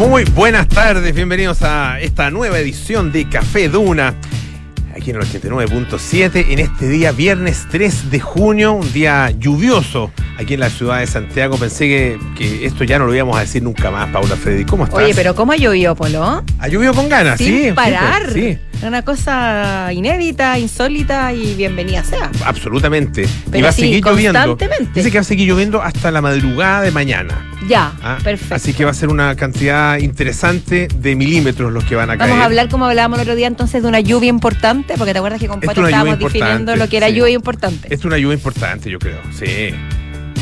Muy 0.00 0.24
buenas 0.24 0.66
tardes, 0.66 1.14
bienvenidos 1.14 1.60
a 1.60 2.00
esta 2.00 2.30
nueva 2.30 2.58
edición 2.58 3.12
de 3.12 3.28
Café 3.28 3.68
Duna, 3.68 4.14
aquí 4.96 5.10
en 5.10 5.16
el 5.16 5.22
89.7, 5.24 6.46
en 6.48 6.58
este 6.58 6.88
día, 6.88 7.12
viernes 7.12 7.66
3 7.70 8.10
de 8.10 8.18
junio, 8.18 8.72
un 8.72 8.90
día 8.94 9.30
lluvioso 9.38 10.10
aquí 10.38 10.54
en 10.54 10.60
la 10.60 10.70
ciudad 10.70 11.00
de 11.00 11.06
Santiago. 11.06 11.58
Pensé 11.58 11.86
que, 11.86 12.18
que 12.34 12.64
esto 12.64 12.84
ya 12.84 12.98
no 12.98 13.04
lo 13.04 13.14
íbamos 13.14 13.36
a 13.36 13.40
decir 13.40 13.62
nunca 13.62 13.90
más, 13.90 14.08
Paula 14.08 14.36
Freddy. 14.36 14.64
¿Cómo 14.64 14.84
estás? 14.84 15.00
Oye, 15.04 15.12
pero 15.14 15.34
¿cómo 15.34 15.52
ha 15.52 15.56
llovido, 15.56 15.94
Polo? 15.94 16.42
Ha 16.58 16.68
llovido 16.68 16.94
con 16.94 17.10
ganas, 17.10 17.36
Sin 17.36 17.64
sí. 17.64 17.72
parar. 17.72 18.32
sí, 18.32 18.58
Una 18.82 19.02
cosa 19.02 19.92
inédita, 19.92 20.58
insólita 20.58 21.32
y 21.34 21.54
bienvenida 21.54 22.02
sea. 22.02 22.30
absolutamente. 22.46 23.26
y 23.52 23.60
va 23.60 23.68
a 23.68 23.72
sí, 23.72 23.82
seguir 23.82 24.04
lloviendo. 24.04 24.56
Dice 24.94 25.10
que 25.10 25.18
va 25.18 25.20
a 25.20 25.24
seguir 25.24 25.48
lloviendo 25.48 25.82
hasta 25.82 26.10
la 26.10 26.22
madrugada 26.22 26.80
de 26.82 26.90
mañana. 26.90 27.46
Ya, 27.68 27.92
¿ah? 28.02 28.18
perfecto. 28.24 28.54
Así 28.54 28.72
que 28.72 28.86
va 28.86 28.92
a 28.92 28.94
ser 28.94 29.10
una 29.10 29.36
cantidad 29.36 29.98
interesante 29.98 30.88
de 30.94 31.14
milímetros 31.14 31.72
los 31.72 31.84
que 31.84 31.94
van 31.94 32.10
a 32.10 32.16
caer. 32.16 32.30
Vamos 32.30 32.42
a 32.42 32.46
hablar 32.46 32.68
como 32.70 32.86
hablábamos 32.86 33.18
el 33.18 33.22
otro 33.22 33.36
día 33.36 33.48
entonces 33.48 33.82
de 33.82 33.88
una 33.88 34.00
lluvia 34.00 34.30
importante, 34.30 34.94
porque 34.96 35.12
te 35.12 35.18
acuerdas 35.18 35.40
que 35.40 35.48
con 35.48 35.60
es 35.62 35.66
Pato 35.66 35.84
estábamos 35.84 36.18
definiendo 36.18 36.74
lo 36.74 36.88
que 36.88 36.96
era 36.96 37.08
sí. 37.08 37.14
lluvia 37.14 37.34
importante. 37.34 37.92
Es 37.94 38.04
una 38.06 38.16
lluvia 38.16 38.34
importante, 38.34 38.90
yo 38.90 38.98
creo. 38.98 39.18
Sí. 39.38 39.74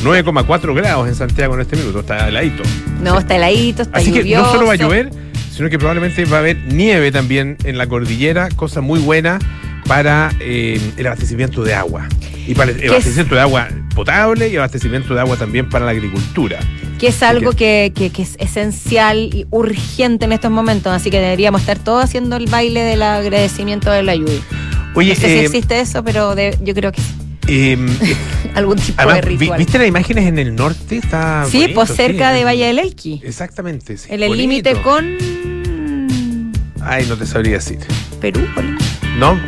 9,4 0.05 0.75
grados 0.75 1.09
en 1.09 1.15
Santiago 1.17 1.55
en 1.55 1.63
este 1.63 1.77
minuto. 1.77 2.01
Está 2.01 2.29
heladito. 2.29 2.63
No, 3.03 3.19
está 3.19 3.35
heladito, 3.35 3.83
está 3.83 3.99
Así 3.99 4.13
que 4.13 4.25
no 4.25 4.45
solo 4.53 4.67
va 4.67 4.75
a 4.75 4.77
llover, 4.77 5.11
sino 5.59 5.69
que 5.69 5.77
probablemente 5.79 6.25
va 6.25 6.37
a 6.37 6.41
haber 6.41 6.57
nieve 6.73 7.11
también 7.11 7.57
en 7.65 7.77
la 7.79 7.89
cordillera, 7.89 8.49
cosa 8.55 8.81
muy 8.81 9.01
buena 9.01 9.41
para 9.89 10.31
eh, 10.41 10.81
el 10.97 11.07
abastecimiento 11.07 11.65
de 11.65 11.75
agua. 11.75 12.09
Y 12.47 12.55
para 12.55 12.71
el 12.71 12.89
abastecimiento 12.89 13.35
de 13.35 13.41
agua 13.41 13.69
potable 13.95 14.49
y 14.49 14.57
abastecimiento 14.57 15.13
de 15.15 15.21
agua 15.21 15.37
también 15.37 15.69
para 15.69 15.85
la 15.85 15.91
agricultura. 15.91 16.61
Que 17.01 17.09
es 17.09 17.23
algo 17.25 17.53
que, 17.53 17.93
que- 17.95 18.11
que 18.11 18.23
es 18.23 18.37
esencial 18.39 19.19
y 19.35 19.47
urgente 19.51 20.27
en 20.27 20.33
estos 20.33 20.51
momentos, 20.53 20.93
así 20.93 21.11
que 21.11 21.19
deberíamos 21.21 21.61
estar 21.63 21.79
todos 21.81 22.05
haciendo 22.05 22.37
el 22.37 22.47
baile 22.47 22.83
del 22.83 23.03
agradecimiento 23.03 23.91
de 23.91 24.05
la 24.05 24.15
lluvia. 24.15 24.39
Oye, 24.95 25.11
no 25.11 25.15
sé 25.17 25.27
si 25.27 25.33
eh, 25.39 25.45
existe 25.45 25.81
eso, 25.81 26.05
pero 26.05 26.35
de- 26.37 26.57
yo 26.63 26.73
creo 26.75 26.93
que 26.93 27.01
sí. 27.03 27.13
eh, 27.49 27.77
algún 28.55 28.77
tipo 28.77 28.95
además, 28.99 29.17
de 29.17 29.21
ritual. 29.23 29.59
¿viste 29.59 29.79
las 29.79 29.89
imágenes 29.89 30.27
en 30.29 30.39
el 30.39 30.55
norte? 30.55 30.97
Está 30.97 31.45
sí, 31.51 31.59
bonito, 31.59 31.75
pues 31.75 31.95
cerca 31.97 32.31
sí. 32.33 32.39
de 32.39 32.45
Valle 32.45 32.67
del 32.67 32.79
Elqui. 32.79 33.21
Exactamente, 33.25 33.97
sí. 33.97 34.07
En 34.11 34.23
el 34.23 34.37
límite 34.37 34.75
con 34.83 35.17
Ay, 36.89 37.07
no 37.07 37.17
te 37.17 37.27
sabría 37.27 37.55
decir. 37.55 37.79
Perú. 38.21 38.41
Bolivia. 38.55 38.79
¿No? 39.19 39.39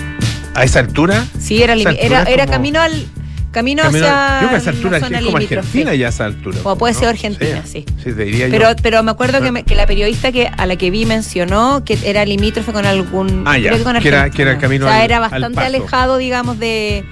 ¿A 0.55 0.64
esa 0.64 0.80
altura? 0.80 1.24
Sí, 1.38 1.62
era, 1.62 1.74
era, 1.74 1.91
altura 1.91 2.22
es 2.22 2.28
era 2.28 2.44
como- 2.44 2.52
camino 2.52 2.80
al 2.80 3.06
camino, 3.52 3.82
Camino- 3.82 4.06
hacia 4.06 4.32
yo 4.34 4.38
creo 4.38 4.48
que 4.50 4.55
a 4.55 4.58
esa 4.58 4.70
altura 4.70 4.97
es 4.98 5.02
como 5.05 5.19
limítrofe. 5.19 5.56
Argentina 5.58 5.94
ya 5.94 6.06
a 6.06 6.10
esa 6.10 6.24
altura. 6.27 6.58
O 6.64 6.77
puede 6.78 6.92
¿no? 6.94 6.98
ser 7.00 7.08
Argentina, 7.08 7.62
sí. 7.64 7.84
Sí, 8.02 8.12
te 8.12 8.24
diría 8.24 8.47
Pero, 8.50 8.69
yo. 8.70 8.77
pero 8.82 9.02
me 9.02 9.10
acuerdo 9.10 9.41
que, 9.41 9.50
me- 9.50 9.64
que 9.64 9.74
la 9.74 9.86
periodista 9.86 10.30
que 10.30 10.47
a 10.56 10.66
la 10.66 10.77
que 10.77 10.91
vi 10.92 11.05
mencionó 11.06 11.82
que 11.84 11.98
era 12.05 12.24
limítrofe 12.24 12.72
con 12.72 12.86
algún. 12.86 13.42
Ah, 13.47 13.58
ya, 13.58 13.70
creo 13.70 13.78
que 13.78 13.84
con 13.84 13.98
que 14.00 14.08
era- 14.08 14.30
que 14.30 14.42
era 14.42 14.58
camino 14.58 14.86
O 14.86 14.88
sea, 14.88 14.98
al- 14.98 15.04
era 15.04 15.19
bastante 15.20 15.60
alejado, 15.60 16.16
digamos, 16.19 16.58
de, 16.60 17.04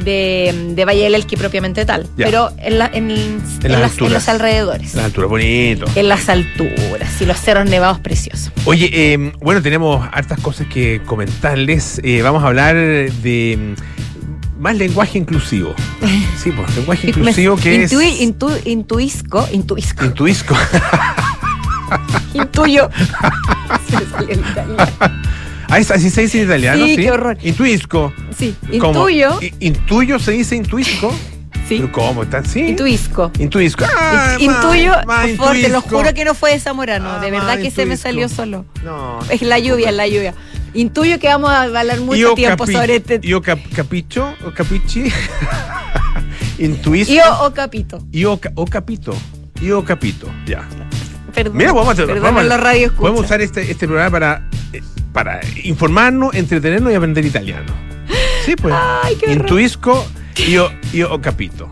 de, 0.00 0.72
de 0.74 0.84
Valle 0.84 1.02
del 1.04 1.14
Elqui 1.14 1.36
propiamente 1.36 1.84
tal. 1.84 2.04
Ya. 2.16 2.26
Pero 2.26 2.50
en, 2.58 2.78
la- 2.78 2.90
en, 2.92 3.10
en 3.10 3.38
las 3.38 3.60
las- 3.62 3.64
en 3.64 3.82
alturas. 3.84 4.12
los 4.12 4.28
alrededores. 4.28 4.94
La 4.94 5.04
altura, 5.04 5.26
bonito. 5.26 5.86
En 5.94 6.08
las 6.08 6.28
alturas 6.28 7.20
y 7.20 7.26
los 7.26 7.38
cerros 7.38 7.68
nevados 7.68 7.98
preciosos. 8.00 8.52
Oye, 8.64 8.90
eh, 8.92 9.32
bueno, 9.40 9.62
tenemos 9.62 10.06
hartas 10.12 10.40
cosas 10.40 10.66
que 10.68 11.00
comentarles. 11.06 12.00
Eh, 12.04 12.22
vamos 12.22 12.42
a 12.42 12.48
hablar 12.48 12.74
de 12.76 13.74
mm, 13.76 14.60
más 14.62 14.76
lenguaje 14.76 15.18
inclusivo. 15.18 15.74
Sí, 16.42 16.50
pues, 16.50 16.74
lenguaje 16.76 17.08
inclusivo 17.10 17.56
que 17.56 17.84
es. 17.84 17.92
Intui- 17.92 18.18
intu- 18.18 18.60
intuisco, 18.64 19.46
intuisco, 19.52 20.04
Intuisco. 20.04 20.56
intuyo. 22.34 22.90
Se 23.88 23.96
me 23.96 24.06
salió 24.10 24.30
el. 24.34 24.42
Ah, 25.72 25.78
es- 25.78 25.90
así 25.90 26.10
se 26.10 26.22
dice 26.22 26.38
en 26.38 26.44
italiano, 26.44 26.84
sí. 26.84 26.96
Sí, 26.96 27.02
qué 27.02 27.10
horror. 27.10 27.38
Intuisco. 27.42 28.12
Sí, 28.36 28.54
¿Cómo? 28.78 29.08
intuyo, 29.08 29.38
I- 29.40 29.54
Intuyo 29.60 30.18
se 30.18 30.32
dice 30.32 30.54
intuisco. 30.56 31.10
sí, 31.68 31.78
¿Pero 31.80 31.92
cómo? 31.92 32.22
¿Está 32.24 32.38
así? 32.38 32.60
intuisco. 32.60 33.30
Intuisco. 33.38 33.84
Ah, 33.98 34.36
Int- 34.38 34.42
intuyo, 34.42 34.92
más 35.06 35.26
por 35.28 35.36
favor, 35.36 35.52
te 35.54 35.60
lo 35.62 35.66
intuisco. 35.78 35.96
juro 35.98 36.14
que 36.14 36.24
no 36.24 36.34
fue 36.34 36.52
de 36.52 36.60
Zamorano, 36.60 37.12
Ah, 37.12 37.20
de 37.20 37.30
verdad 37.30 37.58
que 37.58 37.70
se 37.70 37.86
me 37.86 37.94
intuisco. 37.94 38.02
salió 38.02 38.28
solo. 38.28 38.64
No. 38.84 39.18
Es 39.30 39.40
la 39.42 39.58
lluvia, 39.58 39.88
es 39.90 39.96
la 39.96 40.06
lluvia. 40.06 40.34
Intuyo 40.74 41.18
que 41.18 41.28
vamos 41.28 41.50
a 41.50 41.62
hablar 41.62 42.00
mucho 42.00 42.16
Io 42.18 42.34
tiempo 42.34 42.64
capi- 42.66 42.72
sobre 42.72 42.96
este. 42.96 43.20
Io 43.22 43.40
cap- 43.42 43.60
capicho 43.74 44.34
o 44.46 44.50
capichi. 44.52 45.04
Intuisco. 46.58 47.12
Io 47.12 47.22
o 47.42 47.52
capito. 47.52 47.98
Io 48.12 48.38
ca- 48.38 48.52
o 48.54 48.64
capito. 48.66 49.14
Io 49.60 49.84
capito. 49.84 50.28
Ya. 50.46 50.64
Perdón. 51.34 51.56
Mira, 51.56 51.72
vamos 51.72 51.94
a, 51.98 52.04
perdón 52.06 52.22
vamos 52.22 52.42
a- 52.42 52.44
los 52.44 52.60
radio 52.60 52.92
podemos 52.94 53.24
usar 53.24 53.40
este, 53.40 53.70
este 53.70 53.86
programa 53.86 54.10
para, 54.10 54.48
para 55.12 55.40
informarnos, 55.64 56.34
entretenernos 56.34 56.92
y 56.92 56.96
aprender 56.96 57.24
italiano. 57.24 57.72
Sí, 58.44 58.56
pues. 58.56 58.74
Ay, 58.76 59.16
qué. 59.16 59.32
Intuisco, 59.32 60.06
io, 60.48 60.70
io 60.92 61.12
ho 61.12 61.20
capito. 61.20 61.70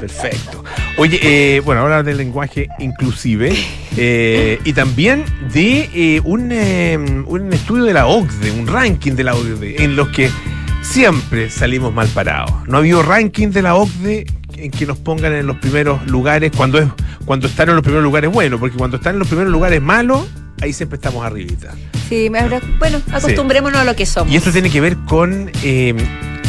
Perfecto. 0.00 0.64
Oye, 0.96 1.20
eh, 1.22 1.60
bueno, 1.60 1.82
ahora 1.82 2.02
del 2.02 2.16
lenguaje 2.16 2.68
inclusive 2.78 3.54
eh, 3.96 4.58
y 4.64 4.72
también 4.72 5.24
de 5.52 5.90
eh, 5.94 6.20
un, 6.24 6.50
eh, 6.52 6.96
un 6.96 7.52
estudio 7.52 7.84
de 7.84 7.92
la 7.92 8.06
OCDE, 8.06 8.50
un 8.52 8.66
ranking 8.66 9.12
de 9.12 9.24
la 9.24 9.34
OCDE, 9.34 9.82
en 9.82 9.96
los 9.96 10.08
que 10.08 10.30
siempre 10.82 11.50
salimos 11.50 11.92
mal 11.92 12.08
parados. 12.08 12.52
No 12.66 12.76
ha 12.76 12.80
habido 12.80 13.02
ranking 13.02 13.48
de 13.48 13.62
la 13.62 13.74
OCDE 13.74 14.26
en 14.56 14.70
que 14.70 14.86
nos 14.86 14.98
pongan 14.98 15.32
en 15.34 15.46
los 15.46 15.56
primeros 15.56 16.04
lugares 16.06 16.52
cuando 16.56 16.78
es 16.78 16.88
cuando 17.24 17.46
están 17.46 17.68
en 17.68 17.74
los 17.74 17.82
primeros 17.82 18.04
lugares 18.04 18.30
bueno, 18.30 18.58
porque 18.58 18.76
cuando 18.76 18.96
están 18.96 19.14
en 19.14 19.18
los 19.18 19.28
primeros 19.28 19.52
lugares 19.52 19.82
malos, 19.82 20.26
ahí 20.60 20.72
siempre 20.72 20.96
estamos 20.96 21.24
arribita. 21.24 21.74
Sí, 22.08 22.28
bueno, 22.28 22.60
acostumbrémonos 23.12 23.80
a 23.80 23.84
lo 23.84 23.94
que 23.96 24.06
somos. 24.06 24.32
Y 24.32 24.36
esto 24.36 24.50
tiene 24.50 24.70
que 24.70 24.80
ver 24.80 24.96
con 25.06 25.50
eh, 25.62 25.94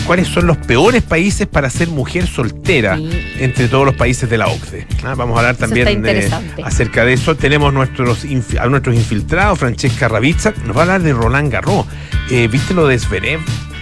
cuáles 0.08 0.28
son 0.28 0.47
los 0.47 0.58
peores 0.58 1.03
países 1.03 1.47
para 1.47 1.70
ser 1.70 1.90
mujer 1.90 2.28
soltera 2.28 2.98
Sí. 2.98 3.09
entre 3.40 3.68
todos 3.68 3.86
los 3.86 3.96
países 3.96 4.30
de 4.30 4.38
la 4.38 4.48
OCDE. 4.48 4.88
Ah, 5.03 5.16
vamos 5.16 5.36
a 5.36 5.40
hablar 5.40 5.56
también 5.58 6.03
eh, 6.06 6.30
acerca 6.64 7.03
de 7.06 7.14
eso. 7.14 7.36
Tenemos 7.36 7.74
nuestros 7.74 8.25
a 8.59 8.68
nuestros 8.68 8.96
infiltrados, 8.96 9.59
Francesca 9.59 10.08
Ravizza, 10.08 10.53
nos 10.66 10.75
va 10.75 10.81
a 10.81 10.84
hablar 10.84 11.02
de 11.03 11.14
Roland 11.14 11.52
Garros. 11.52 11.86
Eh, 12.31 12.48
¿Viste 12.48 12.74
lo 12.74 12.88
de 12.88 12.98
Zverev? 13.00 13.40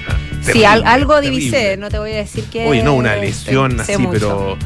Ah, 0.10 0.16
sí, 0.42 0.46
terrible, 0.54 0.66
algo 0.86 1.22
divisé, 1.22 1.78
no 1.78 1.90
te 1.90 2.00
voy 2.00 2.12
a 2.14 2.18
decir 2.18 2.44
que. 2.46 2.66
Oye, 2.66 2.82
no, 2.82 2.94
una 2.96 3.16
lesión 3.18 3.80
así, 3.80 3.98
mucho. 3.98 4.12
pero 4.12 4.58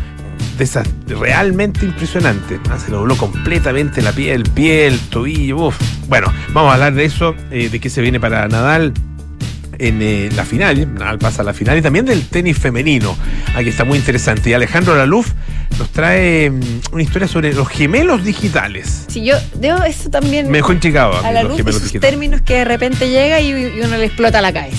de 0.62 0.66
esas 0.66 0.88
realmente 1.08 1.84
impresionantes. 1.86 2.60
Ah, 2.70 2.78
Se 2.78 2.92
le 2.92 2.98
dobló 2.98 3.18
completamente 3.18 4.00
la 4.04 4.12
piel, 4.12 4.42
el 4.42 4.44
pie, 4.44 4.86
el 4.86 5.00
tobillo. 5.00 5.58
uf. 5.68 5.78
Bueno, 6.08 6.32
vamos 6.54 6.70
a 6.70 6.76
hablar 6.76 6.94
de 6.94 7.06
eso, 7.06 7.36
eh, 7.50 7.70
de 7.70 7.80
qué 7.80 7.90
se 7.90 8.00
viene 8.02 8.20
para 8.20 8.48
Nadal 8.48 8.94
en 9.80 10.00
eh, 10.04 10.30
la 10.36 10.46
final. 10.46 10.94
Nadal 10.94 11.18
pasa 11.18 11.42
a 11.42 11.46
la 11.46 11.54
final 11.54 11.80
y 11.80 11.82
también 11.82 12.06
del 12.06 12.28
tenis 12.28 12.60
femenino. 12.60 13.18
Aquí 13.56 13.70
está 13.70 13.86
muy 13.86 13.98
interesante. 13.98 14.52
Y 14.52 14.54
Alejandro 14.54 14.96
Laluf 14.96 15.32
nos 15.80 15.90
trae 15.90 16.52
mm, 16.52 16.60
una 16.92 17.02
historia 17.02 17.28
sobre 17.28 17.54
los 17.56 17.68
gemelos 17.68 18.24
digitales. 18.24 19.06
Sí, 19.08 19.26
yo 19.26 19.36
debo 19.56 19.84
eso 19.84 20.12
también. 20.12 20.48
Me 20.52 20.60
dejó 20.60 20.74
intrigado 20.74 21.16
a 21.16 21.28
a 21.28 21.32
la 21.32 21.42
luz 21.42 21.58
de 21.58 21.72
esos 21.72 21.82
digitales. 21.86 22.12
términos 22.12 22.42
que 22.42 22.54
de 22.58 22.66
repente 22.66 23.10
llega 23.10 23.40
y, 23.42 23.50
y 23.50 23.82
uno 23.84 23.98
le 23.98 24.06
explota 24.06 24.42
la 24.42 24.54
cabeza. 24.54 24.78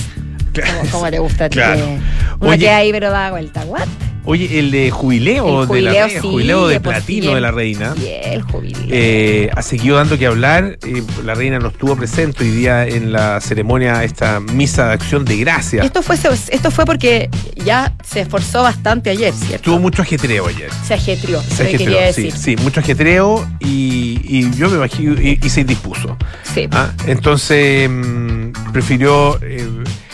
Como, 0.53 0.89
como 0.91 1.11
te 1.11 1.19
gusta 1.19 1.45
a 1.45 1.49
ti. 1.49 1.55
Claro. 1.55 1.79
que 1.81 1.99
Uno 2.39 2.49
Oye. 2.51 2.59
queda 2.59 2.77
ahí 2.77 2.91
pero 2.93 3.09
da 3.11 3.31
vuelta. 3.31 3.65
¿What? 3.65 3.87
Oye, 4.25 4.59
el 4.59 4.71
de 4.71 4.89
jubileo, 4.89 5.63
El 5.63 5.67
de 5.69 5.81
la 5.81 5.91
reina, 5.91 6.09
sí, 6.09 6.17
jubileo 6.21 6.67
de 6.67 6.79
pues, 6.79 6.97
platino 6.97 7.35
de 7.35 7.41
la 7.41 7.51
reina. 7.51 7.93
Y 7.97 8.07
el 8.07 8.41
jubileo. 8.41 8.87
eh, 8.89 9.49
ha 9.55 9.61
seguido 9.61 9.97
dando 9.97 10.17
que 10.17 10.25
hablar. 10.27 10.77
eh, 10.85 11.03
la 11.25 11.33
reina 11.35 11.59
no 11.59 11.67
estuvo 11.67 11.95
presente 11.95 12.43
hoy 12.43 12.51
día 12.51 12.87
en 12.87 13.11
la 13.11 13.41
ceremonia, 13.41 14.03
esta 14.03 14.39
misa 14.39 14.87
de 14.87 14.93
acción 14.93 15.25
de 15.25 15.37
gracia. 15.37 15.83
esto, 15.83 16.01
fue, 16.01 16.15
esto 16.15 16.71
fue 16.71 16.85
porque 16.85 17.29
ya 17.65 17.93
se 18.03 18.21
esforzó 18.21 18.63
bastante 18.63 19.09
ayer, 19.09 19.33
¿cierto? 19.33 19.63
Tuvo 19.65 19.79
mucho 19.79 20.01
ajetreo 20.01 20.47
ayer. 20.47 20.69
Se 20.87 20.93
ajetrió, 20.93 21.41
Se 21.41 21.63
ajetreó, 21.63 22.13
sí, 22.13 22.31
sí, 22.31 22.55
mucho 22.57 22.79
ajetreo 22.79 23.45
y, 23.59 24.19
y 24.23 24.51
yo 24.55 24.69
me 24.69 24.77
imagino 24.77 25.19
y, 25.21 25.39
y 25.43 25.49
se 25.49 25.61
indispuso. 25.61 26.17
Sí. 26.53 26.67
Ah, 26.71 26.91
entonces 27.07 27.89
mm, 27.89 28.71
prefirió 28.71 29.37
eh, 29.41 29.67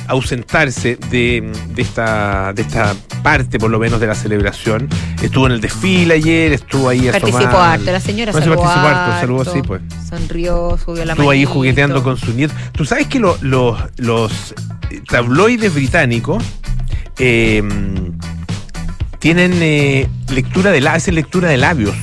ausentarse 0.09 0.97
de, 1.09 1.51
de 1.73 1.81
esta, 1.81 2.51
de 2.53 2.61
esta 2.63 2.95
parte, 3.23 3.57
por 3.59 3.69
lo 3.69 3.79
menos, 3.79 4.00
de 4.00 4.07
la 4.07 4.15
celebración. 4.15 4.89
Estuvo 5.21 5.45
en 5.45 5.53
el 5.53 5.61
desfile 5.61 6.15
ayer, 6.15 6.51
estuvo 6.53 6.89
ahí 6.89 7.09
Participó 7.09 7.57
harto, 7.57 7.91
la 7.91 8.00
señora 8.00 8.31
Parece 8.31 8.50
saludó 8.50 8.63
participó 8.63 8.88
harto, 8.88 9.19
saludó 9.21 9.41
así, 9.41 9.61
pues. 9.61 9.81
Sonrió, 10.09 10.77
subió 10.83 11.06
la 11.06 11.13
Estuvo 11.13 11.29
ahí 11.31 11.45
jugueteando 11.45 12.03
con 12.03 12.17
su 12.17 12.33
nieto. 12.33 12.53
Tú 12.73 12.85
sabes 12.85 13.07
que 13.07 13.19
lo- 13.19 13.38
los- 13.41 13.79
los 13.97 14.56
tabloides 15.07 15.73
británicos 15.73 16.44
eh, 17.19 17.61
tienen 19.19 19.53
eh, 19.61 20.07
lectura 20.33 20.71
de 20.71 20.88
hacen 20.88 21.15
lectura 21.15 21.50
de 21.50 21.57
labios. 21.57 21.95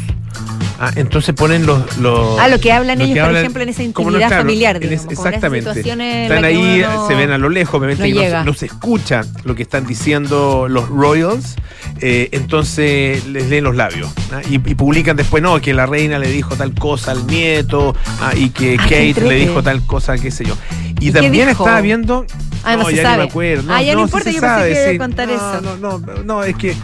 Ah, 0.78 0.92
entonces 0.94 1.34
ponen 1.34 1.64
los, 1.64 1.96
los. 1.98 2.38
Ah, 2.38 2.48
lo 2.48 2.60
que 2.60 2.70
hablan 2.72 2.98
lo 2.98 3.04
ellos, 3.04 3.14
que 3.14 3.20
por 3.20 3.30
hablan- 3.30 3.40
ejemplo, 3.40 3.62
en 3.62 3.68
esa 3.70 3.82
intimidad 3.82 4.18
claro, 4.28 4.36
familiar, 4.36 4.78
digamos, 4.78 5.00
es- 5.00 5.06
en 5.06 5.12
esas 5.12 5.26
exactamente. 5.26 5.90
en 5.90 6.00
Están 6.00 6.44
ahí, 6.44 6.82
uno 6.86 7.08
se 7.08 7.14
ven 7.14 7.30
a 7.30 7.38
lo 7.38 7.48
lejos, 7.48 7.74
obviamente 7.74 8.06
no 8.08 8.14
no, 8.14 8.20
llega. 8.22 8.40
se- 8.40 8.44
no 8.46 8.54
se 8.54 8.66
escucha 8.66 9.22
lo 9.44 9.54
que 9.54 9.62
están 9.62 9.86
diciendo 9.86 10.66
los 10.68 10.88
royals, 10.88 11.56
eh, 12.00 12.28
entonces 12.32 13.24
les 13.26 13.48
leen 13.48 13.64
los 13.64 13.74
labios 13.74 14.10
¿ah? 14.32 14.40
y, 14.48 14.54
y 14.56 14.74
publican 14.74 15.16
después, 15.16 15.42
no, 15.42 15.60
que 15.60 15.72
la 15.72 15.86
reina 15.86 16.18
le 16.18 16.28
dijo 16.30 16.56
tal 16.56 16.74
cosa 16.74 17.12
al 17.12 17.26
nieto 17.26 17.94
ah, 18.20 18.32
y 18.36 18.50
que 18.50 18.76
Ah, 18.78 18.82
Kate 18.82 19.14
le 19.22 19.34
dijo 19.36 19.62
tal 19.62 19.84
cosa, 19.86 20.18
qué 20.18 20.30
sé 20.30 20.44
yo. 20.44 20.54
Y, 21.00 21.08
¿Y 21.08 21.12
qué 21.12 21.20
también 21.22 21.48
estaba 21.48 21.80
viendo. 21.80 22.26
Ah, 22.64 22.76
no 22.76 22.86
se 22.86 22.96
ya 22.96 23.02
sabe. 23.02 23.16
ni 23.18 23.22
me 23.24 23.28
acuerdo. 23.30 23.72
Ah, 23.72 23.80
ya 23.82 23.94
no 23.94 24.02
importa, 24.02 24.30
yo 24.30 24.40
pensé 24.40 24.92
que 24.92 24.98
contar 24.98 25.28
no, 25.28 25.34
eso. 25.34 25.60
No, 25.62 25.98
no, 25.98 26.22
no, 26.24 26.42
es 26.44 26.56
que. 26.56 26.74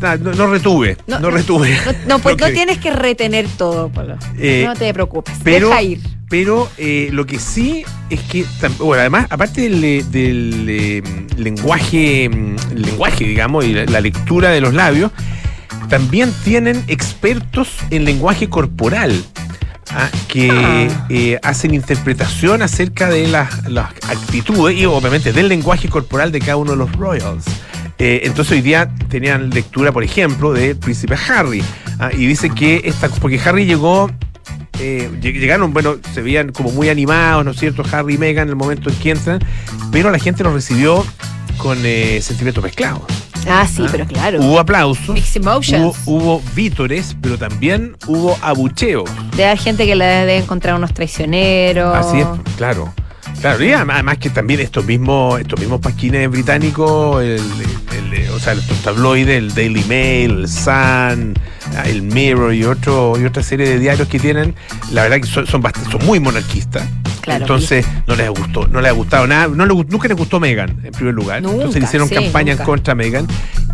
Nah, 0.00 0.16
No, 0.16 0.32
no 0.32 0.46
retuve, 0.48 0.96
no, 1.06 1.30
retuve. 1.30 1.76
No, 2.06 2.18
pues 2.18 2.36
no 2.40 2.46
tienes 2.50 2.78
que 2.78 2.90
retener 2.92 3.46
todo, 3.56 3.88
Polo. 3.90 4.16
Eh, 4.38 4.64
no 4.66 4.74
te 4.74 4.92
preocupes. 4.94 5.34
pero- 5.42 5.68
Deja 5.68 5.82
ir. 5.82 6.00
Pero 6.28 6.68
eh, 6.76 7.08
lo 7.12 7.24
que 7.24 7.38
sí 7.38 7.84
es 8.10 8.18
que, 8.22 8.44
bueno, 8.80 9.00
además, 9.00 9.28
aparte 9.30 9.60
del, 9.60 9.84
eh, 9.84 10.04
del, 10.10 10.66
eh, 10.68 11.02
lenguaje, 11.36 12.28
mm, 12.28 12.56
lenguaje, 12.74 13.24
digamos, 13.24 13.64
y 13.64 13.72
la, 13.72 13.84
la 13.84 14.00
lectura 14.00 14.50
de 14.50 14.60
los 14.60 14.74
labios, 14.74 15.12
también 15.88 16.32
tienen 16.42 16.82
expertos 16.88 17.68
en 17.90 18.04
lenguaje 18.04 18.48
corporal. 18.48 19.22
ah, 19.92 20.08
que 20.26 20.50
Ah. 20.50 21.06
eh, 21.10 21.38
hacen 21.44 21.72
interpretación 21.72 22.60
acerca 22.60 23.08
de 23.08 23.28
las, 23.28 23.70
las 23.70 23.90
actitudes 24.08 24.76
y 24.76 24.84
obviamente 24.84 25.32
del 25.32 25.46
lenguaje 25.48 25.88
corporal 25.88 26.32
de 26.32 26.40
cada 26.40 26.56
uno 26.56 26.72
de 26.72 26.76
los 26.76 26.90
royals. 26.96 27.44
Eh, 27.98 28.20
entonces 28.24 28.52
hoy 28.52 28.60
día 28.60 28.90
tenían 29.08 29.50
lectura, 29.50 29.90
por 29.92 30.04
ejemplo, 30.04 30.52
del 30.52 30.76
príncipe 30.76 31.16
Harry. 31.28 31.62
ah, 31.98 32.10
y 32.12 32.26
dice 32.26 32.50
que 32.50 32.82
esta, 32.84 33.08
porque 33.08 33.40
Harry 33.44 33.64
llegó 33.64 34.10
eh, 34.78 35.08
lleg- 35.22 35.38
llegaron, 35.40 35.72
bueno, 35.72 35.96
se 36.12 36.20
veían 36.20 36.52
como 36.52 36.70
muy 36.70 36.90
animados, 36.90 37.42
¿no 37.44 37.52
es 37.52 37.56
cierto? 37.58 37.82
Harry 37.92 38.14
y 38.14 38.18
Meghan 38.18 38.44
en 38.44 38.50
el 38.50 38.56
momento 38.56 38.90
en 38.90 38.96
que 38.96 39.10
entran, 39.12 39.38
pero 39.90 40.10
la 40.10 40.18
gente 40.18 40.44
los 40.44 40.52
recibió 40.52 41.02
con 41.56 41.78
eh, 41.84 42.20
sentimientos 42.20 42.62
mezclados. 42.62 43.00
Ah, 43.48 43.66
sí, 43.66 43.82
¿ah? 43.86 43.88
pero 43.90 44.06
claro. 44.06 44.40
Hubo 44.42 44.58
aplausos, 44.60 45.08
Mixed 45.14 45.40
emotions. 45.40 45.96
hubo 46.04 46.42
vítores, 46.54 47.16
pero 47.22 47.38
también 47.38 47.96
hubo 48.06 48.36
abucheos. 48.42 49.08
De 49.36 49.56
gente 49.56 49.86
que 49.86 49.94
le 49.94 50.04
debe 50.04 50.36
encontrar 50.36 50.74
unos 50.74 50.92
traicioneros. 50.92 51.94
Así 51.96 52.18
es, 52.20 52.26
claro. 52.58 52.92
Claro, 53.40 53.64
y 53.64 53.72
además 53.72 54.18
que 54.18 54.30
también 54.30 54.60
estos 54.60 54.84
mismos, 54.84 55.40
estos 55.40 55.60
mismos 55.60 55.80
pasquines 55.80 56.28
británicos, 56.30 57.22
el, 57.22 57.30
el- 57.38 58.14
el- 58.14 58.30
o 58.30 58.38
sea, 58.38 58.54
estos 58.54 58.76
tabloides, 58.82 59.36
el 59.38 59.54
Daily 59.54 59.84
Mail, 59.88 60.30
el 60.40 60.48
Sun, 60.48 61.34
el 61.84 62.02
Mirror 62.02 62.54
y 62.54 62.64
otro 62.64 63.14
y 63.20 63.24
otra 63.24 63.42
serie 63.42 63.68
de 63.68 63.78
diarios 63.78 64.08
que 64.08 64.18
tienen, 64.18 64.54
la 64.92 65.02
verdad 65.02 65.16
que 65.20 65.26
son, 65.26 65.46
son, 65.46 65.62
bast- 65.62 65.90
son 65.90 66.04
muy 66.06 66.18
monarquistas. 66.20 66.82
Claro, 67.20 67.42
Entonces 67.42 67.84
no 68.06 68.14
les 68.14 68.28
gustó, 68.30 68.68
no 68.68 68.80
les 68.80 68.90
ha 68.90 68.94
gustado 68.94 69.26
nada, 69.26 69.48
no 69.48 69.66
le 69.66 69.74
gu- 69.74 69.86
nunca 69.88 70.06
les 70.08 70.16
gustó 70.16 70.38
Megan 70.38 70.76
en 70.84 70.92
primer 70.92 71.12
lugar. 71.14 71.42
Nunca, 71.42 71.56
Entonces 71.56 71.80
le 71.82 71.86
hicieron 71.86 72.08
sí, 72.08 72.14
campaña 72.14 72.52
en 72.52 72.58
contra 72.58 72.94
de 72.94 72.98
Megan 73.04 73.26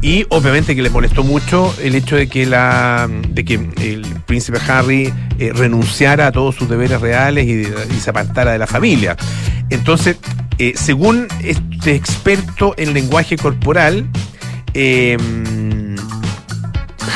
y 0.02 0.26
obviamente 0.30 0.74
que 0.76 0.82
les 0.82 0.90
molestó 0.92 1.22
mucho 1.22 1.74
el 1.80 1.94
hecho 1.94 2.16
de 2.16 2.28
que 2.28 2.44
la 2.44 3.08
de 3.28 3.44
que 3.44 3.54
el 3.54 4.04
príncipe 4.26 4.58
Harry 4.68 5.12
eh, 5.38 5.52
renunciara 5.54 6.26
a 6.26 6.32
todos 6.32 6.56
sus 6.56 6.68
deberes 6.68 7.00
reales 7.00 7.46
y, 7.46 7.62
y 7.94 8.00
se 8.00 8.10
apartara 8.10 8.52
de 8.52 8.58
la 8.58 8.66
familia. 8.66 9.16
Entonces, 9.70 10.16
eh, 10.58 10.72
según 10.76 11.28
este 11.42 11.94
experto 11.94 12.74
en 12.76 12.92
lenguaje 12.94 13.36
corporal, 13.36 14.06
eh, 14.74 15.16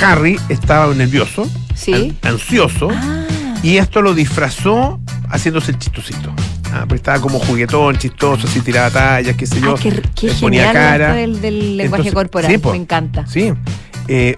Harry 0.03 0.39
estaba 0.49 0.93
nervioso, 0.95 1.49
Sí. 1.75 2.17
an- 2.23 2.33
ansioso. 2.33 2.89
Ah. 2.93 3.25
Y 3.63 3.79
esto 3.79 4.01
lo 4.03 4.15
disfrazó 4.15 5.01
haciéndose 5.31 5.73
el 5.73 5.79
chistosito. 5.79 6.33
Ah, 6.77 6.81
porque 6.81 6.97
estaba 6.97 7.21
como 7.21 7.39
juguetón, 7.39 7.97
chistoso, 7.97 8.47
así 8.47 8.61
tiraba 8.61 8.91
tallas, 8.91 9.35
qué 9.35 9.47
sé 9.47 9.61
yo. 9.61 9.75
Ah, 9.75 9.81
qué, 9.81 10.03
qué 10.15 10.27
le 10.29 10.35
ponía 10.35 10.73
cara. 10.73 11.15
del, 11.15 11.41
del 11.41 11.77
lenguaje 11.77 12.09
Entonces, 12.09 12.15
corporal. 12.15 12.51
sí, 12.51 12.59
po. 12.59 12.73
Me 12.73 12.77
encanta. 12.77 13.27
Sí. 13.27 13.53
Eh, 14.09 14.37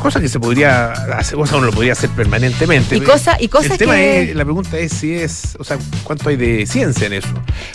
cosa 0.00 0.20
que 0.20 0.28
se 0.28 0.40
podría 0.40 0.92
hacer, 0.92 1.36
cosa 1.36 1.52
que 1.52 1.58
uno 1.58 1.66
lo 1.66 1.72
podría 1.72 1.92
hacer 1.92 2.10
permanentemente. 2.10 2.96
Y, 2.96 3.00
cosa, 3.02 3.36
y 3.38 3.48
cosas 3.48 3.72
el 3.72 3.78
tema 3.78 3.94
que. 3.94 4.30
es, 4.30 4.36
la 4.36 4.44
pregunta 4.44 4.78
es 4.78 4.92
si 4.92 5.14
es, 5.14 5.56
o 5.60 5.64
sea, 5.64 5.78
cuánto 6.02 6.28
hay 6.28 6.36
de 6.36 6.66
ciencia 6.66 7.06
en 7.06 7.12
eso. 7.12 7.28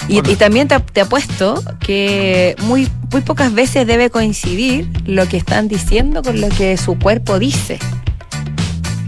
Y, 0.10 0.16
Bueno, 0.16 0.32
y 0.32 0.36
también 0.36 0.68
te, 0.68 0.78
te 0.80 1.02
apuesto 1.02 1.64
que 1.80 2.56
muy, 2.64 2.90
muy 3.12 3.22
pocas 3.22 3.54
veces 3.54 3.88
debe 3.88 4.10
coincidir 4.10 4.90
lo 5.06 5.26
que 5.28 5.38
están 5.38 5.68
diciendo 5.70 6.22
con 6.22 6.42
lo 6.42 6.50
que 6.50 6.76
su 6.78 7.00
cuerpo 7.00 7.40
dice. 7.40 7.80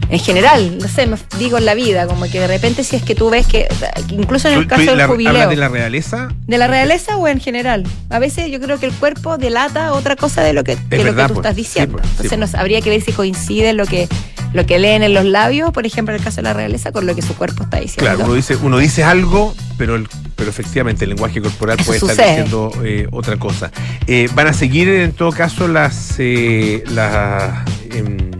En 0.10 0.20
general, 0.20 0.78
no 0.80 0.88
sé, 0.88 1.06
me 1.06 1.18
digo 1.38 1.58
en 1.58 1.66
la 1.66 1.74
vida, 1.74 2.08
como 2.08 2.26
que 2.30 2.40
de 2.40 2.48
repente 2.48 2.84
si 2.84 2.96
es 2.96 3.04
que 3.04 3.14
tú 3.14 3.30
ves 3.30 3.46
que, 3.46 3.68
incluso 4.10 4.48
en 4.48 4.54
el 4.56 4.62
¿tú- 4.64 4.70
caso 4.70 4.96
del 4.96 5.06
jubileo, 5.08 5.34
hablas 5.34 5.50
de 5.50 5.56
la 5.58 5.68
realeza? 5.70 6.30
¿De 6.48 6.58
la 6.58 6.68
realeza 6.68 7.18
o 7.18 7.28
en 7.28 7.40
general? 7.42 7.84
A 8.10 8.20
veces 8.20 8.50
yo 8.50 8.60
creo 8.62 8.80
que 8.80 8.86
el 8.86 8.94
cuerpo 8.94 9.38
delata 9.38 9.92
otra 9.94 10.16
cosa 10.16 10.42
de 10.44 10.54
lo 10.54 10.64
que, 10.64 10.76
de 10.78 10.98
lo 11.00 11.04
verdad, 11.04 11.24
que 11.28 11.34
tú 11.34 11.34
pues. 11.42 11.46
estás 11.46 11.56
Sí, 11.56 11.62
diciendo. 11.62 11.92
pues, 11.98 12.06
sí, 12.06 12.10
Entonces 12.12 12.30
pues. 12.30 12.40
nos, 12.40 12.56
habría 12.56 12.82
que 12.82 12.90
ver 12.90 13.02
si 13.02 13.12
coincide 13.12 13.74
lo 13.74 13.86
que, 13.86 14.08
lo 14.54 14.66
que 14.66 14.80
leen 14.80 15.04
en 15.04 15.14
los 15.14 15.26
labios, 15.26 15.72
por 15.72 15.86
ejemplo, 15.86 16.14
en 16.16 16.20
el 16.20 16.24
caso 16.24 16.38
de 16.38 16.44
la 16.44 16.54
realeza, 16.54 16.92
con 16.94 17.06
lo 17.06 17.14
que 17.14 17.22
su 17.22 17.36
cuerpo 17.36 17.64
está 17.64 17.78
diciendo. 17.82 18.04
Claro, 18.10 18.24
uno 18.24 18.34
dice, 18.34 18.56
uno 18.56 18.78
dice 18.78 19.04
algo, 19.04 19.54
pero, 19.78 19.96
el- 19.98 20.08
pero 20.38 20.50
efectivamente 20.50 21.04
el 21.04 21.10
lenguaje 21.10 21.42
corporal 21.42 21.78
Eso 21.80 21.86
puede 21.88 21.98
estar 22.00 22.16
sucede. 22.16 22.30
diciendo 22.44 22.72
eh, 22.86 23.08
otra 23.12 23.36
cosa. 23.38 23.72
Eh, 24.08 24.30
van 24.34 24.48
a 24.48 24.54
seguir 24.54 24.88
en 24.88 25.12
todo 25.12 25.32
caso 25.34 25.68
las, 25.68 26.16
eh, 26.20 26.84
las 26.92 27.66
em, 27.92 28.32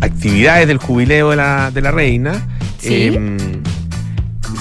actividades 0.00 0.66
del 0.68 0.78
jubileo 0.78 1.30
de 1.30 1.36
la, 1.36 1.70
de 1.70 1.80
la 1.82 1.90
reina. 1.90 2.46
Sí. 2.78 3.10
Em, 3.14 3.36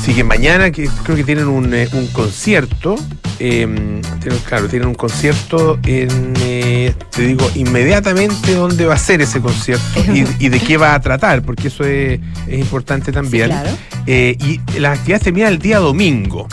siguen 0.03 0.27
mañana, 0.27 0.71
que 0.71 0.87
creo 1.03 1.15
que 1.15 1.23
tienen 1.23 1.47
un, 1.47 1.73
eh, 1.73 1.87
un 1.93 2.07
concierto. 2.07 2.95
em, 3.39 4.01
claro, 4.47 4.67
tienen 4.69 4.87
un 4.87 4.95
concierto 4.95 5.77
en, 5.83 6.33
eh, 6.41 6.93
te 7.11 7.21
digo, 7.27 7.49
inmediatamente 7.55 8.53
dónde 8.53 8.85
va 8.85 8.93
a 8.93 8.97
ser 8.97 9.21
ese 9.21 9.41
concierto 9.41 9.83
y, 10.13 10.25
y 10.45 10.49
de 10.49 10.59
qué 10.59 10.77
va 10.77 10.93
a 10.93 11.01
tratar, 11.01 11.41
porque 11.41 11.67
eso 11.67 11.83
es, 11.83 12.19
es 12.47 12.59
importante 12.59 13.07
Sí, 13.07 13.11
también. 13.11 13.47
claro. 13.49 13.69
Eh, 14.07 14.37
y 14.39 14.79
las 14.79 14.99
actividades 14.99 15.23
terminan 15.23 15.51
el 15.51 15.59
día 15.59 15.79
domingo. 15.79 16.47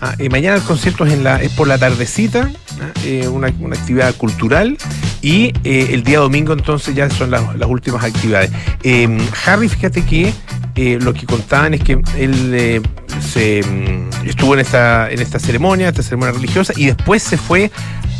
Ah, 0.00 0.14
eh, 0.18 0.28
mañana 0.28 0.56
el 0.56 0.62
concierto 0.62 1.04
es, 1.06 1.12
en 1.14 1.24
la, 1.24 1.42
es 1.42 1.50
por 1.52 1.66
la 1.66 1.76
tardecita, 1.76 2.50
ah, 2.80 2.92
eh, 3.04 3.26
una, 3.26 3.52
una 3.58 3.74
actividad 3.76 4.14
cultural. 4.14 4.76
Y 5.22 5.52
eh, 5.64 5.90
el 5.92 6.04
día 6.04 6.18
domingo 6.18 6.52
entonces 6.52 6.94
ya 6.94 7.10
son 7.10 7.30
las, 7.30 7.56
las 7.56 7.68
últimas 7.68 8.04
actividades. 8.04 8.50
Eh, 8.82 9.18
Harry, 9.46 9.68
fíjate 9.68 10.04
que 10.04 10.32
eh, 10.76 10.98
lo 11.00 11.12
que 11.12 11.26
contaban 11.26 11.74
es 11.74 11.82
que 11.82 12.00
él 12.16 12.52
eh, 12.54 12.80
se, 13.20 13.62
mm, 13.62 14.28
estuvo 14.28 14.54
en 14.54 14.60
esta, 14.60 15.10
en 15.10 15.20
esta 15.20 15.40
ceremonia, 15.40 15.88
esta 15.88 16.02
ceremonia 16.04 16.32
religiosa, 16.32 16.72
y 16.76 16.86
después 16.86 17.22
se 17.22 17.36
fue. 17.36 17.70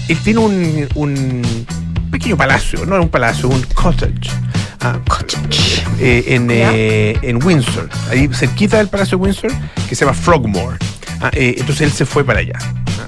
Él 0.08 0.18
tiene 0.24 0.40
un, 0.40 0.88
un 0.96 1.66
pequeño 2.10 2.36
palacio, 2.36 2.84
no 2.84 2.96
es 2.96 3.02
un 3.02 3.10
palacio, 3.10 3.48
un 3.48 3.62
cottage. 3.74 4.30
Ah, 4.80 4.98
eh, 6.00 6.24
en, 6.28 6.50
en 6.50 7.44
Windsor, 7.44 7.88
ahí 8.10 8.28
cerquita 8.32 8.78
del 8.78 8.88
Palacio 8.88 9.18
de 9.18 9.24
Windsor, 9.24 9.52
que 9.88 9.94
se 9.94 10.04
llama 10.04 10.16
Frogmore. 10.16 10.78
Ah, 11.20 11.30
eh, 11.32 11.56
entonces 11.58 11.80
él 11.82 11.92
se 11.92 12.06
fue 12.06 12.24
para 12.24 12.40
allá, 12.40 12.58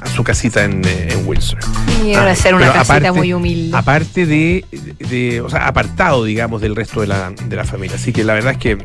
a 0.03 0.07
su 0.09 0.23
casita 0.25 0.65
en, 0.65 0.85
eh, 0.85 1.09
en 1.11 1.27
Windsor. 1.27 1.59
Y 2.05 2.13
va 2.13 2.23
Ah, 2.27 2.31
a 2.31 2.35
ser 2.35 2.55
una 2.55 2.67
casita 2.73 2.81
aparte- 2.97 3.13
muy 3.13 3.33
humilde. 3.33 3.77
Aparte 3.77 4.27
de, 4.27 4.65
de- 4.99 5.41
o 5.41 5.51
sea, 5.51 5.67
apartado, 5.67 6.25
digamos, 6.25 6.61
del 6.61 6.75
resto 6.77 7.01
de 7.01 7.07
la, 7.09 7.31
de 7.31 7.57
la 7.57 7.65
familia. 7.65 7.97
Así 7.97 8.13
que 8.13 8.25
la 8.25 8.35
verdad 8.35 8.53
es 8.53 8.59
que 8.59 8.79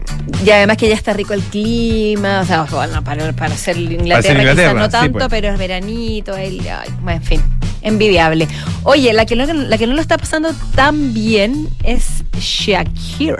Y 0.45 0.49
además 0.49 0.77
que 0.77 0.87
ya 0.89 0.95
está 0.95 1.13
rico 1.13 1.33
el 1.33 1.41
clima, 1.41 2.41
o 2.41 2.45
sea, 2.45 2.63
bueno, 2.63 3.03
para, 3.03 3.31
para 3.33 3.55
ser 3.55 3.77
Inglaterra, 3.77 4.21
ser 4.21 4.31
quizás 4.31 4.41
Inglaterra, 4.41 4.73
no 4.79 4.85
sí, 4.85 4.91
tanto, 4.91 5.11
pues. 5.13 5.27
pero 5.29 5.49
es 5.53 5.57
veranito, 5.59 6.35
el, 6.35 6.59
ay, 6.67 6.89
en 7.15 7.23
fin, 7.23 7.41
envidiable. 7.81 8.47
Oye, 8.83 9.13
la 9.13 9.25
que, 9.25 9.35
no, 9.35 9.45
la 9.51 9.77
que 9.77 9.87
no 9.87 9.93
lo 9.93 10.01
está 10.01 10.17
pasando 10.17 10.49
tan 10.75 11.13
bien 11.13 11.69
es 11.83 12.23
Shakira. 12.39 13.37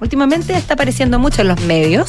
Últimamente 0.00 0.54
está 0.54 0.74
apareciendo 0.74 1.18
mucho 1.18 1.42
en 1.42 1.48
los 1.48 1.60
medios. 1.62 2.08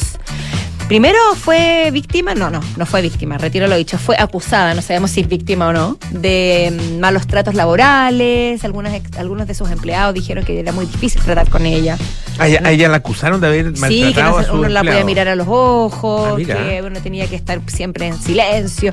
Primero 0.90 1.18
fue 1.36 1.88
víctima, 1.92 2.34
no, 2.34 2.50
no, 2.50 2.58
no 2.76 2.84
fue 2.84 3.00
víctima, 3.00 3.38
retiro 3.38 3.68
lo 3.68 3.76
dicho, 3.76 3.96
fue 3.96 4.16
acusada, 4.18 4.74
no 4.74 4.82
sabemos 4.82 5.12
si 5.12 5.20
es 5.20 5.28
víctima 5.28 5.68
o 5.68 5.72
no, 5.72 5.96
de 6.10 6.76
mm, 6.96 6.98
malos 6.98 7.28
tratos 7.28 7.54
laborales, 7.54 8.64
algunas, 8.64 9.00
algunos 9.16 9.46
de 9.46 9.54
sus 9.54 9.70
empleados 9.70 10.14
dijeron 10.14 10.44
que 10.44 10.58
era 10.58 10.72
muy 10.72 10.86
difícil 10.86 11.22
tratar 11.22 11.48
con 11.48 11.64
ella. 11.64 11.96
a 12.40 12.48
ella, 12.48 12.60
a 12.64 12.72
ella 12.72 12.88
la 12.88 12.96
acusaron 12.96 13.40
de 13.40 13.46
haber 13.46 13.64
maltratado 13.78 13.88
Sí, 14.08 14.12
que 14.12 14.20
no 14.20 14.38
a 14.38 14.42
su 14.44 14.52
uno 14.54 14.68
la 14.68 14.82
podía 14.82 15.04
mirar 15.04 15.28
a 15.28 15.36
los 15.36 15.46
ojos, 15.48 16.40
Ah, 16.42 16.54
que 16.56 16.82
uno 16.84 16.98
tenía 17.00 17.28
que 17.28 17.36
estar 17.36 17.60
siempre 17.68 18.08
en 18.08 18.20
silencio. 18.20 18.92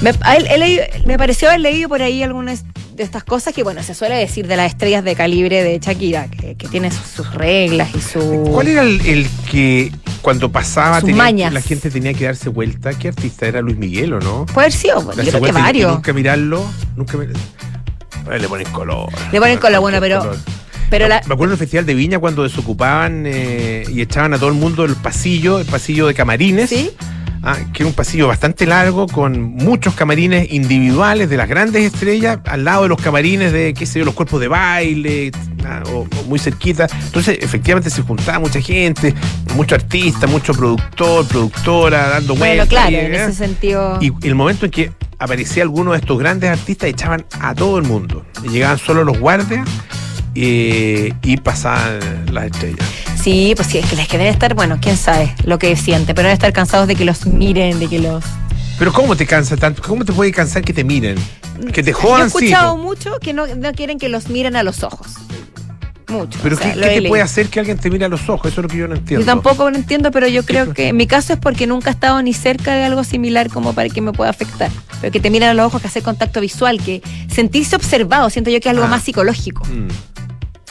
Me, 0.00 0.10
a 0.22 0.34
él- 0.34 0.48
he 0.50 0.58
leído- 0.58 0.82
me 1.06 1.16
pareció 1.18 1.50
haber 1.50 1.60
leído 1.60 1.88
por 1.88 2.02
ahí 2.02 2.24
algunas 2.24 2.64
de 2.96 3.04
estas 3.04 3.22
cosas 3.22 3.54
que, 3.54 3.62
bueno, 3.62 3.80
se 3.84 3.94
suele 3.94 4.16
decir 4.16 4.48
de 4.48 4.56
las 4.56 4.66
estrellas 4.72 5.04
de 5.04 5.14
calibre 5.14 5.62
de 5.62 5.78
Shakira, 5.78 6.26
que, 6.26 6.56
que 6.56 6.66
tiene 6.66 6.90
sus, 6.90 7.06
sus 7.06 7.32
reglas 7.32 7.90
y 7.94 8.00
su... 8.00 8.42
¿Cuál 8.52 8.66
era 8.66 8.82
el, 8.82 9.00
el 9.06 9.28
que 9.48 9.92
cuando 10.20 10.52
pasaba 10.52 11.00
Sus 11.00 11.08
tenía- 11.12 11.22
mañas. 11.24 11.52
la 11.52 11.60
gente 11.60 11.90
tenía 11.90 12.14
que 12.14 12.24
darse 12.24 12.48
vuelta? 12.48 12.92
¿Qué 12.98 13.08
artista 13.08 13.46
era 13.46 13.60
Luis 13.62 13.76
Miguel 13.76 14.12
o 14.14 14.20
no? 14.20 14.46
Puede 14.46 14.66
haber 14.66 14.72
sido, 14.72 15.00
yo 15.00 15.30
creo 15.30 15.42
que 15.42 15.52
varios. 15.52 15.92
Nunca 15.94 16.12
mirarlo, 16.12 16.64
nunca 16.96 17.16
mir- 17.18 17.32
Ay, 18.30 18.40
le 18.40 18.48
ponen 18.48 18.66
color. 18.72 19.08
Le 19.32 19.40
ponen 19.40 19.58
color, 19.58 19.80
bueno, 19.80 19.98
pero- 20.00 20.18
color. 20.20 20.36
Pero 20.90 21.08
la- 21.08 21.22
Me 21.26 21.32
acuerdo 21.34 21.52
del 21.52 21.58
Festival 21.58 21.86
de 21.86 21.94
Viña 21.94 22.18
cuando 22.18 22.42
desocupaban 22.42 23.24
eh, 23.26 23.84
y 23.90 24.02
echaban 24.02 24.34
a 24.34 24.38
todo 24.38 24.50
el 24.50 24.54
mundo 24.56 24.84
el 24.84 24.94
pasillo, 24.94 25.58
el 25.58 25.64
pasillo 25.66 26.06
de 26.06 26.12
camarines. 26.14 26.68
¿Sí? 26.68 26.90
Ah, 27.44 27.56
que 27.72 27.82
era 27.82 27.88
un 27.88 27.94
pasillo 27.94 28.28
bastante 28.28 28.66
largo 28.66 29.08
con 29.08 29.42
muchos 29.42 29.94
camarines 29.94 30.52
individuales 30.52 31.28
de 31.28 31.36
las 31.36 31.48
grandes 31.48 31.82
estrellas 31.92 32.38
al 32.44 32.64
lado 32.64 32.84
de 32.84 32.88
los 32.90 33.02
camarines 33.02 33.52
de, 33.52 33.74
qué 33.74 33.84
sé 33.84 33.98
yo, 33.98 34.04
los 34.04 34.14
cuerpos 34.14 34.40
de 34.40 34.46
baile 34.46 35.32
ah, 35.66 35.82
o, 35.92 36.06
o 36.18 36.22
muy 36.28 36.38
cerquita. 36.38 36.86
Entonces, 37.04 37.38
efectivamente 37.40 37.90
se 37.90 38.02
juntaba 38.02 38.38
mucha 38.38 38.60
gente, 38.60 39.12
mucho 39.56 39.74
artista, 39.74 40.28
mucho 40.28 40.54
productor, 40.54 41.26
productora, 41.26 42.10
dando 42.10 42.36
Bueno, 42.36 42.64
vueltas. 42.64 42.68
claro, 42.68 42.92
y, 42.92 42.94
en 42.94 43.14
¿eh? 43.14 43.24
ese 43.24 43.32
sentido. 43.34 43.98
Y 44.00 44.12
el 44.24 44.36
momento 44.36 44.66
en 44.66 44.70
que 44.70 44.92
aparecía 45.18 45.64
alguno 45.64 45.92
de 45.92 45.98
estos 45.98 46.18
grandes 46.18 46.48
artistas, 46.50 46.90
echaban 46.90 47.24
a 47.40 47.54
todo 47.56 47.76
el 47.78 47.84
mundo. 47.84 48.24
Llegaban 48.48 48.78
solo 48.78 49.02
los 49.02 49.18
guardias 49.18 49.68
eh, 50.36 51.12
y 51.22 51.36
pasaban 51.38 51.98
las 52.32 52.44
estrellas. 52.46 52.86
Sí, 53.22 53.52
pues 53.56 53.68
sí, 53.68 53.78
es 53.78 53.88
que 53.88 53.96
les 53.96 54.08
que 54.08 54.18
deben 54.18 54.32
estar, 54.32 54.54
bueno, 54.54 54.78
quién 54.80 54.96
sabe 54.96 55.34
lo 55.44 55.58
que 55.58 55.76
siente, 55.76 56.14
pero 56.14 56.26
deben 56.26 56.34
estar 56.34 56.52
cansados 56.52 56.88
de 56.88 56.96
que 56.96 57.04
los 57.04 57.24
miren, 57.26 57.78
de 57.78 57.86
que 57.88 57.98
los. 58.00 58.24
Pero 58.78 58.92
¿cómo 58.92 59.14
te 59.16 59.26
cansa 59.26 59.56
tanto? 59.56 59.80
¿Cómo 59.82 60.04
te 60.04 60.12
puede 60.12 60.32
cansar 60.32 60.62
que 60.64 60.72
te 60.72 60.82
miren? 60.82 61.16
Que 61.72 61.82
te 61.84 61.92
Yo 61.92 61.98
he 61.98 62.00
jodan, 62.00 62.30
sí, 62.30 62.46
escuchado 62.46 62.76
mucho 62.76 63.18
que 63.20 63.32
no, 63.32 63.46
no 63.54 63.72
quieren 63.72 63.98
que 63.98 64.08
los 64.08 64.28
miren 64.28 64.56
a 64.56 64.62
los 64.64 64.82
ojos. 64.82 65.06
Mucho. 66.08 66.38
Pero 66.42 66.56
o 66.56 66.58
sea, 66.58 66.72
¿qué, 66.74 66.78
he 66.78 66.82
te 66.82 66.88
leído. 66.96 67.08
puede 67.10 67.22
hacer 67.22 67.48
que 67.48 67.60
alguien 67.60 67.78
te 67.78 67.88
mire 67.90 68.04
a 68.04 68.08
los 68.08 68.28
ojos? 68.28 68.50
Eso 68.50 68.60
es 68.60 68.64
lo 68.64 68.68
que 68.68 68.76
yo 68.76 68.88
no 68.88 68.96
entiendo. 68.96 69.24
Yo 69.24 69.26
tampoco 69.26 69.70
lo 69.70 69.76
entiendo, 69.76 70.10
pero 70.10 70.26
yo 70.26 70.44
creo 70.44 70.64
pues. 70.66 70.76
que 70.76 70.88
en 70.88 70.96
mi 70.96 71.06
caso 71.06 71.32
es 71.32 71.38
porque 71.38 71.66
nunca 71.66 71.90
he 71.90 71.92
estado 71.92 72.20
ni 72.22 72.34
cerca 72.34 72.74
de 72.74 72.84
algo 72.84 73.04
similar 73.04 73.48
como 73.50 73.72
para 73.72 73.88
que 73.88 74.00
me 74.00 74.12
pueda 74.12 74.30
afectar. 74.30 74.70
Pero 75.00 75.12
que 75.12 75.20
te 75.20 75.30
miran 75.30 75.50
a 75.50 75.54
los 75.54 75.66
ojos, 75.66 75.80
que 75.80 75.86
hacer 75.86 76.02
contacto 76.02 76.40
visual, 76.40 76.82
que 76.82 77.02
sentirse 77.32 77.76
observado, 77.76 78.28
siento 78.30 78.50
yo 78.50 78.60
que 78.60 78.68
es 78.68 78.72
algo 78.74 78.84
Ah. 78.86 78.88
más 78.88 79.04
psicológico. 79.04 79.64
Mm. 79.66 79.88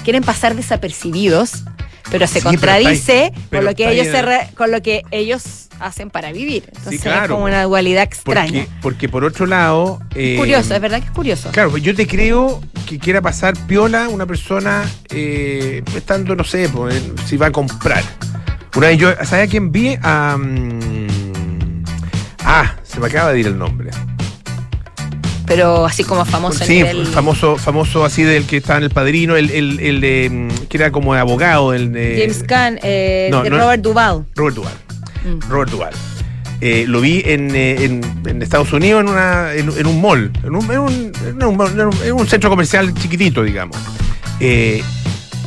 Quieren 0.03 0.24
pasar 0.24 0.55
desapercibidos, 0.55 1.63
pero 2.12 2.27
se 2.27 2.39
Sí, 2.39 2.46
contradice 2.46 3.32
ahí- 3.34 3.44
con 3.50 3.65
lo 3.65 3.74
que 3.74 3.89
ellos 3.89 4.06
se 4.08 4.22
re- 4.22 4.50
con 4.56 4.70
lo 4.70 4.82
que 4.84 5.01
ellos 5.10 5.70
hacen 5.80 6.12
para 6.12 6.32
vivir. 6.32 6.65
Entonces 6.68 6.94
es 6.96 7.01
claro. 7.01 7.34
como 7.36 7.46
una 7.46 7.63
dualidad 7.63 8.03
extraña. 8.03 8.65
Porque, 8.65 8.82
porque 8.82 9.10
por 9.10 9.24
otro 9.24 9.48
lado. 9.48 10.00
eh, 10.13 10.36
curioso, 10.38 10.75
es 10.75 10.82
verdad 10.82 11.00
que 11.00 11.06
es 11.06 11.12
curioso. 11.12 11.50
Claro, 11.51 11.75
yo 11.77 11.96
te 11.96 12.06
creo 12.06 12.62
que 12.86 13.00
quiera 13.00 13.22
pasar 13.22 13.56
piola 13.65 14.08
una 14.10 14.25
persona 14.27 14.84
eh, 15.10 15.82
estando, 15.96 16.36
no 16.36 16.44
sé, 16.44 16.70
pues, 16.70 17.01
si 17.25 17.38
va 17.38 17.48
a 17.48 17.51
comprar. 17.51 18.03
Una 18.75 18.88
vez 18.88 18.98
yo, 19.00 19.10
¿sabes 19.25 19.48
a 19.48 19.50
quién 19.50 19.72
vi? 19.72 19.98
A, 20.03 20.38
mm, 20.38 21.84
ah, 22.46 22.75
se 22.84 23.00
me 23.00 23.08
acaba 23.08 23.32
de 23.34 23.39
ir 23.39 23.48
el 23.48 23.58
nombre. 23.58 23.89
Pero 25.53 25.86
así 25.86 26.05
como 26.05 26.24
famoso 26.24 26.63
sí, 26.63 26.75
nivel. 26.75 27.05
famoso, 27.08 27.58
famoso 27.58 28.05
así 28.05 28.24
del 28.24 28.46
que 28.46 28.58
estaba 28.58 28.77
en 28.77 28.86
el 28.86 28.89
padrino, 28.89 29.36
el, 29.36 29.50
el, 29.50 29.79
el 29.81 30.00
de, 30.00 30.29
mm, 30.31 30.67
que 30.70 30.77
era 30.77 30.91
como 30.91 31.13
abogado, 31.13 31.74
el 31.74 31.91
de 31.91 32.20
James 32.22 32.43
Caan, 32.48 32.79
eh, 32.84 33.27
no, 33.31 33.43
de 33.43 33.50
no- 33.50 33.58
Robert 33.60 33.84
Duvall. 33.84 34.25
Robert 34.36 34.55
Duvall. 34.55 34.74
Mm. 35.25 35.50
Robert 35.50 35.72
Duvall. 35.72 35.93
Eh, 36.62 36.86
lo 36.88 37.01
vi 37.01 37.22
en, 37.25 37.53
eh, 37.53 37.84
en- 37.84 38.01
en 38.25 38.41
Estados 38.41 38.72
Unidos 38.72 39.01
en, 39.01 39.10
una, 39.10 39.53
en, 39.53 39.70
en 39.77 39.88
un 39.88 40.00
mall, 40.00 40.31
en 40.43 40.55
un, 40.55 40.72
en 40.72 40.79
un- 40.79 41.12
en 41.25 41.41
en 41.41 42.08
en 42.08 42.13
un 42.13 42.27
centro 42.27 42.50
comercial 42.50 42.93
chiquitito, 42.93 43.43
digamos. 43.43 43.75
Eh, 44.39 44.81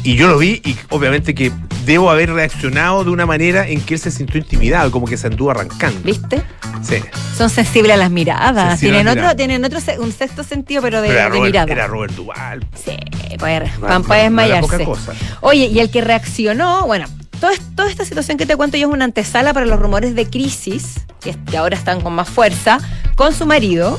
y 0.04 0.14
yo 0.16 0.28
lo 0.28 0.38
vi 0.38 0.60
y 0.64 0.76
obviamente 0.90 1.34
que 1.34 1.50
debo 1.84 2.10
haber 2.10 2.32
reaccionado 2.32 3.02
de 3.04 3.10
una 3.10 3.26
manera 3.26 3.66
en 3.68 3.80
que 3.80 3.94
él 3.94 4.00
se 4.00 4.10
sintió 4.10 4.38
intimidado, 4.38 4.90
como 4.90 5.06
que 5.06 5.16
se 5.16 5.26
anduvo 5.26 5.50
arrancando. 5.50 6.00
¿Viste? 6.02 6.42
Sí. 6.82 6.96
Son 7.36 7.50
sensibles 7.50 7.92
a 7.94 7.96
las 7.96 8.10
miradas. 8.10 8.74
A 8.74 8.76
Tienen 8.78 9.04
las 9.06 9.12
otro, 9.12 9.22
miradas. 9.22 9.36
tienen 9.36 9.64
otro 9.64 9.78
un 9.98 10.12
sexto 10.12 10.44
sentido, 10.44 10.80
pero 10.82 11.02
de, 11.02 11.08
Pero 11.08 11.18
era 11.20 11.24
de 11.24 11.30
Robert, 11.30 11.46
mirada. 11.52 11.72
era 11.72 11.86
Robert 11.88 12.14
Duvall. 12.14 12.66
Sí, 12.74 12.96
pues, 13.38 13.62
no 13.80 13.86
era 13.88 14.22
desmayarse. 14.22 14.84
cosa. 14.84 15.12
Oye, 15.40 15.66
y 15.66 15.78
el 15.80 15.90
que 15.90 16.00
reaccionó, 16.00 16.86
bueno, 16.86 17.06
todo 17.40 17.50
toda 17.74 17.90
esta 17.90 18.04
situación 18.04 18.38
que 18.38 18.46
te 18.46 18.56
cuento 18.56 18.76
yo 18.76 18.88
es 18.88 18.92
una 18.94 19.04
antesala 19.04 19.52
para 19.52 19.66
los 19.66 19.78
rumores 19.80 20.14
de 20.14 20.26
crisis, 20.28 20.94
que, 21.20 21.34
que 21.50 21.56
ahora 21.58 21.76
están 21.76 22.00
con 22.00 22.14
más 22.14 22.28
fuerza, 22.28 22.78
con 23.16 23.34
su 23.34 23.44
marido, 23.46 23.98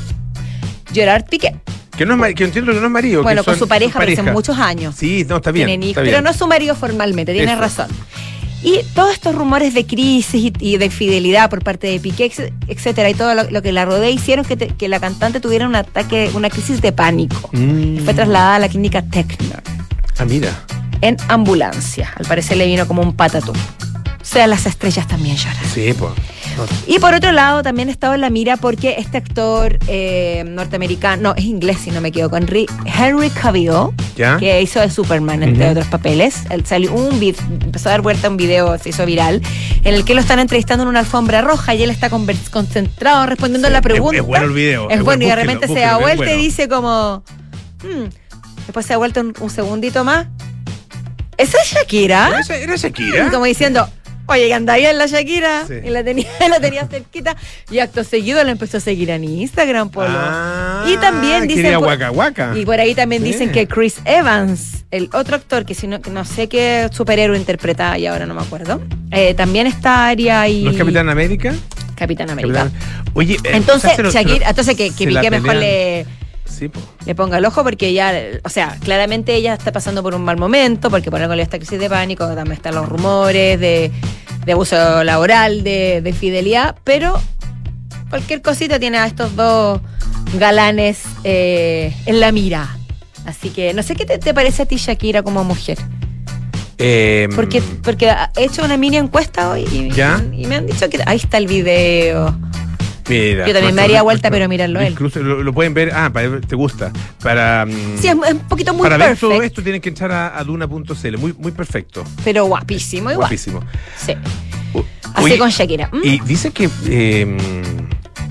Gerard 0.93 1.25
Piqué. 1.25 1.55
Que, 1.97 2.05
no 2.05 2.23
es, 2.25 2.35
que 2.35 2.43
entiendo 2.43 2.73
que 2.73 2.79
no 2.79 2.85
es 2.85 2.91
marido. 2.91 3.21
que 3.21 3.23
Bueno, 3.23 3.43
con 3.43 3.57
su 3.57 3.67
pareja, 3.67 3.99
pero 3.99 4.11
hace 4.11 4.31
muchos 4.31 4.57
años. 4.57 4.95
Sí, 4.97 5.25
no, 5.27 5.37
está 5.37 5.51
bien. 5.51 5.67
Tienen 5.67 5.83
hijos, 5.89 6.01
está 6.03 6.09
pero 6.11 6.21
no 6.21 6.29
es 6.29 6.35
su 6.35 6.47
marido 6.47 6.75
formalmente, 6.75 7.33
tienes 7.33 7.51
Eso. 7.53 7.61
razón. 7.61 7.87
Y 8.63 8.79
todos 8.95 9.13
estos 9.13 9.35
rumores 9.35 9.73
de 9.75 9.85
crisis 9.85 10.51
y, 10.59 10.77
de 10.77 10.85
infidelidad 10.85 11.49
por 11.51 11.63
parte 11.63 11.85
de 11.87 11.99
Piqué, 11.99 12.31
etcétera, 12.67 13.09
y 13.09 13.13
todo 13.13 13.35
lo, 13.35 13.43
lo 13.51 13.61
que 13.61 13.71
la 13.71 13.85
rodea 13.85 14.09
hicieron 14.09 14.43
que, 14.43 14.57
te- 14.57 14.69
que 14.69 14.87
la 14.89 14.99
cantante 14.99 15.39
tuviera 15.39 15.67
un 15.67 15.75
ataque, 15.75 16.31
una 16.33 16.49
crisis 16.49 16.81
de 16.81 16.91
pánico. 16.91 17.49
Mm. 17.51 17.99
Fue 17.99 18.13
trasladada 18.15 18.55
a 18.55 18.59
la 18.59 18.67
clínica 18.69 19.03
Tecnor 19.03 19.61
Ah, 20.17 20.25
mira. 20.25 20.49
en 21.01 21.15
ambulancia. 21.27 22.11
Al 22.17 22.25
parecer 22.25 22.57
le 22.57 22.65
vino 22.65 22.87
como 22.87 23.03
un 23.03 23.15
patatú. 23.15 23.51
O 23.51 24.25
sea, 24.27 24.47
las 24.47 24.65
estrellas 24.65 25.07
también 25.07 25.35
lloran. 25.37 25.57
Sí, 25.71 25.93
pues. 25.97 26.11
Y 26.87 26.99
por 26.99 27.13
otro 27.13 27.31
lado, 27.31 27.63
también 27.63 27.89
estaba 27.89 28.15
en 28.15 28.21
la 28.21 28.29
mira 28.29 28.57
porque 28.57 28.95
este 28.97 29.17
actor 29.17 29.77
eh, 29.87 30.43
norteamericano, 30.47 31.21
no, 31.21 31.35
es 31.35 31.43
inglés 31.45 31.77
si 31.83 31.91
no 31.91 32.01
me 32.01 32.09
equivoco, 32.09 32.37
Henry, 32.37 32.65
Henry 32.85 33.29
Cavill, 33.29 33.71
¿Ya? 34.15 34.37
que 34.37 34.61
hizo 34.61 34.79
de 34.79 34.89
Superman, 34.89 35.43
entre 35.43 35.69
otros 35.69 35.87
papeles. 35.87 36.43
Él 36.49 36.65
salió 36.65 36.93
un 36.93 37.21
empezó 37.61 37.89
a 37.89 37.93
dar 37.93 38.01
vuelta 38.01 38.29
un 38.29 38.37
video, 38.37 38.77
se 38.77 38.89
hizo 38.89 39.05
viral, 39.05 39.41
en 39.83 39.93
el 39.93 40.05
que 40.05 40.13
lo 40.13 40.21
están 40.21 40.39
entrevistando 40.39 40.83
en 40.83 40.89
una 40.89 40.99
alfombra 40.99 41.41
roja 41.41 41.73
y 41.75 41.83
él 41.83 41.89
está 41.89 42.09
concentrado 42.09 43.25
respondiendo 43.25 43.67
Sí, 43.67 43.73
la 43.73 43.81
pregunta. 43.81 44.17
es 44.17 44.23
bueno 44.23 44.45
el 44.45 44.53
video, 44.53 44.89
Es 44.89 44.97
es 44.99 45.03
bueno, 45.03 45.23
y 45.23 45.27
de 45.27 45.35
repente 45.35 45.67
se 45.67 45.79
da 45.79 45.97
vuelta 45.97 46.31
y 46.33 46.37
dice 46.37 46.67
como. 46.67 47.23
"Hmm". 47.83 48.09
Después 48.65 48.85
se 48.85 48.93
da 48.93 48.97
vuelta 48.97 49.21
un, 49.21 49.33
un 49.39 49.49
segundito 49.49 50.03
más. 50.03 50.27
¿Esa 51.37 51.57
es 51.61 51.71
Shakira? 51.73 52.29
¿Era, 52.47 52.55
era 52.57 52.75
Shakira? 52.75 53.29
Como 53.29 53.45
diciendo, 53.45 53.87
oye, 54.27 54.47
que 54.47 54.53
anda 54.53 54.75
bien 54.77 54.97
la 54.97 55.05
Shakira. 55.07 55.65
Sí. 55.67 55.73
Y 55.85 55.89
la 55.89 56.03
tenía, 56.03 56.27
la 56.49 56.59
tenía 56.59 56.87
cerquita. 56.87 57.35
Y 57.71 57.79
acto 57.79 58.03
seguido 58.03 58.43
la 58.43 58.51
empezó 58.51 58.77
a 58.77 58.79
seguir 58.79 59.09
en 59.09 59.23
Instagram, 59.23 59.89
Polo. 59.89 60.07
Ah, 60.11 60.85
y 60.87 60.97
también 60.97 61.47
dicen. 61.47 61.73
por- 61.79 61.87
Waka 61.87 62.11
Waka. 62.11 62.53
y 62.55 62.65
por 62.65 62.79
ahí 62.79 62.95
también 62.95 63.21
Sí. 63.23 63.29
dicen 63.31 63.51
que 63.51 63.67
Chris 63.67 63.97
Evans, 64.05 64.85
el 64.91 65.09
otro 65.13 65.35
actor, 65.35 65.65
que 65.65 65.73
si 65.75 65.87
no, 65.87 66.01
que 66.01 66.09
no 66.09 66.25
sé 66.25 66.47
qué 66.47 66.89
superhéroe 66.91 67.37
interpreta 67.37 67.97
y 67.97 68.05
ahora 68.07 68.25
no 68.25 68.33
me 68.33 68.41
acuerdo, 68.41 68.81
eh, 69.11 69.33
también 69.33 69.67
está 69.67 70.07
Aria 70.07 70.47
y. 70.47 70.63
¿No 70.63 70.71
es 70.71 70.77
Capitán 70.77 71.09
América? 71.09 71.53
Capitán 71.95 72.29
América. 72.29 72.63
Capitán- 72.65 73.11
Oye, 73.13 73.35
eh, 73.35 73.51
Entonces, 73.53 73.97
lo- 73.97 74.03
lo- 74.05 74.11
Shakira, 74.11 74.49
entonces 74.49 74.75
que, 74.75 74.91
que 74.93 75.07
Piqué 75.07 75.31
mejor 75.31 75.55
le, 75.55 76.05
Sí, 76.45 76.69
po. 76.69 76.79
le 77.05 77.15
ponga 77.15 77.37
el 77.39 77.45
ojo 77.45 77.63
porque 77.63 77.91
ya, 77.93 78.13
o 78.43 78.49
sea, 78.49 78.77
claramente 78.81 79.35
ella 79.35 79.53
está 79.55 79.71
pasando 79.71 80.01
por 80.03 80.15
un 80.15 80.23
mal 80.23 80.37
momento, 80.37 80.89
porque 80.89 81.11
por 81.11 81.21
algo 81.21 81.35
le 81.35 81.43
esta 81.43 81.57
crisis 81.57 81.79
de 81.79 81.89
pánico, 81.89 82.25
también 82.27 82.53
están 82.53 82.75
los 82.75 82.87
rumores 82.87 83.59
de, 83.59 83.91
de 84.45 84.51
abuso 84.51 85.03
laboral, 85.03 85.63
de, 85.63 86.01
de 86.01 86.13
fidelidad, 86.13 86.75
pero 86.83 87.19
cualquier 88.09 88.41
cosita 88.41 88.79
tiene 88.79 88.97
a 88.99 89.07
estos 89.07 89.35
dos 89.35 89.81
galanes 90.35 91.01
eh, 91.23 91.93
en 92.05 92.19
la 92.19 92.31
mira. 92.31 92.77
Así 93.25 93.49
que 93.49 93.73
no 93.73 93.81
sé 93.83 93.95
qué 93.95 94.05
te, 94.05 94.17
te 94.19 94.33
parece 94.33 94.61
a 94.63 94.65
ti, 94.65 94.75
Shakira, 94.77 95.23
como 95.23 95.43
mujer. 95.43 95.79
Eh, 96.77 97.29
Porque, 97.35 97.61
porque 97.83 98.13
he 98.35 98.43
hecho 98.43 98.63
una 98.63 98.75
mini 98.77 98.97
encuesta 98.97 99.49
hoy 99.49 99.65
y, 99.71 99.89
¿Ya? 99.91 100.21
y 100.33 100.45
me 100.45 100.55
han 100.57 100.67
dicho 100.67 100.89
que 100.89 100.99
ahí 101.05 101.17
está 101.17 101.37
el 101.37 101.47
video. 101.47 102.37
Mira, 103.09 103.47
Yo 103.47 103.53
también 103.53 103.75
me 103.75 103.81
daría 103.81 104.01
vuelta, 104.01 104.29
pero 104.31 104.47
míralo 104.47 104.79
él. 104.79 104.93
Incluso 104.93 105.19
lo, 105.21 105.43
lo 105.43 105.53
pueden 105.53 105.73
ver. 105.73 105.91
Ah, 105.93 106.09
para, 106.11 106.41
te 106.41 106.55
gusta. 106.55 106.91
Para, 107.21 107.65
mm, 107.65 107.97
Sí, 107.99 108.07
es, 108.07 108.15
un 108.15 108.39
poquito 108.47 108.73
muy 108.73 108.83
para 108.83 108.97
ver 108.97 109.17
todo 109.17 109.41
esto 109.41 109.61
tienen 109.61 109.81
que 109.81 109.89
entrar 109.89 110.11
a, 110.11 110.37
a 110.37 110.43
duna.cl. 110.43 111.17
Muy, 111.17 111.33
muy 111.37 111.51
perfecto. 111.51 112.03
pero 112.23 112.45
guapísimo 112.45 113.11
igual. 113.11 113.27
Guapísimo. 113.27 113.61
Sí. 113.97 114.13
Así 115.13 115.25
oye, 115.25 115.37
con 115.37 115.49
Shakira. 115.49 115.89
¿Mm? 115.93 116.01
Y 116.03 116.19
dice 116.25 116.51
que 116.51 116.69
eh, 116.87 117.37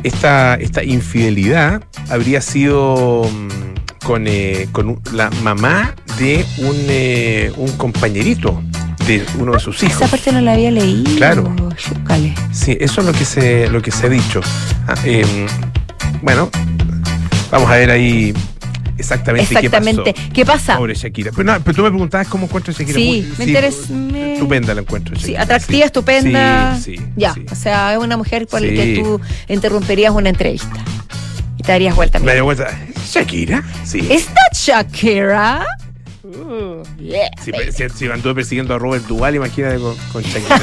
esta, 0.02 0.54
esta 0.57 0.85
infidelidad 0.85 1.83
habría 2.11 2.40
sido 2.40 3.25
mm, 3.25 4.04
con, 4.04 4.26
eh, 4.26 4.69
con 4.73 5.00
la 5.12 5.31
mamá 5.43 5.95
de 6.19 6.45
un, 6.59 6.76
eh, 6.88 7.52
un 7.57 7.73
compañerito 7.76 8.62
de 9.07 9.25
uno 9.39 9.53
de 9.53 9.61
sus 9.61 9.83
hijos. 9.83 9.97
Esa 9.97 10.09
parte 10.09 10.33
no 10.33 10.41
la 10.41 10.53
había 10.55 10.71
leído. 10.71 11.15
Claro. 11.17 11.55
Chúcale. 11.77 12.35
Sí, 12.53 12.77
eso 12.81 13.01
es 13.01 13.07
lo 13.07 13.13
que 13.13 13.25
se, 13.25 13.69
lo 13.69 13.83
que 13.83 13.91
se 13.91 14.07
ha 14.07 14.09
dicho. 14.09 14.41
Ah, 14.87 14.95
eh, 15.05 15.47
bueno, 16.23 16.49
vamos 17.51 17.71
a 17.71 17.75
ver 17.77 17.91
ahí 17.91 18.33
exactamente, 18.97 19.55
Exactamente. 19.55 20.15
qué 20.15 20.15
pasó. 20.15 20.33
¿Qué 20.33 20.45
pasa? 20.47 20.77
Pobre 20.79 20.95
Shakira. 20.95 21.31
Pero, 21.37 21.45
no, 21.53 21.61
pero 21.63 21.75
tú 21.77 21.83
me 21.83 21.91
preguntabas 21.91 22.29
cómo 22.29 22.47
encuentro 22.47 22.73
a 22.73 22.77
Shakira. 22.79 22.97
Sí, 22.99 23.07
Muy- 23.07 23.35
me 23.39 23.45
interesa- 23.53 23.93
me- 23.93 24.35
Estupenda 24.35 24.75
la 24.75 24.81
encuentro. 24.81 25.15
Sí, 25.17 25.23
Shakira, 25.23 25.43
atractiva, 25.43 25.79
sí. 25.79 25.83
estupenda. 25.87 26.77
Sí, 26.77 26.97
sí, 26.97 27.03
ya, 27.17 27.35
sí. 27.35 27.45
o 27.51 27.55
sea, 27.55 27.93
es 27.93 27.99
una 27.99 28.17
mujer 28.17 28.47
con 28.49 28.63
la 28.63 28.69
Sí. 28.69 28.75
que 28.75 29.01
tú 29.03 29.21
interrumpirías 29.49 30.13
una 30.13 30.29
entrevista. 30.31 30.85
Y 31.59 31.63
te 31.63 31.73
darías 31.73 31.95
vuelta. 31.95 32.19
Me 32.21 32.27
daría 32.27 32.43
vuelta. 32.43 32.69
¿Shakira? 33.11 33.63
Sí. 33.85 34.07
¿Es 34.11 34.27
that 34.27 34.55
Shakira? 34.55 35.67
Uh, 36.37 36.83
yeah, 37.00 37.31
Si, 37.43 37.53
si, 37.73 37.88
si 37.91 38.07
anduve 38.07 38.35
persiguiendo 38.37 38.75
a 38.75 38.79
Robert 38.79 39.05
Duval, 39.07 39.35
imagínate 39.37 39.79
con, 39.79 39.97
con 40.12 40.23
Shakira. 40.23 40.59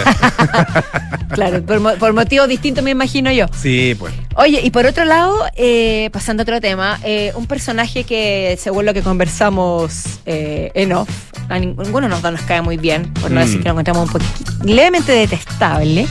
Claro, 1.32 1.64
por, 1.66 1.80
mo- 1.80 1.96
por 1.98 2.12
motivos 2.14 2.50
distintos 2.50 2.84
me 2.84 2.92
imagino 2.92 3.32
yo. 3.32 3.46
sí, 3.54 3.96
pues. 3.98 4.14
Oye, 4.36 4.60
y 4.64 4.70
por 4.72 4.86
otro 4.86 5.06
lado, 5.06 5.46
eh, 5.56 6.10
pasando 6.12 6.42
a 6.42 6.44
otro 6.44 6.60
tema, 6.60 7.00
eh, 7.06 7.32
un 7.36 7.48
personaje 7.48 8.04
que, 8.04 8.58
según 8.60 8.86
lo 8.86 8.94
que 8.94 9.02
conversamos 9.02 10.20
eh, 10.26 10.72
en 10.74 10.92
off, 10.92 11.10
a 11.48 11.58
ning- 11.58 11.76
ninguno 11.82 12.08
de 12.08 12.10
nos 12.10 12.22
nos 12.22 12.42
cae 12.42 12.62
muy 12.62 12.76
bien, 12.78 13.14
por 13.14 13.32
no 13.32 13.40
Mm. 13.40 13.44
decir 13.44 13.58
que 13.60 13.66
lo 13.66 13.72
encontramos 13.72 14.08
un 14.08 14.12
poquito 14.12 14.52
levemente 14.66 15.12
detestable, 15.14 16.06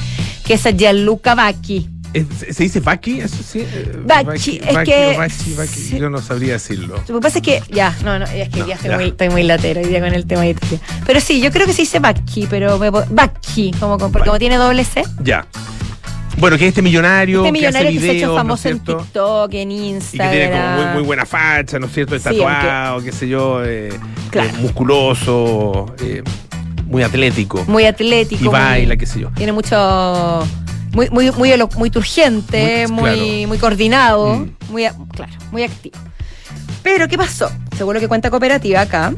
que 0.47 0.55
es 0.55 0.65
a 0.67 0.71
Gianluca 0.71 1.35
Vacchi. 1.35 1.89
Es- 2.13 2.57
¿Se 2.57 2.63
dice 2.65 2.81
Baki? 2.81 3.21
Eso 3.21 3.37
sí. 3.43 3.61
eh, 3.61 3.93
Bacchi, 4.05 4.61
es 4.67 4.75
Baki 4.75 4.91
que- 4.91 5.17
Baki, 5.57 5.69
sí. 5.69 5.99
Yo 5.99 6.11
no 6.11 6.21
sabría 6.21 6.55
decirlo. 6.55 6.97
Lo 7.09 7.15
que 7.17 7.21
pasa 7.23 7.39
es 7.39 7.45
que, 7.45 7.63
ya, 7.71 7.95
no, 8.05 8.19
no, 8.19 8.25
es 8.25 8.49
que 8.49 8.61
No, 8.61 8.67
ya, 8.67 8.75
estoy, 8.75 8.91
ya. 8.91 8.97
Muy, 8.97 9.05
estoy 9.09 9.29
muy 9.31 9.43
latero 9.45 9.81
hoy 9.81 9.87
día 9.87 10.01
con 10.01 10.13
el 10.13 10.27
tema 10.27 10.43
de 10.43 10.51
Italia. 10.51 10.81
Pero 11.07 11.21
sí, 11.21 11.41
yo 11.41 11.51
creo 11.53 11.67
que 11.67 11.73
se 11.73 11.83
dice 11.83 12.01
Vacchi, 12.01 12.47
pero 12.51 12.79
Vacchi, 12.79 13.71
como, 13.79 13.97
como- 13.99 14.11
porque 14.13 14.27
como 14.29 14.39
tiene 14.41 14.57
doble 14.57 14.85
C. 14.85 15.03
Ya. 15.23 15.47
Bueno, 16.39 16.57
que 16.57 16.69
este 16.69 16.81
millonario, 16.83 17.41
Este 17.41 17.53
millonario 17.53 17.91
que 17.91 18.01
se 18.01 18.11
ha 18.11 18.13
hecho 18.15 18.35
famoso 18.35 18.69
¿no 18.69 18.75
es 18.75 18.79
en? 18.79 18.85
TikTok, 18.85 19.55
en 19.55 19.71
Y 19.73 19.79
que 19.79 19.87
Instagram. 19.89 20.31
tiene 20.33 20.51
como 20.53 20.77
muy, 20.77 20.95
muy 20.95 21.03
buena 21.03 21.27
facha, 21.27 21.79
¿no 21.79 21.87
es 21.87 21.93
cierto? 21.93 22.17
Sí, 22.17 22.25
Tatuado, 22.25 23.03
qué 23.05 23.13
sé 23.13 23.29
yo, 23.29 23.63
eh, 23.65 23.91
Claro. 24.31 24.49
eh, 24.49 24.53
musculoso, 24.61 25.95
eh, 26.03 26.23
muy 26.87 27.03
atlético. 27.03 27.65
muy 27.69 27.85
atlético. 27.85 28.45
y 28.45 28.49
baila, 28.49 28.89
muy- 28.89 28.99
qué 28.99 29.07
sé 29.07 29.21
yo. 29.21 29.31
Tiene 29.37 29.53
mucho. 29.53 29.77
Muy, 30.93 31.09
muy, 31.11 31.31
muy, 31.33 31.53
muy 31.77 31.91
turgente, 31.91 32.87
Muy- 32.89 33.01
muy, 33.03 33.11
claro. 33.11 33.49
muy 33.49 33.59
coordinado, 33.59 34.35
Mm. 34.37 34.51
muy, 34.71 34.87
claro, 35.15 35.33
muy 35.53 35.63
activo. 35.63 35.97
Pero, 36.83 37.07
¿qué 37.09 37.17
pasó? 37.17 37.51
Según 37.77 37.95
lo 37.95 38.01
que 38.01 38.09
cuenta 38.09 38.31
Cooperativa 38.31 38.81
acá, 38.81 39.13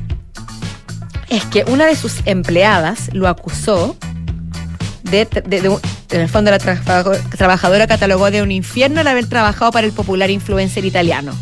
es 1.30 1.44
que 1.46 1.64
una 1.68 1.86
de 1.86 1.96
sus 1.96 2.20
empleadas 2.26 3.08
lo 3.14 3.26
acusó 3.28 3.96
de, 5.04 5.24
de- 5.46 5.60
de 5.62 5.68
un- 5.68 5.80
en 6.10 6.20
el 6.20 6.28
fondo 6.28 6.50
la 6.50 6.58
trabajadora 6.58 7.86
catalogó 7.86 8.30
de 8.30 8.42
un 8.42 8.50
infierno 8.50 9.00
el 9.00 9.06
haber 9.06 9.26
trabajado 9.26 9.72
para 9.72 9.86
el 9.86 9.92
popular 9.92 10.30
influencer 10.30 10.84
italiano. 10.84 11.32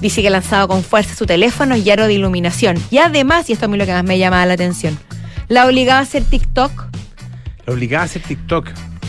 Dice 0.00 0.22
que 0.22 0.30
lanzaba 0.30 0.68
con 0.68 0.84
fuerza 0.84 1.14
su 1.16 1.26
teléfono 1.26 1.74
y 1.76 1.88
aro 1.90 2.06
de 2.06 2.12
iluminación. 2.14 2.76
Y 2.90 2.98
además, 2.98 3.48
y 3.50 3.54
esto 3.54 3.64
a 3.64 3.68
mí 3.68 3.76
lo 3.76 3.86
que 3.86 3.92
más 3.92 4.04
me 4.04 4.18
llamaba 4.18 4.46
la 4.46 4.54
atención, 4.54 4.96
la 5.48 5.66
obligaba 5.66 5.98
a 6.00 6.02
hacer 6.02 6.22
TikTok 6.24 6.84
La 7.66 7.72
obligaba 7.72 8.02
a 8.02 8.06
hacer 8.06 8.22
TikTok. 8.22 8.68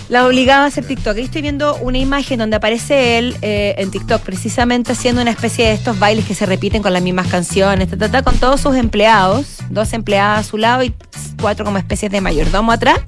La 0.10 0.26
obligaba 0.26 0.64
a 0.64 0.68
hacer 0.68 0.86
TikTok. 0.86 1.18
Ahí 1.18 1.24
estoy 1.24 1.42
viendo 1.42 1.76
una 1.78 1.98
imagen 1.98 2.40
donde 2.40 2.56
aparece 2.56 3.18
él 3.18 3.36
eh, 3.42 3.76
en 3.78 3.92
TikTok, 3.92 4.22
precisamente 4.22 4.92
haciendo 4.92 5.22
una 5.22 5.32
especie 5.32 5.68
de 5.68 5.74
estos 5.74 6.00
bailes 6.00 6.26
que 6.26 6.36
se 6.36 6.46
repiten 6.46 6.82
con 6.82 6.94
las 6.94 7.02
mismas 7.02 7.28
canciones, 7.28 7.90
ta, 7.90 8.10
ta, 8.10 8.22
con 8.22 8.38
todos 8.38 8.62
sus 8.62 8.76
empleados, 8.76 9.58
dos 9.70 9.94
empleadas 9.94 10.40
a 10.40 10.50
su 10.50 10.58
lado 10.58 10.84
y 10.84 10.94
cuatro 11.42 11.66
como 11.66 11.78
especies 11.78 12.12
de 12.12 12.22
mayordomo 12.22 12.72
atrás. 12.72 13.00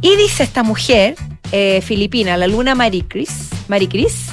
Y 0.00 0.16
dice 0.16 0.42
esta 0.42 0.62
mujer 0.62 1.14
eh, 1.52 1.80
filipina, 1.80 2.36
la 2.36 2.46
Luna 2.46 2.74
Maricris, 2.74 3.50
Maricris 3.68 4.30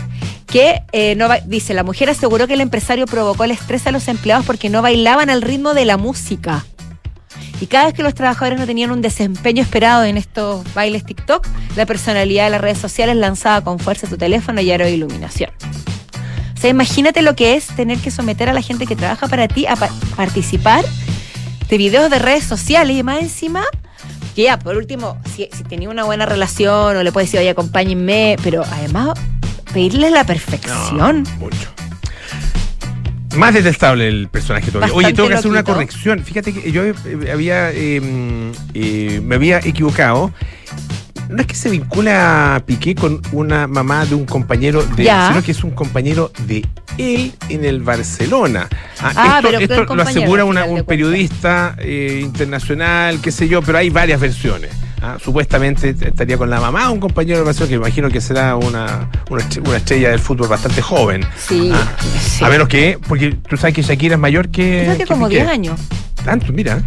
que 0.52 0.84
eh, 0.92 1.16
no 1.16 1.30
dice, 1.46 1.74
la 1.74 1.84
mujer 1.84 2.10
aseguró 2.10 2.46
que 2.46 2.56
el 2.56 2.62
empresario 2.62 3.06
provocó 3.06 3.46
el 3.46 3.52
estrés 3.52 3.88
a 3.88 3.92
los 3.92 4.08
empleados 4.10 4.46
porque 4.46 4.70
no 4.70 4.82
bailaban 4.82 5.30
al 5.30 5.42
ritmo 5.42 5.74
de 5.74 5.86
la 5.86 5.96
música. 5.96 6.66
Y 7.62 7.68
cada 7.68 7.86
vez 7.86 7.94
que 7.94 8.04
los 8.04 8.14
trabajadores 8.16 8.60
no 8.60 8.66
tenían 8.66 8.92
un 8.92 9.02
desempeño 9.02 9.62
esperado 9.62 10.04
en 10.04 10.18
estos 10.18 10.66
bailes 10.74 11.06
TikTok, 11.06 11.48
la 11.76 11.86
personalidad 11.86 12.46
de 12.46 12.50
las 12.50 12.60
redes 12.62 12.80
sociales 12.80 13.16
lanzaba 13.16 13.64
con 13.64 13.78
fuerza 13.80 14.08
su 14.08 14.18
teléfono 14.18 14.60
y 14.62 14.72
aro 14.72 14.88
iluminación. 14.88 15.52
O 16.58 16.60
sea, 16.60 16.70
imagínate 16.72 17.22
lo 17.22 17.36
que 17.36 17.56
es 17.56 17.68
tener 17.68 18.00
que 18.00 18.12
someter 18.12 18.50
a 18.50 18.54
la 18.54 18.62
gente 18.62 18.86
que 18.88 18.96
trabaja 18.96 19.28
para 19.28 19.48
ti 19.48 19.66
a 19.68 19.76
pa- 19.76 19.90
participar 20.16 20.84
de 21.70 21.78
videos 21.78 22.10
de 22.12 22.20
redes 22.20 22.44
sociales 22.44 22.98
y 22.98 23.04
más 23.04 23.22
encima, 23.22 23.64
que 24.36 24.44
ya, 24.44 24.60
por 24.60 24.76
último, 24.76 25.18
si, 25.36 25.48
si 25.56 25.64
tenía 25.64 25.90
una 25.90 26.04
buena 26.04 26.26
relación 26.26 26.98
o 26.98 27.04
le 27.04 27.12
puedes 27.12 27.30
decir, 27.30 27.40
oye, 27.40 27.50
acompáñenme, 27.52 28.38
pero 28.44 28.64
además 28.72 29.18
pedirles 29.74 30.12
la 30.12 30.24
perfección. 30.24 31.24
Mucho. 31.40 31.71
Más 33.36 33.54
detestable 33.54 34.08
el 34.08 34.28
personaje 34.28 34.72
todavía. 34.72 34.94
Oye, 34.94 35.14
tengo 35.14 35.30
que 35.30 35.36
hacer 35.36 35.50
una 35.50 35.60
loquito. 35.60 35.74
corrección. 35.74 36.20
Fíjate 36.24 36.54
que 36.54 36.72
yo 36.72 36.84
eh, 36.84 36.94
había 37.32 37.72
eh, 37.72 38.02
eh, 38.74 39.22
me 39.24 39.36
había 39.36 39.60
equivocado. 39.60 40.32
No 41.30 41.40
es 41.40 41.48
que 41.48 41.56
se 41.56 41.70
vincula 41.70 42.56
a 42.56 42.60
Piqué 42.66 42.94
con 42.94 43.22
una 43.32 43.66
mamá 43.66 44.06
de 44.06 44.16
un 44.16 44.26
compañero 44.26 44.84
de 44.84 45.06
Ya. 45.06 45.30
sino 45.30 45.42
que 45.42 45.52
es 45.54 45.64
un 45.64 45.72
compañero 45.72 46.30
de 46.46 46.66
él 46.98 47.32
en 47.48 47.64
el 47.64 47.80
Barcelona. 47.82 48.68
Ah, 49.00 49.12
esto 49.40 49.48
pero 49.48 49.54
fue 49.60 49.64
esto 49.64 49.74
un 49.76 49.80
lo 49.82 49.86
compañero, 49.88 50.10
asegura 50.20 50.44
al 50.44 50.50
una- 50.50 50.62
final 50.64 50.76
de 50.76 50.82
un 50.82 50.88
periodista 50.88 51.76
eh, 51.80 52.20
internacional, 52.22 53.22
qué 53.22 53.32
sé 53.32 53.48
yo, 53.48 53.62
pero 53.62 53.78
hay 53.78 53.90
varias 53.90 54.20
versiones. 54.20 54.72
Ah, 55.04 55.18
Supuestamente 55.24 55.90
estaría 56.00 56.38
con 56.38 56.50
la 56.50 56.60
mamá 56.62 56.86
de 56.86 56.94
un 56.94 57.00
compañero 57.00 57.38
del 57.38 57.46
Barcelona, 57.46 57.70
que 57.70 57.80
me 57.80 57.86
imagino 57.88 58.10
que 58.10 58.22
será 58.22 58.56
una, 58.56 59.10
una, 59.30 59.42
estre- 59.44 59.68
una 59.68 59.78
estrella 59.78 60.10
del 60.12 60.20
fútbol 60.20 60.48
bastante 60.48 60.82
joven. 60.82 61.26
Sí, 61.38 61.72
Ah, 61.74 61.88
sí. 62.22 62.44
A 62.44 62.50
menos 62.50 62.68
que, 62.68 63.00
porque 63.08 63.32
tú 63.50 63.58
sabes 63.58 63.74
que 63.76 63.82
Shakira 63.82 64.14
es 64.16 64.20
mayor 64.22 64.50
que. 64.50 64.84
Creo 64.86 64.98
que 65.00 65.06
como 65.08 65.28
Piqué. 65.28 65.40
10 65.42 65.50
años, 65.52 65.80
Tanto, 66.24 66.54
mira. 66.54 66.82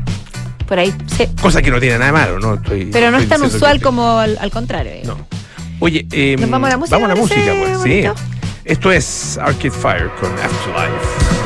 por 0.69 0.79
ahí. 0.79 0.95
sí. 1.17 1.27
Cosa 1.43 1.61
que 1.61 1.71
no 1.73 1.81
tiene 1.81 1.99
nada 1.99 2.07
de 2.07 2.13
malo, 2.13 2.39
¿no? 2.39 2.55
Estoy, 2.55 2.87
Pero 2.93 3.11
no 3.11 3.19
estoy 3.19 3.35
es 3.35 3.41
tan 3.41 3.43
usual 3.57 3.79
que- 3.79 3.83
como 3.85 4.19
al, 4.19 4.39
al 4.41 4.51
contrario. 4.53 4.93
eh. 4.93 5.03
No. 5.05 5.17
Oye, 5.81 6.07
eh, 6.13 6.37
¿Nos 6.39 6.49
vamos 6.51 6.69
a 6.69 6.71
la 6.71 6.77
música, 6.79 6.97
Vamos 6.97 7.11
a 7.11 7.15
la 7.15 7.21
música, 7.21 7.53
pues. 7.59 7.83
Sí. 7.83 8.05
Esto 8.65 8.93
es 8.93 9.39
Arcade 9.39 9.71
Fire 9.73 10.11
con. 10.21 10.31
Afterlife. 10.33 11.44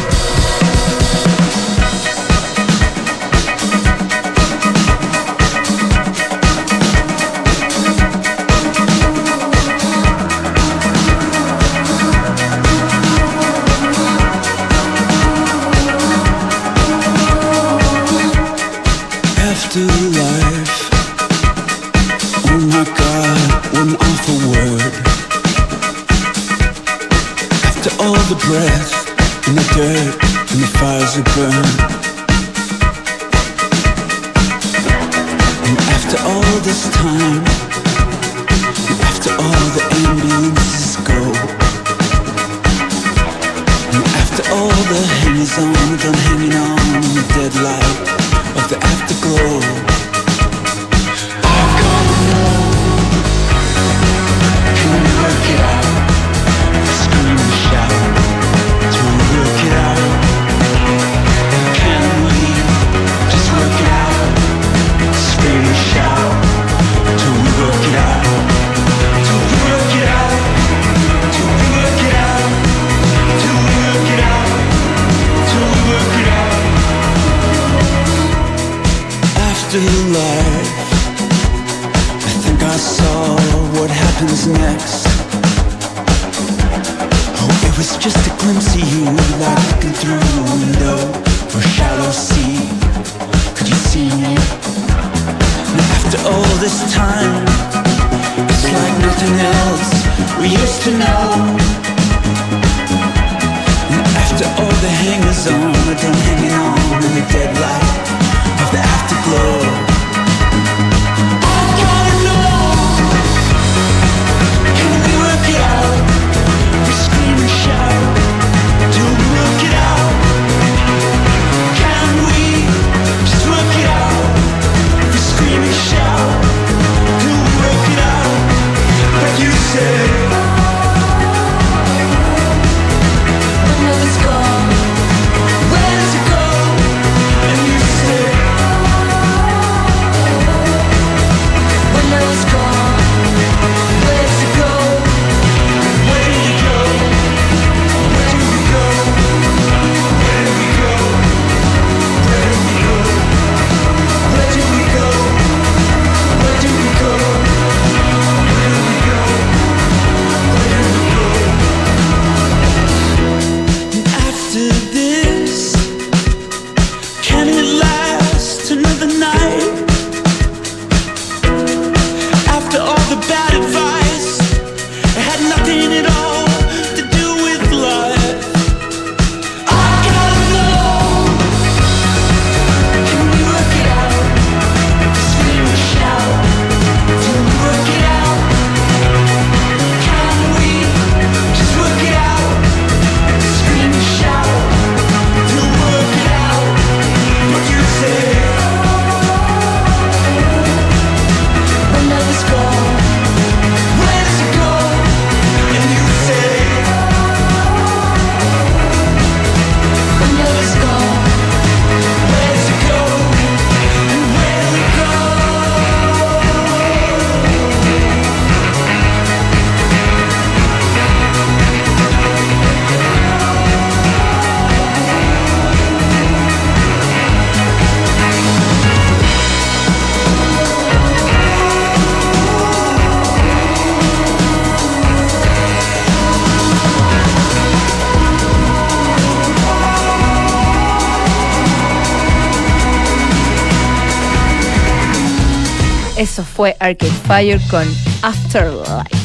Fue 246.68 246.76
Arcade 246.80 247.12
Fire 247.26 247.60
con 247.70 247.86
Afterlife. 248.22 249.16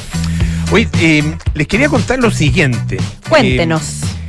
Oye, 0.72 0.88
eh, 1.02 1.38
les 1.56 1.68
quería 1.68 1.90
contar 1.90 2.20
lo 2.20 2.32
siguiente. 2.32 2.98
Cuéntenos. 3.28 4.04
Eh, 4.04 4.23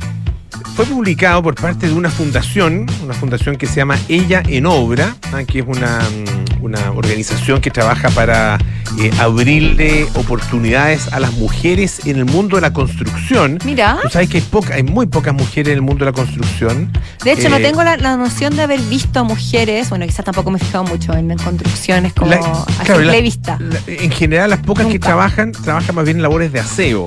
fue 0.75 0.85
publicado 0.85 1.41
por 1.41 1.55
parte 1.55 1.87
de 1.87 1.93
una 1.93 2.09
fundación, 2.09 2.85
una 3.03 3.13
fundación 3.13 3.55
que 3.55 3.65
se 3.65 3.75
llama 3.77 3.97
Ella 4.09 4.43
en 4.47 4.65
Obra, 4.65 5.15
ah, 5.31 5.43
que 5.43 5.59
es 5.59 5.65
una, 5.65 5.99
mm, 6.01 6.63
una 6.63 6.91
organización 6.91 7.61
que 7.61 7.71
trabaja 7.71 8.09
para 8.09 8.57
eh, 8.99 9.09
abrirle 9.19 10.03
oportunidades 10.15 11.11
a 11.13 11.19
las 11.21 11.31
mujeres 11.33 12.05
en 12.05 12.17
el 12.17 12.25
mundo 12.25 12.57
de 12.57 12.61
la 12.61 12.73
construcción. 12.73 13.57
Mira, 13.63 13.99
Tú 14.01 14.09
sabes 14.09 14.29
que 14.29 14.37
hay, 14.37 14.43
poca, 14.43 14.73
hay 14.75 14.83
muy 14.83 15.05
pocas 15.07 15.33
mujeres 15.33 15.67
en 15.71 15.75
el 15.75 15.81
mundo 15.81 16.03
de 16.05 16.11
la 16.11 16.15
construcción. 16.15 16.91
de 17.23 17.31
hecho 17.31 17.47
no 17.49 17.57
eh, 17.57 17.61
tengo 17.61 17.81
la, 17.83 17.95
la 17.97 18.17
noción 18.17 18.55
de 18.55 18.61
haber 18.63 18.81
visto 18.81 19.19
a 19.19 19.23
mujeres, 19.23 19.89
bueno, 19.89 20.05
quizás 20.05 20.25
tampoco 20.25 20.51
me 20.51 20.57
he 20.57 20.61
fijado 20.61 20.83
mucho 20.83 21.13
en, 21.13 21.31
en 21.31 21.37
construcciones 21.37 22.11
como 22.13 22.31
La- 22.31 22.37
a 22.37 22.65
claro, 22.83 22.99
simple 22.99 23.05
la- 23.05 23.21
vista. 23.21 23.59
en 23.87 24.11
general, 24.11 24.49
las 24.49 24.59
pocas 24.59 24.87
que 24.87 24.99
trabajan, 24.99 25.51
trabajan 25.53 25.95
más 25.95 26.03
bien 26.03 26.17
en 26.17 26.23
labores 26.23 26.51
de 26.51 26.59
aseo. 26.59 27.05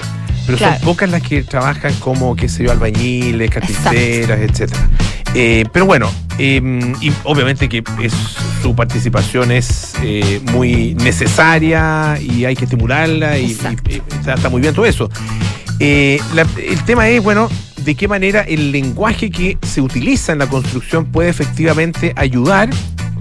Pero 0.48 0.56
Claro. 0.58 0.76
son 0.78 0.84
pocas 0.84 1.11
las 1.11 1.22
que 1.22 1.42
trabajan 1.42 1.92
como, 2.00 2.34
qué 2.34 2.48
sé 2.48 2.64
yo, 2.64 2.72
albañiles, 2.72 3.50
carpinteras, 3.50 4.40
etcétera. 4.40 4.88
Eh, 5.34 5.64
pero 5.74 5.84
bueno, 5.84 6.11
eh, 6.38 6.94
y 7.02 7.12
obviamente 7.24 7.68
que 7.68 7.84
es, 8.02 8.14
su 8.62 8.74
participación 8.74 9.52
es 9.52 9.92
eh, 10.02 10.40
muy 10.52 10.94
necesaria 10.94 12.18
y 12.20 12.46
hay 12.46 12.56
que 12.56 12.64
estimularla 12.64 13.38
y, 13.38 13.46
y 13.46 13.50
está, 13.52 14.34
está 14.34 14.48
muy 14.48 14.62
bien 14.62 14.72
todo 14.74 14.87
eso. 14.87 15.11
Eh, 15.80 16.18
la- 16.34 16.46
el 16.66 16.82
tema 16.84 17.08
es, 17.08 17.22
bueno, 17.22 17.48
de 17.84 17.94
qué 17.94 18.08
manera 18.08 18.40
el 18.40 18.72
lenguaje 18.72 19.30
que 19.30 19.58
se 19.62 19.80
utiliza 19.82 20.32
en 20.32 20.38
la 20.38 20.46
construcción 20.48 21.04
puede 21.06 21.28
efectivamente 21.28 22.12
ayudar, 22.16 22.70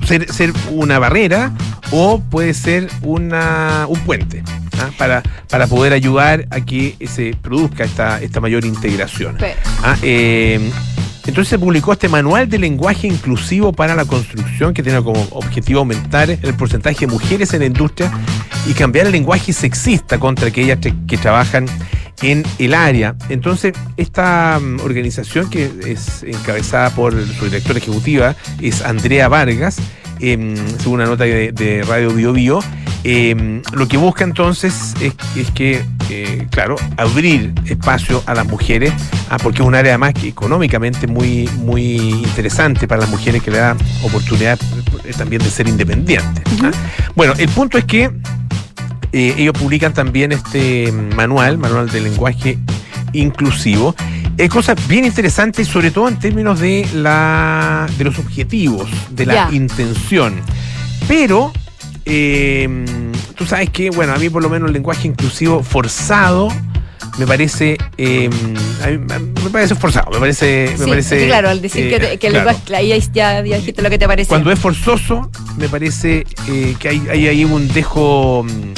ser, 0.05 0.31
ser 0.31 0.53
una 0.71 0.97
barrera 0.97 1.51
o 1.91 2.19
puede 2.21 2.53
ser 2.53 2.87
una, 3.01 3.85
un 3.89 3.99
puente 3.99 4.43
¿ah? 4.79 4.91
para, 4.97 5.23
para 5.49 5.67
poder 5.67 5.93
ayudar 5.93 6.47
a 6.49 6.61
que 6.61 6.95
se 7.07 7.35
produzca 7.41 7.83
esta, 7.83 8.21
esta 8.21 8.39
mayor 8.39 8.65
integración. 8.65 9.37
Ah, 9.83 9.95
eh, 10.01 10.71
entonces 11.27 11.49
se 11.49 11.59
publicó 11.59 11.91
este 11.91 12.07
manual 12.07 12.49
de 12.49 12.57
lenguaje 12.57 13.05
inclusivo 13.05 13.73
para 13.73 13.95
la 13.95 14.05
construcción 14.05 14.73
que 14.73 14.81
tiene 14.81 15.03
como 15.03 15.27
objetivo 15.31 15.79
aumentar 15.79 16.29
el 16.29 16.53
porcentaje 16.53 17.01
de 17.01 17.07
mujeres 17.07 17.53
en 17.53 17.59
la 17.59 17.65
industria 17.65 18.09
y 18.65 18.73
cambiar 18.73 19.07
el 19.07 19.11
lenguaje 19.11 19.51
sexista 19.51 20.19
contra 20.19 20.47
aquellas 20.47 20.79
que, 20.79 20.93
que 21.05 21.17
trabajan 21.17 21.65
en 22.21 22.43
el 22.59 22.73
área. 22.73 23.15
Entonces, 23.29 23.73
esta 23.97 24.59
mm, 24.59 24.79
organización 24.81 25.49
que 25.49 25.71
es 25.85 26.23
encabezada 26.23 26.89
por 26.91 27.13
su 27.13 27.45
directora 27.45 27.79
ejecutiva 27.79 28.35
es 28.61 28.81
Andrea 28.81 29.27
Vargas, 29.27 29.77
em, 30.19 30.55
según 30.79 30.95
una 30.95 31.05
nota 31.05 31.25
de, 31.25 31.51
de 31.51 31.83
Radio 31.83 32.11
Bio 32.11 32.33
Bio, 32.33 32.59
em, 33.07 33.61
lo 33.71 33.87
que 33.87 33.95
busca 33.95 34.23
entonces 34.23 34.93
es, 34.99 35.13
es 35.37 35.51
que, 35.51 35.83
eh, 36.09 36.45
claro, 36.51 36.75
abrir 36.97 37.53
espacio 37.65 38.21
a 38.25 38.33
las 38.33 38.45
mujeres, 38.45 38.91
ah, 39.29 39.37
porque 39.41 39.61
es 39.61 39.67
un 39.67 39.75
área 39.75 39.93
además 39.93 40.13
que 40.13 40.27
económicamente 40.27 41.07
muy, 41.07 41.49
muy 41.59 41.95
interesante 41.95 42.87
para 42.87 43.01
las 43.01 43.09
mujeres 43.09 43.41
que 43.41 43.51
le 43.51 43.59
da 43.59 43.77
oportunidad 44.03 44.59
eh, 45.05 45.13
también 45.17 45.41
de 45.41 45.49
ser 45.49 45.67
independientes. 45.67 46.43
ah. 46.63 46.71
Bueno, 47.15 47.33
el 47.37 47.47
punto 47.49 47.77
es 47.77 47.85
que 47.85 48.11
eh, 49.13 49.35
ellos 49.37 49.53
publican 49.57 49.93
también 49.93 50.33
este 50.33 50.91
manual, 50.91 51.57
manual 51.57 51.89
de 51.89 52.01
lenguaje 52.01 52.59
inclusivo. 53.13 53.95
Es 54.37 54.49
cosas 54.49 54.85
bien 54.87 55.05
interesantes, 55.05 55.67
sobre 55.67 55.91
todo 55.91 56.07
en 56.09 56.19
términos 56.19 56.59
de 56.59 56.85
la 56.93 57.87
de 57.97 58.03
los 58.03 58.19
objetivos, 58.19 58.89
de 59.11 59.25
la 59.25 59.49
intención. 59.51 60.35
Pero 61.07 61.53
eh, 62.09 62.85
tú 63.35 63.45
sabes 63.45 63.69
que, 63.69 63.89
bueno, 63.89 64.13
a 64.13 64.17
mí 64.17 64.29
por 64.29 64.41
lo 64.41 64.49
menos 64.49 64.67
el 64.67 64.73
lenguaje 64.73 65.07
inclusivo 65.07 65.63
forzado 65.63 66.47
me 67.17 67.25
parece 67.25 67.77
eh, 67.97 68.29
me 69.43 69.49
parece 69.49 69.73
forzado, 69.75 70.11
me 70.11 70.19
parece, 70.19 70.69
me 70.77 70.83
Sí, 70.83 70.89
parece 70.89 71.15
es 71.15 71.21
que 71.23 71.27
claro, 71.27 71.49
al 71.49 71.61
decir 71.61 71.91
eh, 71.93 71.99
que, 71.99 72.17
que 72.19 72.27
el 72.27 72.33
lenguaje, 72.33 72.75
ahí 72.75 72.89
ya, 73.11 73.43
ya 73.43 73.57
dijiste 73.57 73.81
lo 73.81 73.89
que 73.89 73.97
te 73.97 74.07
parece. 74.07 74.29
Cuando 74.29 74.51
es 74.51 74.59
forzoso, 74.59 75.29
me 75.57 75.67
parece 75.67 76.25
eh, 76.47 76.75
que 76.79 76.89
hay, 76.89 77.01
hay 77.09 77.27
ahí 77.27 77.43
un 77.45 77.67
dejo 77.69 78.43
mm, 78.43 78.73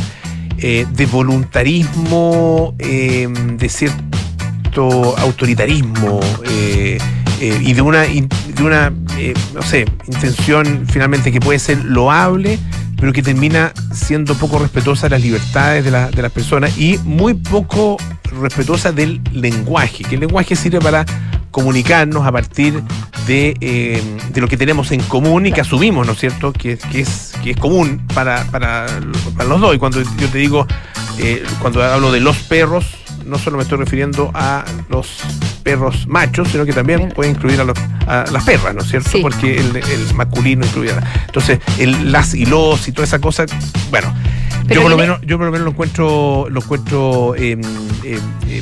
eh, 0.59 0.85
de 0.89 1.05
voluntarismo, 1.05 2.75
eh, 2.79 3.27
de 3.57 3.69
cierto 3.69 5.17
autoritarismo 5.17 6.19
eh, 6.49 6.97
eh, 7.41 7.59
y 7.61 7.73
de 7.73 7.81
una, 7.81 8.01
de 8.03 8.63
una 8.63 8.93
eh, 9.17 9.33
no 9.53 9.61
sé, 9.61 9.85
intención 10.07 10.85
finalmente 10.89 11.31
que 11.31 11.39
puede 11.39 11.59
ser 11.59 11.83
loable, 11.83 12.57
pero 12.99 13.13
que 13.13 13.21
termina 13.23 13.71
siendo 13.93 14.35
poco 14.35 14.59
respetuosa 14.59 15.07
de 15.07 15.11
las 15.11 15.21
libertades 15.21 15.83
de, 15.85 15.91
la- 15.91 16.09
de 16.11 16.21
las 16.21 16.31
personas 16.31 16.77
y 16.77 16.97
muy 17.03 17.33
poco 17.33 17.97
respetuosa 18.41 18.91
del 18.91 19.21
lenguaje, 19.33 20.03
que 20.03 20.15
el 20.15 20.21
lenguaje 20.21 20.55
sirve 20.55 20.79
para 20.79 21.05
comunicarnos 21.51 22.25
a 22.27 22.31
partir 22.31 22.83
de, 23.25 23.55
eh, 23.61 24.01
de 24.31 24.41
lo 24.41 24.47
que 24.47 24.55
tenemos 24.57 24.91
en 24.91 25.01
común 25.01 25.45
y 25.47 25.51
que 25.51 25.61
asumimos, 25.61 26.05
¿no 26.05 26.13
es 26.13 26.19
cierto?, 26.19 26.53
que, 26.53 26.77
que 26.77 27.01
es, 27.01 27.33
que 27.43 27.51
es 27.51 27.57
común 27.57 28.05
para, 28.13 28.43
para, 28.45 28.85
para 29.35 29.49
los 29.49 29.59
dos. 29.61 29.75
Y 29.75 29.79
cuando 29.79 30.01
yo 30.01 30.27
te 30.31 30.37
digo, 30.37 30.67
eh, 31.17 31.43
cuando 31.59 31.83
hablo 31.83 32.11
de 32.11 32.19
los 32.19 32.37
perros, 32.37 32.85
no 33.29 33.37
solo 33.37 33.57
me 33.57 33.63
estoy 33.63 33.77
refiriendo 33.77 34.31
a 34.33 34.65
los 34.89 35.19
perros 35.63 36.07
machos, 36.07 36.47
sino 36.49 36.65
que 36.65 36.73
también 36.73 37.09
puede 37.15 37.29
incluir 37.29 37.59
a, 37.61 37.63
los- 37.63 37.77
a 38.07 38.25
las 38.31 38.43
perras, 38.43 38.73
¿no 38.75 38.81
es 38.81 38.89
cierto? 38.89 39.09
Sí. 39.11 39.19
Porque 39.21 39.57
el, 39.57 39.75
el 39.77 40.13
masculino 40.15 40.65
incluye 40.65 40.91
a 40.91 40.95
la- 40.95 41.07
Entonces, 41.27 41.59
el 41.77 42.11
las 42.11 42.33
y 42.33 42.45
los 42.45 42.87
y 42.87 42.91
toda 42.91 43.05
esa 43.05 43.19
cosa, 43.19 43.45
bueno. 43.91 44.13
Pero 44.67 44.81
yo 44.81 44.81
por 44.83 44.91
lo 44.91 44.97
menos, 44.97 45.21
yo 45.25 45.37
por 45.37 45.45
lo 45.47 45.51
menos 45.51 45.65
lo 45.65 45.71
encuentro, 45.71 46.47
lo 46.49 46.61
encuentro 46.61 47.35
eh, 47.35 47.57
eh, 48.03 48.19
eh, 48.47 48.61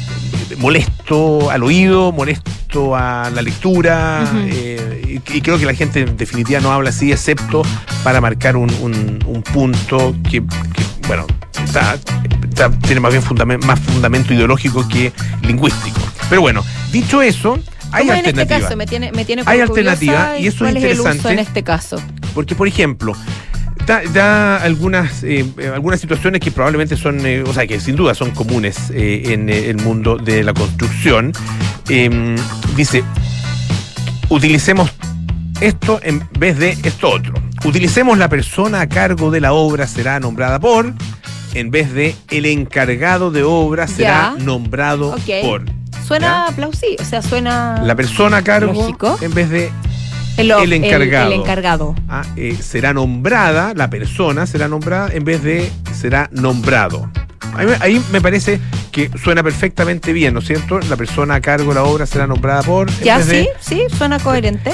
molesto 0.57 1.49
al 1.51 1.63
oído, 1.63 2.11
molesto 2.11 2.95
a 2.95 3.29
la 3.33 3.41
lectura, 3.41 4.23
eh, 4.45 5.21
y, 5.31 5.37
y 5.37 5.41
creo 5.41 5.57
que 5.57 5.65
la 5.65 5.73
gente 5.73 6.01
en 6.01 6.15
definitiva 6.17 6.59
no 6.61 6.71
habla 6.71 6.89
así, 6.91 7.11
excepto 7.11 7.61
para 8.03 8.21
marcar 8.21 8.55
un, 8.55 8.69
un- 8.81 9.19
un 9.25 9.43
punto 9.43 10.15
que, 10.29 10.41
que, 10.41 10.96
bueno, 11.07 11.25
está, 11.63 11.97
está- 12.49 12.69
tiene 12.79 12.99
más 13.01 13.11
bien 13.11 13.23
fundamen- 13.23 13.63
más 13.65 13.79
fundamento 13.79 14.33
ideológico 14.33 14.87
que 14.87 15.11
lingüístico. 15.43 15.99
Pero 16.29 16.41
bueno, 16.41 16.63
dicho 16.91 17.21
eso, 17.21 17.57
hay 17.91 18.07
¿Cómo 18.07 18.13
en 18.13 18.17
este 18.19 18.29
alternativas. 18.31 18.61
caso? 18.63 18.77
Me 18.77 18.85
tiene, 18.85 19.11
me 19.13 19.23
tiene 19.25 19.43
Hay 19.45 19.61
alternativa, 19.61 20.37
y 20.37 20.47
eso 20.47 20.65
es 20.65 20.73
¿Cuál 20.73 20.77
es 20.77 20.83
el 20.83 20.91
uso 20.99 21.01
interesante. 21.09 21.33
en 21.33 21.39
este 21.39 21.63
caso? 21.63 22.01
Porque, 22.33 22.53
por 22.55 22.67
ejemplo, 22.67 23.13
da, 23.85 24.01
da 24.13 24.57
algunas, 24.57 25.23
eh, 25.23 25.45
eh, 25.57 25.71
algunas 25.73 26.01
situaciones 26.01 26.41
que 26.41 26.51
probablemente 26.51 26.97
son, 26.97 27.25
eh, 27.25 27.43
o 27.47 27.53
sea, 27.53 27.65
que 27.65 27.79
sin 27.79 27.95
duda 27.95 28.13
son 28.13 28.31
comunes 28.31 28.89
eh, 28.93 29.31
en 29.33 29.49
el 29.49 29.77
mundo 29.77 30.17
de 30.17 30.43
la 30.43 30.53
construcción. 30.53 31.31
Em, 31.89 32.35
dice, 32.75 33.03
utilicemos 34.29 34.91
esto 35.61 35.99
en 36.03 36.27
vez 36.37 36.57
de 36.59 36.71
esto 36.83 37.09
otro. 37.09 37.33
Utilicemos 37.67 38.17
la 38.17 38.29
persona 38.29 38.79
a 38.81 38.87
cargo 38.87 39.29
de 39.29 39.41
la 39.41 39.51
obra 39.51 39.87
será 39.87 40.21
nombrada 40.21 40.57
por, 40.57 40.93
en 41.53 41.69
vez 41.69 41.93
de 41.93 42.15
el 42.29 42.45
encargado 42.45 43.29
de 43.29 43.43
obra 43.43 43.87
será 43.87 44.33
Ya. 44.37 44.43
nombrado 44.43 45.13
por. 45.43 45.63
Suena 46.07 46.45
plausible, 46.55 46.95
o 47.01 47.05
sea, 47.05 47.21
suena 47.21 47.81
La 47.83 47.93
persona 47.95 48.37
a 48.37 48.41
cargo 48.41 48.71
Lógico. 48.71 49.17
en 49.21 49.33
vez 49.33 49.49
de 49.49 49.69
el, 50.37 50.49
el 50.51 50.71
encargado. 50.71 51.27
el 51.33 51.39
encargado. 51.41 51.95
Ah, 52.07 52.23
eh, 52.37 52.57
será 52.61 52.93
nombrada, 52.93 53.73
la 53.75 53.89
persona 53.89 54.45
será 54.45 54.69
nombrada 54.69 55.09
en 55.11 55.25
vez 55.25 55.43
de 55.43 55.69
será 55.93 56.29
nombrado. 56.31 57.09
Ahí, 57.53 57.65
me- 57.67 57.77
ahí 57.81 58.01
me 58.13 58.21
parece 58.21 58.61
que 58.93 59.11
suena 59.21 59.43
perfectamente 59.43 60.13
bien, 60.13 60.33
¿no 60.33 60.39
es 60.39 60.47
cierto? 60.47 60.79
La 60.79 60.95
persona 60.95 61.35
a 61.35 61.41
cargo 61.41 61.69
de 61.69 61.75
la 61.75 61.83
obra 61.83 62.05
será 62.05 62.27
nombrada 62.27 62.63
por. 62.63 62.89
Ya, 63.03 63.19
de- 63.19 63.43
sí, 63.43 63.49
sí, 63.59 63.81
suena 63.97 64.19
coherente. 64.19 64.71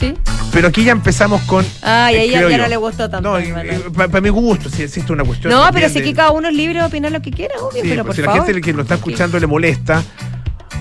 Sí. 0.00 0.14
pero 0.52 0.68
aquí 0.68 0.82
ya 0.82 0.92
empezamos 0.92 1.42
con. 1.42 1.64
Ay, 1.82 2.14
eh, 2.16 2.20
ahí 2.20 2.30
ya, 2.30 2.38
creo 2.38 2.50
ya 2.50 2.56
yo. 2.56 2.62
no 2.62 2.68
le 2.68 2.76
gustó 2.78 3.08
tanto. 3.10 3.28
No, 3.28 3.36
a 3.36 4.08
para 4.08 4.20
mi 4.20 4.30
gusto, 4.30 4.68
si 4.70 4.82
existe 4.82 5.12
una 5.12 5.22
cuestión. 5.24 5.52
No, 5.52 5.62
pero 5.72 5.88
si 5.88 5.94
de- 5.94 6.00
aquí 6.00 6.14
cada 6.14 6.30
uno 6.32 6.48
es 6.48 6.54
libre 6.54 6.78
de 6.80 6.84
opinar 6.86 7.12
lo 7.12 7.20
que 7.22 7.30
quiera, 7.30 7.54
obvio, 7.60 7.82
Sí, 7.82 7.88
pero 7.88 8.04
pues 8.04 8.06
por 8.06 8.14
si 8.16 8.22
la 8.22 8.28
favor. 8.32 8.46
gente 8.46 8.60
que 8.62 8.72
lo 8.72 8.82
está 8.82 8.94
escuchando 8.94 9.38
le 9.38 9.46
molesta, 9.46 10.02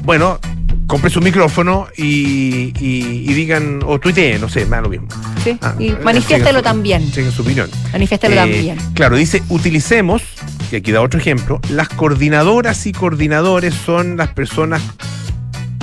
bueno, 0.04 0.40
compre 0.88 1.10
su 1.10 1.20
micrófono 1.22 1.88
y, 1.98 2.74
y- 2.80 3.26
y 3.30 3.34
digan, 3.34 3.82
o 3.86 4.00
tuiteen, 4.00 4.40
no 4.42 4.50
sé, 4.50 4.66
me 4.66 4.78
da 4.78 4.82
lo 4.82 4.90
mismo. 4.90 5.08
Sí, 5.44 5.58
Ah, 5.62 5.76
y 5.78 5.90
eh, 5.90 5.98
manifiéstelo 6.04 6.64
también. 6.64 7.12
chequen 7.12 7.32
su 7.32 7.42
opinión. 7.44 7.70
Manifiéstelo 7.92 8.34
Eh, 8.34 8.38
también. 8.38 8.78
Claro, 8.94 9.16
dice, 9.18 9.44
utilicemos, 9.50 10.24
y 10.72 10.78
aquí 10.78 10.92
da 10.92 11.02
otro 11.02 11.20
ejemplo, 11.20 11.60
las 11.70 11.90
coordinadoras 11.90 12.86
y 12.88 12.92
coordinadores 12.94 13.74
son 13.74 14.18
las 14.18 14.30
personas 14.30 14.82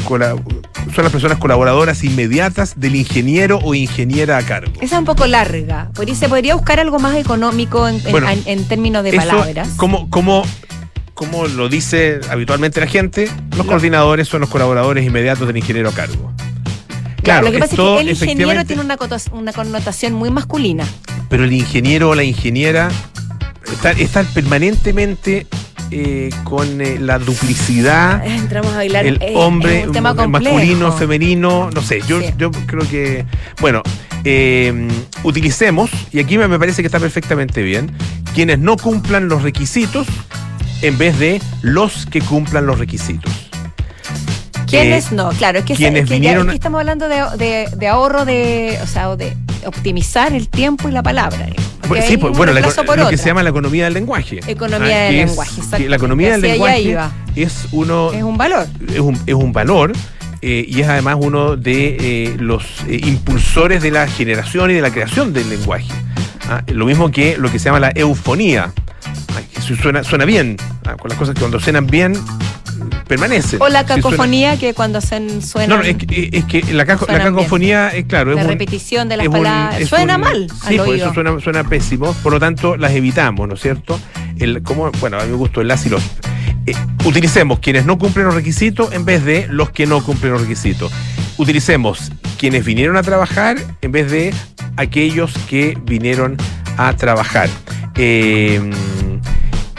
son 0.06 1.04
las 1.04 1.12
personas 1.12 1.38
colaboradoras 1.38 2.02
inmediatas 2.04 2.74
del 2.78 2.94
ingeniero 2.96 3.58
o 3.62 3.74
ingeniera 3.74 4.38
a 4.38 4.42
cargo. 4.42 4.72
Esa 4.80 4.94
es 4.96 4.98
un 5.00 5.04
poco 5.04 5.26
larga. 5.26 5.90
Se 6.14 6.28
podría 6.28 6.54
buscar 6.54 6.80
algo 6.80 6.98
más 6.98 7.16
económico 7.16 7.88
en, 7.88 7.96
en- 7.96 8.10
Bueno, 8.12 8.28
en- 8.30 8.42
en 8.46 8.64
términos 8.68 9.02
de 9.02 9.10
Eso, 9.10 9.18
palabras. 9.18 9.68
como, 9.76 10.08
como, 10.10 10.42
como 11.14 11.46
lo 11.46 11.68
dice 11.68 12.20
habitualmente 12.30 12.80
la 12.80 12.86
gente, 12.86 13.28
los 13.50 13.58
Lo- 13.58 13.66
coordinadores 13.66 14.28
son 14.28 14.40
los 14.42 14.50
colaboradores 14.50 15.04
inmediatos 15.04 15.46
del 15.46 15.56
ingeniero 15.56 15.88
a 15.88 15.92
cargo. 15.92 16.32
Claro, 17.22 17.46
lo 17.46 17.52
que 17.52 17.58
pasa 17.58 17.72
es 17.74 17.78
que 17.80 18.00
el 18.00 18.08
ingeniero 18.10 18.64
tiene 18.64 18.82
una 18.82 19.52
connotación 19.52 20.12
muy 20.14 20.30
masculina. 20.30 20.84
pero 21.28 21.42
el 21.44 21.52
ingeniero 21.52 22.10
o 22.10 22.14
la 22.14 22.22
ingeniera 22.22 22.88
están, 23.72 23.98
están 23.98 24.26
permanentemente 24.26 25.46
eh, 25.90 26.30
con 26.44 26.80
eh, 26.80 26.98
la 26.98 27.18
duplicidad. 27.18 28.26
Entramos 28.26 28.72
a 28.72 28.76
bailar. 28.76 29.06
El 29.06 29.22
eh, 29.22 29.32
hombre, 29.36 29.86
un 29.86 29.92
tema 29.92 30.12
masculino, 30.14 30.92
femenino, 30.92 31.70
no 31.72 31.82
sé, 31.82 32.00
yo, 32.08 32.20
Sí. 32.20 32.26
yo 32.36 32.50
creo 32.50 32.88
que, 32.88 33.24
bueno, 33.60 33.82
eh, 34.24 34.88
utilicemos, 35.22 35.90
y 36.12 36.18
aquí 36.20 36.38
me 36.38 36.48
me 36.48 36.58
parece 36.58 36.82
que 36.82 36.86
está 36.86 36.98
perfectamente 36.98 37.62
bien, 37.62 37.90
quienes 38.34 38.58
no 38.58 38.76
cumplan 38.76 39.28
los 39.28 39.42
requisitos 39.42 40.06
en 40.82 40.98
vez 40.98 41.18
de 41.18 41.40
los 41.62 42.06
que 42.06 42.20
cumplan 42.20 42.66
los 42.66 42.78
requisitos. 42.78 43.32
¿Quiénes 44.66 45.12
no? 45.12 45.30
Claro, 45.30 45.60
es 45.60 45.64
que, 45.64 45.74
quienes 45.74 46.02
es 46.04 46.08
que 46.08 46.14
ya- 46.20 46.32
vinieron- 46.32 46.46
es 46.48 46.52
que 46.52 46.56
estamos 46.56 46.80
hablando 46.80 47.08
de, 47.08 47.22
de- 47.38 47.68
de 47.76 47.88
ahorro 47.88 48.24
de, 48.24 48.78
o 48.82 48.86
sea, 48.86 49.14
de 49.14 49.36
optimizar 49.64 50.32
el 50.32 50.48
tiempo 50.48 50.88
y 50.88 50.92
la 50.92 51.02
palabra. 51.04 51.38
digamos, 51.46 51.75
Bueno, 51.88 52.04
sí, 52.06 52.16
pues, 52.16 52.36
bueno, 52.36 52.52
la 52.52 52.60
lo 52.60 53.08
que 53.08 53.16
se 53.16 53.26
llama 53.26 53.42
la 53.42 53.50
economía 53.50 53.84
del 53.84 53.94
lenguaje. 53.94 54.40
Economía 54.46 54.98
del 54.98 55.10
que 55.12 55.22
es- 55.22 55.28
lenguaje. 55.30 55.88
La 55.88 55.96
economía 55.96 56.32
del 56.32 56.40
lenguaje 56.42 56.96
es 57.36 57.66
uno 57.72 58.12
es 58.12 58.22
un 58.22 58.36
valor. 58.36 58.66
es 58.92 59.00
un, 59.00 59.18
es 59.26 59.34
un 59.34 59.52
valor 59.52 59.92
eh, 60.42 60.64
y 60.68 60.80
es 60.80 60.88
además 60.88 61.16
uno 61.18 61.56
de 61.56 61.96
eh, 62.00 62.36
los 62.38 62.64
eh, 62.88 63.00
impulsores 63.04 63.82
de 63.82 63.90
la 63.90 64.06
generación 64.06 64.70
y 64.70 64.74
de 64.74 64.80
la 64.82 64.90
creación 64.90 65.32
del 65.32 65.48
lenguaje. 65.48 65.88
Ah, 66.48 66.62
Lo 66.68 66.86
mismo 66.86 67.10
que 67.10 67.36
lo 67.36 67.50
que 67.50 67.58
se 67.58 67.66
llama 67.66 67.80
la 67.80 67.92
eufonía. 67.94 68.72
Ah, 69.34 69.40
que 69.52 69.60
su- 69.60 69.76
suena, 69.76 70.04
suena 70.04 70.24
bien, 70.24 70.56
ah, 70.84 70.94
con 70.96 71.08
las 71.08 71.18
cosas 71.18 71.34
que 71.34 71.40
cuando 71.40 71.58
suenan 71.60 71.86
bien 71.86 72.14
permanecen. 73.06 73.60
O 73.62 73.68
la 73.68 73.80
Si 73.80 73.86
cacofonía 73.86 74.56
que 74.58 74.74
cuando 74.74 75.00
se 75.00 75.40
suena 75.40 75.76
no, 75.76 75.82
no, 75.82 75.88
es 75.88 75.96
que, 75.96 76.30
es 76.32 76.44
que 76.44 76.62
la, 76.74 76.84
caco- 76.86 77.06
la 77.06 77.18
bien. 77.18 77.34
cacofonía 77.34 77.88
es 77.88 78.04
claro. 78.06 78.32
la 78.34 78.40
es 78.40 78.44
un- 78.46 78.50
repetición 78.52 79.08
de 79.08 79.16
las 79.16 79.26
un- 79.26 79.32
palabras. 79.32 79.88
suena 79.88 80.14
un- 80.16 80.20
mal 80.22 80.46
Sí, 80.50 80.66
al 80.68 80.76
pues 80.76 80.88
oído. 80.88 81.04
eso 81.06 81.14
suena, 81.14 81.40
suena 81.40 81.64
pésimo. 81.64 82.12
Por 82.22 82.32
lo 82.32 82.40
tanto, 82.40 82.76
las 82.76 82.92
evitamos, 82.92 83.48
¿no 83.48 83.54
es 83.54 83.60
cierto? 83.60 83.98
El, 84.38 84.62
como, 84.62 84.90
bueno, 85.00 85.18
a 85.18 85.24
mí 85.24 85.30
me 85.30 85.36
gustó 85.36 85.60
el 85.60 85.68
las 85.68 85.86
y 85.86 85.88
los. 85.90 86.02
Eh, 86.66 86.74
utilicemos 87.04 87.60
quienes 87.60 87.86
no 87.86 87.96
cumplen 87.98 88.26
los 88.26 88.34
requisitos 88.34 88.92
en 88.92 89.04
vez 89.04 89.24
de 89.24 89.46
los 89.48 89.70
que 89.70 89.86
no 89.86 90.02
cumplen 90.02 90.32
los 90.32 90.42
requisitos. 90.42 90.90
Utilicemos 91.36 92.10
quienes 92.38 92.64
vinieron 92.64 92.96
a 92.96 93.02
trabajar 93.02 93.56
en 93.82 93.92
vez 93.92 94.10
de 94.10 94.34
aquellos 94.76 95.32
que 95.48 95.78
vinieron 95.84 96.36
a 96.76 96.92
trabajar. 96.94 97.48
Eh, 97.94 98.60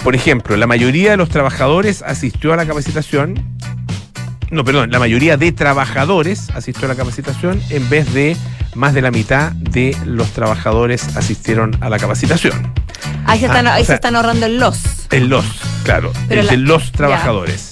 por 0.07 0.15
ejemplo, 0.15 0.55
la 0.55 0.67
mayoría 0.67 1.11
de 1.11 1.17
los 1.17 1.27
trabajadores 1.27 2.01
asistió 2.01 2.53
a 2.53 2.55
la 2.55 2.65
capacitación. 2.65 3.43
No, 4.51 4.63
perdón, 4.63 4.89
la 4.89 4.99
mayoría 4.99 5.35
de 5.35 5.51
trabajadores 5.51 6.49
asistió 6.51 6.85
a 6.85 6.87
la 6.87 6.95
capacitación 6.95 7.61
en 7.69 7.89
vez 7.89 8.13
de 8.13 8.37
más 8.73 8.93
de 8.93 9.01
la 9.01 9.11
mitad 9.11 9.51
de 9.51 9.97
los 10.05 10.29
trabajadores 10.29 11.17
asistieron 11.17 11.75
a 11.81 11.89
la 11.89 11.99
capacitación. 11.99 12.71
Ahí, 13.25 13.39
se 13.41 13.47
están, 13.47 13.67
Ah, 13.67 13.71
o 13.71 13.73
ahí 13.73 13.81
sea- 13.83 13.87
se 13.87 13.93
están 13.95 14.15
ahorrando 14.15 14.45
el 14.45 14.57
los. 14.57 14.79
En 15.11 15.27
los, 15.27 15.43
claro, 15.83 16.13
Pero 16.29 16.39
el 16.39 16.47
la- 16.47 16.51
de 16.53 16.57
los 16.59 16.89
trabajadores. 16.93 17.71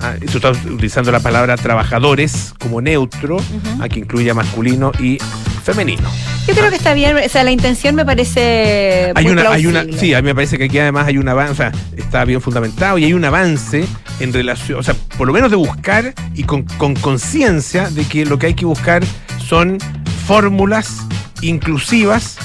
Ah, 0.00 0.14
eso 0.22 0.38
está 0.38 0.52
utilizando 0.52 1.12
la 1.12 1.20
palabra 1.20 1.54
trabajadores 1.58 2.54
como 2.60 2.80
neutro, 2.80 3.36
Ujú. 3.36 3.82
a 3.82 3.90
que 3.90 3.98
incluya 4.00 4.32
masculino 4.32 4.90
y 4.98 5.18
femenino. 5.64 6.08
Yo 6.46 6.54
creo 6.54 6.70
que 6.70 6.76
está 6.76 6.94
bien, 6.94 7.16
o 7.16 7.28
sea, 7.28 7.42
la 7.42 7.50
intención 7.50 7.94
me 7.94 8.04
parece 8.04 9.12
Hay 9.14 9.24
muy 9.24 9.32
una, 9.32 9.50
hay 9.50 9.66
una, 9.66 9.84
sí, 9.98 10.14
a 10.14 10.20
mí 10.20 10.26
me 10.26 10.34
parece 10.34 10.58
que 10.58 10.64
aquí 10.64 10.78
además 10.78 11.06
hay 11.06 11.18
un 11.18 11.28
avance, 11.28 11.52
o 11.52 11.56
sea, 11.56 11.72
está 11.96 12.24
bien 12.24 12.40
fundamentado 12.40 12.98
y 12.98 13.04
hay 13.04 13.14
un 13.14 13.24
avance 13.24 13.86
en 14.20 14.32
relación, 14.32 14.78
o 14.78 14.82
sea, 14.82 14.94
por 15.16 15.26
lo 15.26 15.32
menos 15.32 15.50
de 15.50 15.56
buscar 15.56 16.14
y 16.34 16.44
con 16.44 16.64
con 16.78 16.94
conciencia 16.94 17.88
de 17.90 18.04
que 18.04 18.26
lo 18.26 18.38
que 18.38 18.46
hay 18.46 18.54
que 18.54 18.66
buscar 18.66 19.02
son 19.44 19.78
fórmulas 20.26 20.98
inclusivas 21.40 22.36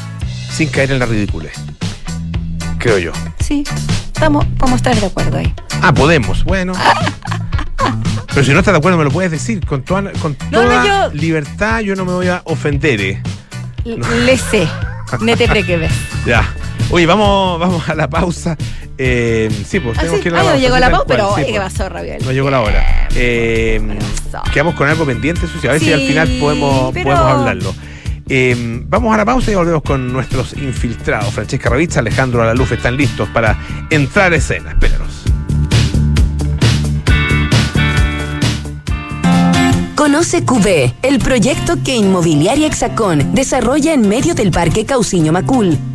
sin 0.51 0.69
caer 0.69 0.91
en 0.91 0.99
la 0.99 1.05
ridiculez. 1.05 1.53
Creo 2.77 2.97
yo. 2.97 3.11
Sí, 3.39 3.63
estamos, 4.07 4.45
podemos 4.57 4.77
estar 4.77 4.95
de 4.95 5.05
acuerdo 5.05 5.37
ahí. 5.37 5.53
Ah, 5.81 5.93
podemos, 5.93 6.43
bueno. 6.45 6.73
Pero 8.33 8.45
si 8.45 8.51
no 8.53 8.59
estás 8.59 8.73
de 8.73 8.77
acuerdo, 8.77 8.97
me 8.97 9.03
lo 9.03 9.11
puedes 9.11 9.31
decir 9.31 9.65
con 9.65 9.83
toda, 9.83 10.11
con 10.21 10.37
No, 10.51 10.61
no, 10.63 10.69
toda 10.69 10.85
yo- 11.09 11.13
libertad. 11.13 11.79
Yo 11.81 11.95
no 11.95 12.05
me 12.05 12.13
voy 12.13 12.27
a 12.27 12.41
ofender. 12.45 13.01
eh. 13.01 13.21
Le 13.85 14.37
sé, 14.37 14.67
ne 15.21 15.35
te 15.35 15.47
prequeves. 15.47 15.91
Ya. 16.25 16.47
Oye, 16.91 17.05
vamos, 17.05 17.59
vamos 17.59 17.87
a 17.87 17.95
la 17.95 18.09
pausa. 18.09 18.57
Eh, 18.97 19.49
sí, 19.67 19.79
pues 19.79 19.97
Ah, 19.97 20.01
tenemos 20.01 20.17
sí, 20.19 20.23
que 20.23 20.29
ir 20.29 20.35
a 20.35 20.39
ah, 20.39 20.43
no 20.43 20.49
pausa, 20.49 20.59
llegó 20.61 20.75
sí, 20.75 20.81
la 20.81 20.89
pausa, 20.91 21.05
pero 21.07 21.27
sí, 21.29 21.33
oye, 21.41 21.45
¿qué 21.53 21.59
pues. 21.59 21.73
pasó, 21.73 21.89
Rabiel? 21.89 22.25
No 22.25 22.31
llegó 22.31 22.49
la 22.49 22.61
hora. 22.61 23.07
Eh, 23.15 23.99
quedamos 24.53 24.75
con 24.75 24.87
algo 24.89 25.05
pendiente, 25.05 25.47
Susi. 25.47 25.67
A 25.67 25.71
ver 25.71 25.79
si 25.81 25.93
al 25.93 26.01
final 26.01 26.27
podemos, 26.39 26.91
pero- 26.93 27.09
podemos 27.09 27.31
hablarlo. 27.31 27.75
Eh, 28.31 28.55
vamos 28.87 29.13
a 29.13 29.17
la 29.17 29.25
pausa 29.25 29.51
y 29.51 29.55
volvemos 29.55 29.81
con 29.81 30.11
nuestros 30.13 30.53
infiltrados. 30.53 31.33
Francesca 31.33 31.69
Ravizza, 31.69 31.99
Alejandro 32.01 32.43
Alaluf 32.43 32.71
están 32.73 32.95
listos 32.97 33.27
para 33.29 33.57
entrar 33.89 34.33
a 34.33 34.35
escena. 34.35 34.71
Espéranos. 34.71 35.18
Conoce 39.99 40.45
QV, 40.45 40.93
el 41.01 41.19
proyecto 41.19 41.75
que 41.83 41.93
Inmobiliaria 41.93 42.67
Hexacón 42.67 43.35
desarrolla 43.35 43.93
en 43.93 44.07
medio 44.07 44.33
del 44.33 44.49
Parque 44.49 44.85
Cauciño 44.85 45.33
Macul, 45.33 45.77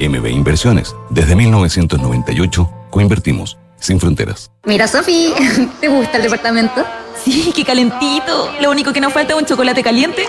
MB 0.00 0.26
Inversiones, 0.28 0.94
desde 1.10 1.36
1998, 1.36 2.70
coinvertimos 2.90 3.58
sin 3.80 4.00
fronteras. 4.00 4.50
Mira, 4.64 4.88
Sofi, 4.88 5.32
¿te 5.80 5.88
gusta 5.88 6.16
el 6.16 6.24
departamento? 6.24 6.84
Sí, 7.24 7.52
qué 7.54 7.64
calentito. 7.64 8.52
Lo 8.60 8.70
único 8.70 8.92
que 8.92 9.00
nos 9.00 9.12
falta 9.12 9.34
es 9.34 9.40
un 9.40 9.46
chocolate 9.46 9.82
caliente, 9.82 10.26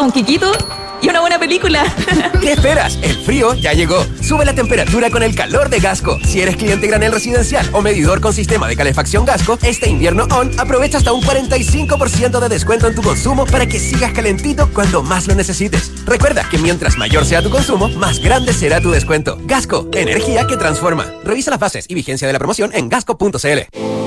un 0.00 0.10
quiquito 0.10 0.50
y 1.02 1.08
una 1.08 1.20
buena 1.20 1.38
película. 1.38 1.84
¿Qué 2.40 2.52
esperas? 2.52 2.98
El 3.02 3.16
frío 3.24 3.54
ya 3.54 3.72
llegó. 3.72 4.04
Sube 4.20 4.44
la 4.44 4.54
temperatura 4.54 5.10
con 5.10 5.22
el 5.22 5.34
calor 5.34 5.68
de 5.68 5.80
Gasco. 5.80 6.18
Si 6.24 6.40
eres 6.40 6.56
cliente 6.56 6.86
granel 6.86 7.12
residencial 7.12 7.68
o 7.72 7.82
medidor 7.82 8.20
con 8.20 8.32
sistema 8.32 8.68
de 8.68 8.76
calefacción 8.76 9.24
Gasco, 9.24 9.58
este 9.62 9.88
invierno 9.88 10.24
on 10.30 10.50
aprovecha 10.58 10.98
hasta 10.98 11.12
un 11.12 11.22
45% 11.22 12.40
de 12.40 12.48
descuento 12.48 12.86
en 12.86 12.94
tu 12.94 13.02
consumo 13.02 13.46
para 13.46 13.66
que 13.66 13.78
sigas 13.78 14.12
calentito 14.12 14.70
cuando 14.72 15.02
más 15.02 15.26
lo 15.26 15.34
necesites. 15.34 15.92
Recuerda 16.06 16.48
que 16.50 16.58
mientras 16.58 16.96
mayor 16.96 17.24
sea 17.24 17.42
tu 17.42 17.50
consumo, 17.50 17.88
más 17.90 18.20
grande 18.20 18.52
será 18.52 18.80
tu 18.80 18.90
descuento. 18.90 19.38
Gasco, 19.44 19.88
energía 19.92 20.46
que 20.46 20.56
transforma. 20.56 21.06
Revisa 21.24 21.50
las 21.50 21.60
bases 21.60 21.86
y 21.88 21.94
vigencia 21.94 22.26
de 22.26 22.32
la 22.32 22.38
promoción 22.38 22.70
en 22.74 22.88
gasco.cl. 22.88 23.38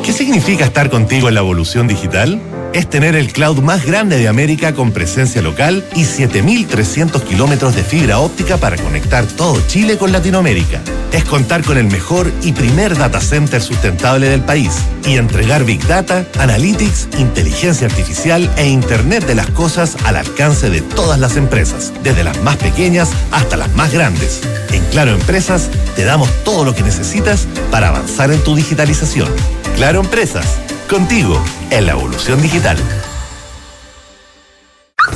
¿Qué 0.04 0.14
significa 0.14 0.66
estar 0.66 0.90
contigo 0.90 1.28
en 1.28 1.36
la 1.36 1.42
evolución 1.42 1.88
digital? 1.88 2.42
Es 2.74 2.90
tener 2.90 3.16
el 3.16 3.32
cloud 3.34 3.60
más 3.60 3.86
grande 3.86 4.18
de 4.18 4.28
América 4.28 4.74
con 4.74 4.92
presencia 4.92 5.42
local 5.42 5.84
y 5.96 6.04
7.300 6.04 6.87
kilómetros 7.28 7.76
de 7.76 7.84
fibra 7.84 8.20
óptica 8.20 8.58
para 8.58 8.78
conectar 8.78 9.26
todo 9.26 9.62
Chile 9.68 9.98
con 9.98 10.12
Latinoamérica. 10.12 10.82
Es 11.12 11.26
contar 11.26 11.64
con 11.64 11.78
el 11.78 11.86
mejor 11.86 12.32
y 12.42 12.54
primer 12.54 12.98
data 12.98 13.20
center 13.20 13.62
sustentable 13.62 14.30
del 14.30 14.42
país 14.42 14.72
y 15.06 15.18
entregar 15.18 15.64
Big 15.64 15.86
Data, 15.86 16.26
Analytics, 16.40 17.10
inteligencia 17.20 17.88
artificial 17.88 18.50
e 18.58 18.68
Internet 18.68 19.26
de 19.26 19.36
las 19.36 19.50
cosas 19.52 19.98
al 20.06 20.16
alcance 20.16 20.70
de 20.70 20.82
todas 20.82 21.20
las 21.20 21.36
empresas, 21.36 21.94
desde 22.04 22.24
las 22.24 22.42
más 22.42 22.58
pequeñas 22.58 23.10
hasta 23.32 23.58
las 23.58 23.74
más 23.76 23.92
grandes. 23.92 24.42
En 24.72 24.84
Claro 24.86 25.12
Empresas 25.12 25.70
te 25.96 26.04
damos 26.04 26.30
todo 26.44 26.64
lo 26.64 26.74
que 26.74 26.84
necesitas 26.84 27.48
para 27.70 27.90
avanzar 27.90 28.32
en 28.32 28.44
tu 28.44 28.56
digitalización. 28.56 29.30
Claro 29.76 30.00
Empresas, 30.00 30.46
contigo 30.90 31.40
en 31.70 31.86
la 31.86 31.92
evolución 31.92 32.42
digital. 32.42 32.78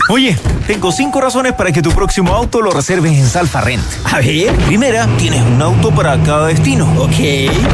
Oye, 0.10 0.38
tengo 0.68 0.92
cinco 0.92 1.22
razones 1.22 1.54
para 1.54 1.72
que 1.72 1.82
tu 1.82 1.92
próximo 1.92 2.34
auto 2.34 2.62
lo 2.62 2.72
reserves 2.72 3.14
en 3.14 3.28
Salfa 3.28 3.62
Rent. 3.62 3.84
A 4.12 4.18
ver. 4.18 4.54
Primera, 4.66 5.08
tienes 5.18 5.42
un 5.42 5.62
auto 5.62 5.92
para 5.92 6.22
cada 6.22 6.48
destino. 6.48 6.92
Ok. 6.98 7.16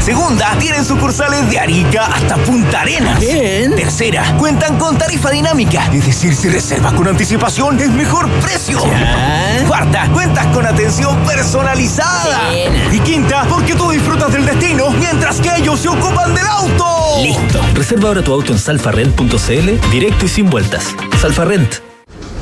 Segunda, 0.02 0.52
tienen 0.60 0.86
sucursales 0.86 1.50
de 1.50 1.60
Arica 1.60 2.06
hasta 2.06 2.36
Punta 2.38 2.82
Arenas. 2.82 3.20
Bien. 3.20 3.76
Tercera, 3.76 4.36
cuentan 4.38 4.78
con 4.78 4.98
tarifa 4.98 5.32
dinámica. 5.32 5.86
Es 5.94 6.06
decir, 6.06 6.36
si 6.36 6.50
reservas 6.50 6.94
con 6.94 7.08
anticipación, 7.08 7.80
es 7.80 7.90
mejor 7.90 8.30
precio. 8.42 8.82
Cuarta, 9.68 10.08
cuentas 10.14 10.46
con 10.48 10.66
atención 10.66 11.18
personalizada. 11.26 12.54
Y 12.92 13.00
quinta, 13.00 13.46
porque 13.50 13.76
tú 13.76 13.90
disfrutas 13.90 14.32
del 14.32 14.46
destino 14.46 14.92
mientras 14.92 15.42
que 15.42 15.56
ellos 15.58 15.80
se 15.80 15.90
ocupan 15.90 16.34
del 16.36 16.46
auto. 16.46 16.86
Listo. 17.22 17.60
Reserva 17.74 18.10
ahora 18.10 18.22
tu 18.22 18.34
auto 18.34 18.54
en 18.54 18.60
salfarrent.cl, 18.60 19.90
directo 19.92 20.26
y 20.26 20.30
sin 20.30 20.50
vueltas. 20.50 20.96
Salfarrent. 21.20 21.97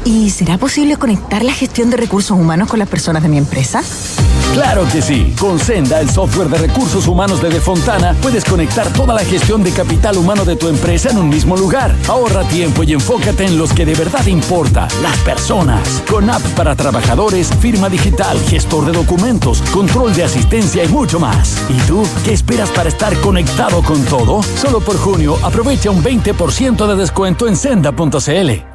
¿Y 0.06 0.30
será 0.30 0.60
posible 0.60 0.98
conectar 0.98 1.44
la 1.44 1.52
gestión 1.52 1.90
de 1.90 1.98
recursos 1.98 2.38
humanos 2.38 2.70
con 2.70 2.78
las 2.78 2.88
personas 2.88 3.24
de 3.24 3.30
mi 3.30 3.40
empresa? 3.40 3.82
Claro 4.54 4.88
que 4.92 5.02
sí. 5.02 5.34
Con 5.40 5.58
Senda, 5.58 6.00
el 6.00 6.12
software 6.12 6.48
de 6.48 6.60
recursos 6.60 7.08
humanos 7.08 7.42
de 7.42 7.50
Defontana, 7.50 8.16
puedes 8.22 8.46
conectar 8.46 8.94
toda 8.94 9.16
la 9.16 9.26
gestión 9.26 9.64
de 9.64 9.72
capital 9.72 10.18
humano 10.18 10.46
de 10.46 10.56
tu 10.56 10.68
empresa 10.68 11.10
en 11.10 11.18
un 11.18 11.28
mismo 11.28 11.58
lugar. 11.58 11.96
Ahorra 12.08 12.44
tiempo 12.44 12.84
y 12.84 12.94
enfócate 12.94 13.46
en 13.46 13.58
los 13.58 13.74
que 13.74 13.84
de 13.84 13.96
verdad 13.96 14.28
importa, 14.28 14.88
las 15.02 15.18
personas. 15.22 16.04
Con 16.10 16.30
app 16.30 16.44
para 16.56 16.76
trabajadores, 16.76 17.50
firma 17.60 17.90
digital, 17.90 18.40
gestor 18.48 18.86
de 18.86 18.92
documentos, 18.92 19.64
control 19.74 20.14
de 20.14 20.26
asistencia 20.26 20.84
y 20.84 20.88
mucho 20.88 21.20
más. 21.20 21.58
¿Y 21.68 21.80
tú 21.88 22.04
qué 22.24 22.34
esperas 22.34 22.70
para 22.70 22.90
estar 22.90 23.20
conectado 23.22 23.82
con 23.82 24.06
todo? 24.06 24.44
Solo 24.44 24.82
por 24.82 24.98
junio, 24.98 25.36
aprovecha 25.42 25.90
un 25.90 26.04
20% 26.04 26.86
de 26.86 26.96
descuento 26.96 27.48
en 27.48 27.56
senda.cl. 27.56 28.75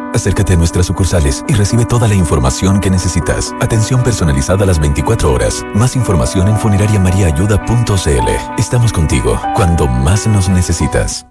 Acércate 0.13 0.53
a 0.53 0.57
nuestras 0.57 0.85
sucursales 0.85 1.43
y 1.47 1.53
recibe 1.53 1.85
toda 1.85 2.07
la 2.07 2.15
información 2.15 2.79
que 2.79 2.89
necesitas. 2.89 3.53
Atención 3.61 4.03
personalizada 4.03 4.63
a 4.63 4.67
las 4.67 4.79
24 4.79 5.31
horas. 5.31 5.65
Más 5.73 5.95
información 5.95 6.47
en 6.47 6.57
funerariamariaayuda.cl. 6.57 8.29
Estamos 8.57 8.93
contigo 8.93 9.39
cuando 9.55 9.87
más 9.87 10.27
nos 10.27 10.49
necesitas. 10.49 11.30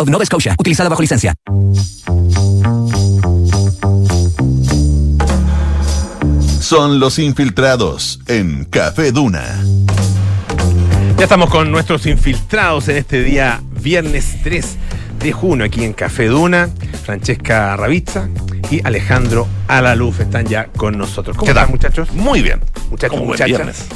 of 0.00 0.08
Nova 0.08 0.24
Scotia, 0.24 0.54
utilizada 0.58 0.88
bajo 0.88 1.02
licencia. 1.02 1.34
Son 6.60 7.00
los 7.00 7.18
infiltrados 7.18 8.20
en 8.26 8.64
Café 8.64 9.10
Duna. 9.12 9.42
Ya 11.16 11.24
estamos 11.24 11.50
con 11.50 11.70
nuestros 11.70 12.06
infiltrados 12.06 12.88
en 12.88 12.98
este 12.98 13.22
día, 13.22 13.62
viernes 13.80 14.36
3 14.44 14.76
de 15.18 15.32
junio, 15.32 15.64
aquí 15.64 15.84
en 15.84 15.94
Café 15.94 16.26
Duna. 16.26 16.68
Francesca 17.04 17.74
Ravizza 17.76 18.28
y 18.70 18.86
Alejandro 18.86 19.48
Alaluf 19.66 20.20
están 20.20 20.46
ya 20.46 20.66
con 20.66 20.98
nosotros. 20.98 21.36
¿Cómo 21.36 21.46
¿Qué 21.46 21.54
tal? 21.54 21.64
están, 21.64 21.74
muchachos? 21.74 22.12
Muy 22.12 22.42
bien. 22.42 22.60
Muchachos, 22.90 23.20
muchachas. 23.20 23.86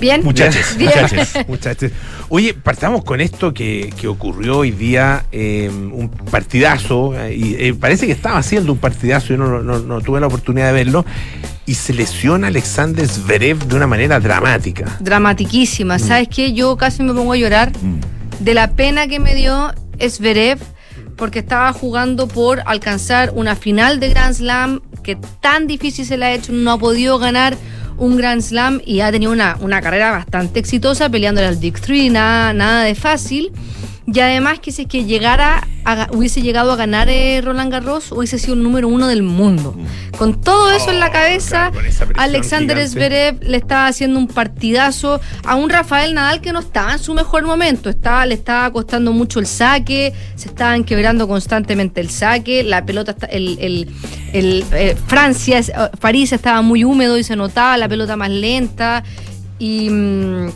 Bien. 0.00 0.22
Muchachos, 0.24 0.62
Bien. 0.78 0.90
muchachos. 0.90 1.28
Muchachos. 1.48 1.92
Oye, 2.28 2.54
partamos 2.54 3.04
con 3.04 3.20
esto 3.20 3.52
que, 3.52 3.92
que 4.00 4.08
ocurrió 4.08 4.58
hoy 4.58 4.70
día, 4.70 5.24
eh, 5.30 5.68
un 5.70 6.08
partidazo, 6.08 7.14
eh, 7.18 7.34
y 7.36 7.54
eh, 7.58 7.74
parece 7.74 8.06
que 8.06 8.12
estaba 8.12 8.38
haciendo 8.38 8.72
un 8.72 8.78
partidazo, 8.78 9.28
yo 9.28 9.36
no, 9.36 9.62
no- 9.62 9.78
no 9.80 10.00
tuve 10.00 10.20
la 10.20 10.26
oportunidad 10.28 10.68
de 10.68 10.72
verlo, 10.72 11.04
y 11.66 11.74
se 11.74 11.92
lesiona 11.92 12.46
Alexander 12.48 13.06
Zverev 13.06 13.58
de 13.66 13.76
una 13.76 13.86
manera 13.86 14.18
dramática. 14.20 14.96
Dramatiquísima. 15.00 15.96
Mm. 15.96 16.00
¿Sabes 16.00 16.28
qué? 16.28 16.52
Yo 16.52 16.76
casi 16.76 17.02
me 17.02 17.12
pongo 17.14 17.32
a 17.32 17.36
llorar 17.36 17.72
de 18.40 18.54
la 18.54 18.72
pena 18.72 19.06
que 19.06 19.20
me 19.20 19.34
dio 19.34 19.72
Zverev 20.00 20.58
porque 21.16 21.40
estaba 21.40 21.72
jugando 21.74 22.26
por 22.28 22.62
alcanzar 22.64 23.32
una 23.34 23.54
final 23.54 24.00
de 24.00 24.08
Grand 24.08 24.34
Slam 24.34 24.80
que 25.02 25.16
tan 25.40 25.66
difícil 25.66 26.06
se 26.06 26.16
le 26.16 26.24
ha 26.26 26.32
hecho, 26.32 26.52
no 26.52 26.72
ha 26.72 26.78
podido 26.78 27.18
ganar 27.18 27.56
un 28.00 28.16
Grand 28.16 28.42
Slam 28.42 28.80
y 28.84 29.00
ha 29.00 29.12
tenido 29.12 29.30
una, 29.30 29.56
una 29.60 29.80
carrera 29.80 30.10
bastante 30.10 30.58
exitosa 30.58 31.08
peleándole 31.08 31.46
al 31.46 31.60
Dick 31.60 31.80
3, 31.80 32.10
nada, 32.10 32.52
nada 32.52 32.84
de 32.84 32.94
fácil. 32.94 33.52
Y 34.06 34.18
además 34.20 34.58
que 34.58 34.72
si 34.72 34.82
es 34.82 34.88
que 34.88 35.04
llegara 35.04 35.66
a- 35.84 36.08
hubiese 36.12 36.42
llegado 36.42 36.72
a 36.72 36.76
ganar 36.76 37.08
eh, 37.08 37.40
Roland 37.42 37.70
Garros, 37.70 38.10
hubiese 38.12 38.38
sido 38.38 38.54
el 38.54 38.62
número 38.62 38.88
uno 38.88 39.06
del 39.06 39.22
mundo. 39.22 39.76
Con 40.18 40.40
todo 40.40 40.70
eso 40.72 40.90
en 40.90 40.98
la 41.00 41.10
cabeza, 41.12 41.70
Alexander. 42.16 42.76
Zverev 42.88 43.38
le 43.42 43.56
estaba 43.56 43.86
haciendo 43.86 44.18
un 44.18 44.26
partidazo 44.26 45.20
a 45.44 45.54
un 45.54 45.70
Rafael 45.70 46.14
Nadal 46.14 46.40
que 46.40 46.52
no 46.52 46.58
estaba 46.60 46.92
en 46.94 46.98
su 46.98 47.14
mejor 47.14 47.44
momento. 47.44 47.88
Estaba, 47.88 48.26
le 48.26 48.34
estaba 48.34 48.70
costando 48.72 49.12
mucho 49.12 49.38
el 49.38 49.46
saque, 49.46 50.12
se 50.34 50.48
estaban 50.48 50.82
quebrando 50.84 51.28
constantemente 51.28 52.00
el 52.00 52.10
saque, 52.10 52.64
la 52.64 52.84
pelota, 52.84 53.12
está- 53.12 53.26
el, 53.26 53.58
el- 53.60 53.88
el, 54.32 54.64
eh, 54.72 54.96
Francia, 55.06 55.58
es- 55.58 55.68
eh, 55.68 55.72
París 56.00 56.32
estaba 56.32 56.62
muy 56.62 56.82
húmedo 56.84 57.16
y 57.16 57.22
se 57.22 57.36
notaba 57.36 57.76
la 57.76 57.88
pelota 57.88 58.16
más 58.16 58.30
lenta. 58.30 59.04
Y. 59.58 59.88
mm, 59.90 60.48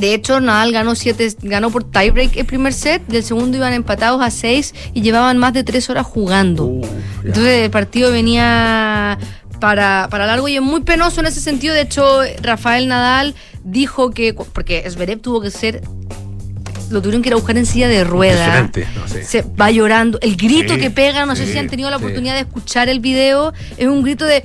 de 0.00 0.14
hecho, 0.14 0.40
Nadal 0.40 0.72
ganó 0.72 0.94
siete, 0.94 1.28
ganó 1.42 1.70
por 1.70 1.84
tiebreak 1.84 2.36
el 2.36 2.46
primer 2.46 2.72
set, 2.72 3.06
del 3.06 3.22
segundo 3.22 3.58
iban 3.58 3.74
empatados 3.74 4.22
a 4.22 4.30
seis 4.30 4.74
y 4.94 5.02
llevaban 5.02 5.36
más 5.38 5.52
de 5.52 5.62
tres 5.62 5.90
horas 5.90 6.06
jugando. 6.06 6.80
Entonces 7.22 7.64
el 7.64 7.70
partido 7.70 8.10
venía 8.10 9.18
para, 9.60 10.08
para 10.10 10.26
largo 10.26 10.48
y 10.48 10.56
es 10.56 10.62
muy 10.62 10.80
penoso 10.80 11.20
en 11.20 11.26
ese 11.26 11.40
sentido. 11.40 11.74
De 11.74 11.82
hecho, 11.82 12.20
Rafael 12.42 12.88
Nadal 12.88 13.34
dijo 13.62 14.10
que, 14.10 14.34
porque 14.34 14.88
Zverev 14.90 15.20
tuvo 15.20 15.40
que 15.40 15.50
ser, 15.50 15.82
lo 16.90 17.00
tuvieron 17.00 17.22
que 17.22 17.28
ir 17.28 17.32
a 17.32 17.36
buscar 17.36 17.56
en 17.56 17.66
silla 17.66 17.88
de 17.88 18.04
rueda. 18.04 18.60
Impresionante. 18.60 18.86
no 19.00 19.08
sé. 19.08 19.24
Se 19.24 19.42
va 19.42 19.70
llorando. 19.70 20.18
El 20.20 20.36
grito 20.36 20.74
Sí, 20.74 20.80
que 20.80 20.90
pega, 20.90 21.24
no 21.26 21.36
sé 21.36 21.46
sí, 21.46 21.52
si 21.52 21.58
han 21.58 21.68
tenido 21.68 21.88
la 21.90 21.98
sí. 21.98 22.04
oportunidad 22.04 22.34
de 22.34 22.40
escuchar 22.40 22.88
el 22.88 23.00
video, 23.00 23.52
es 23.76 23.86
un 23.86 24.02
grito 24.02 24.24
de... 24.26 24.44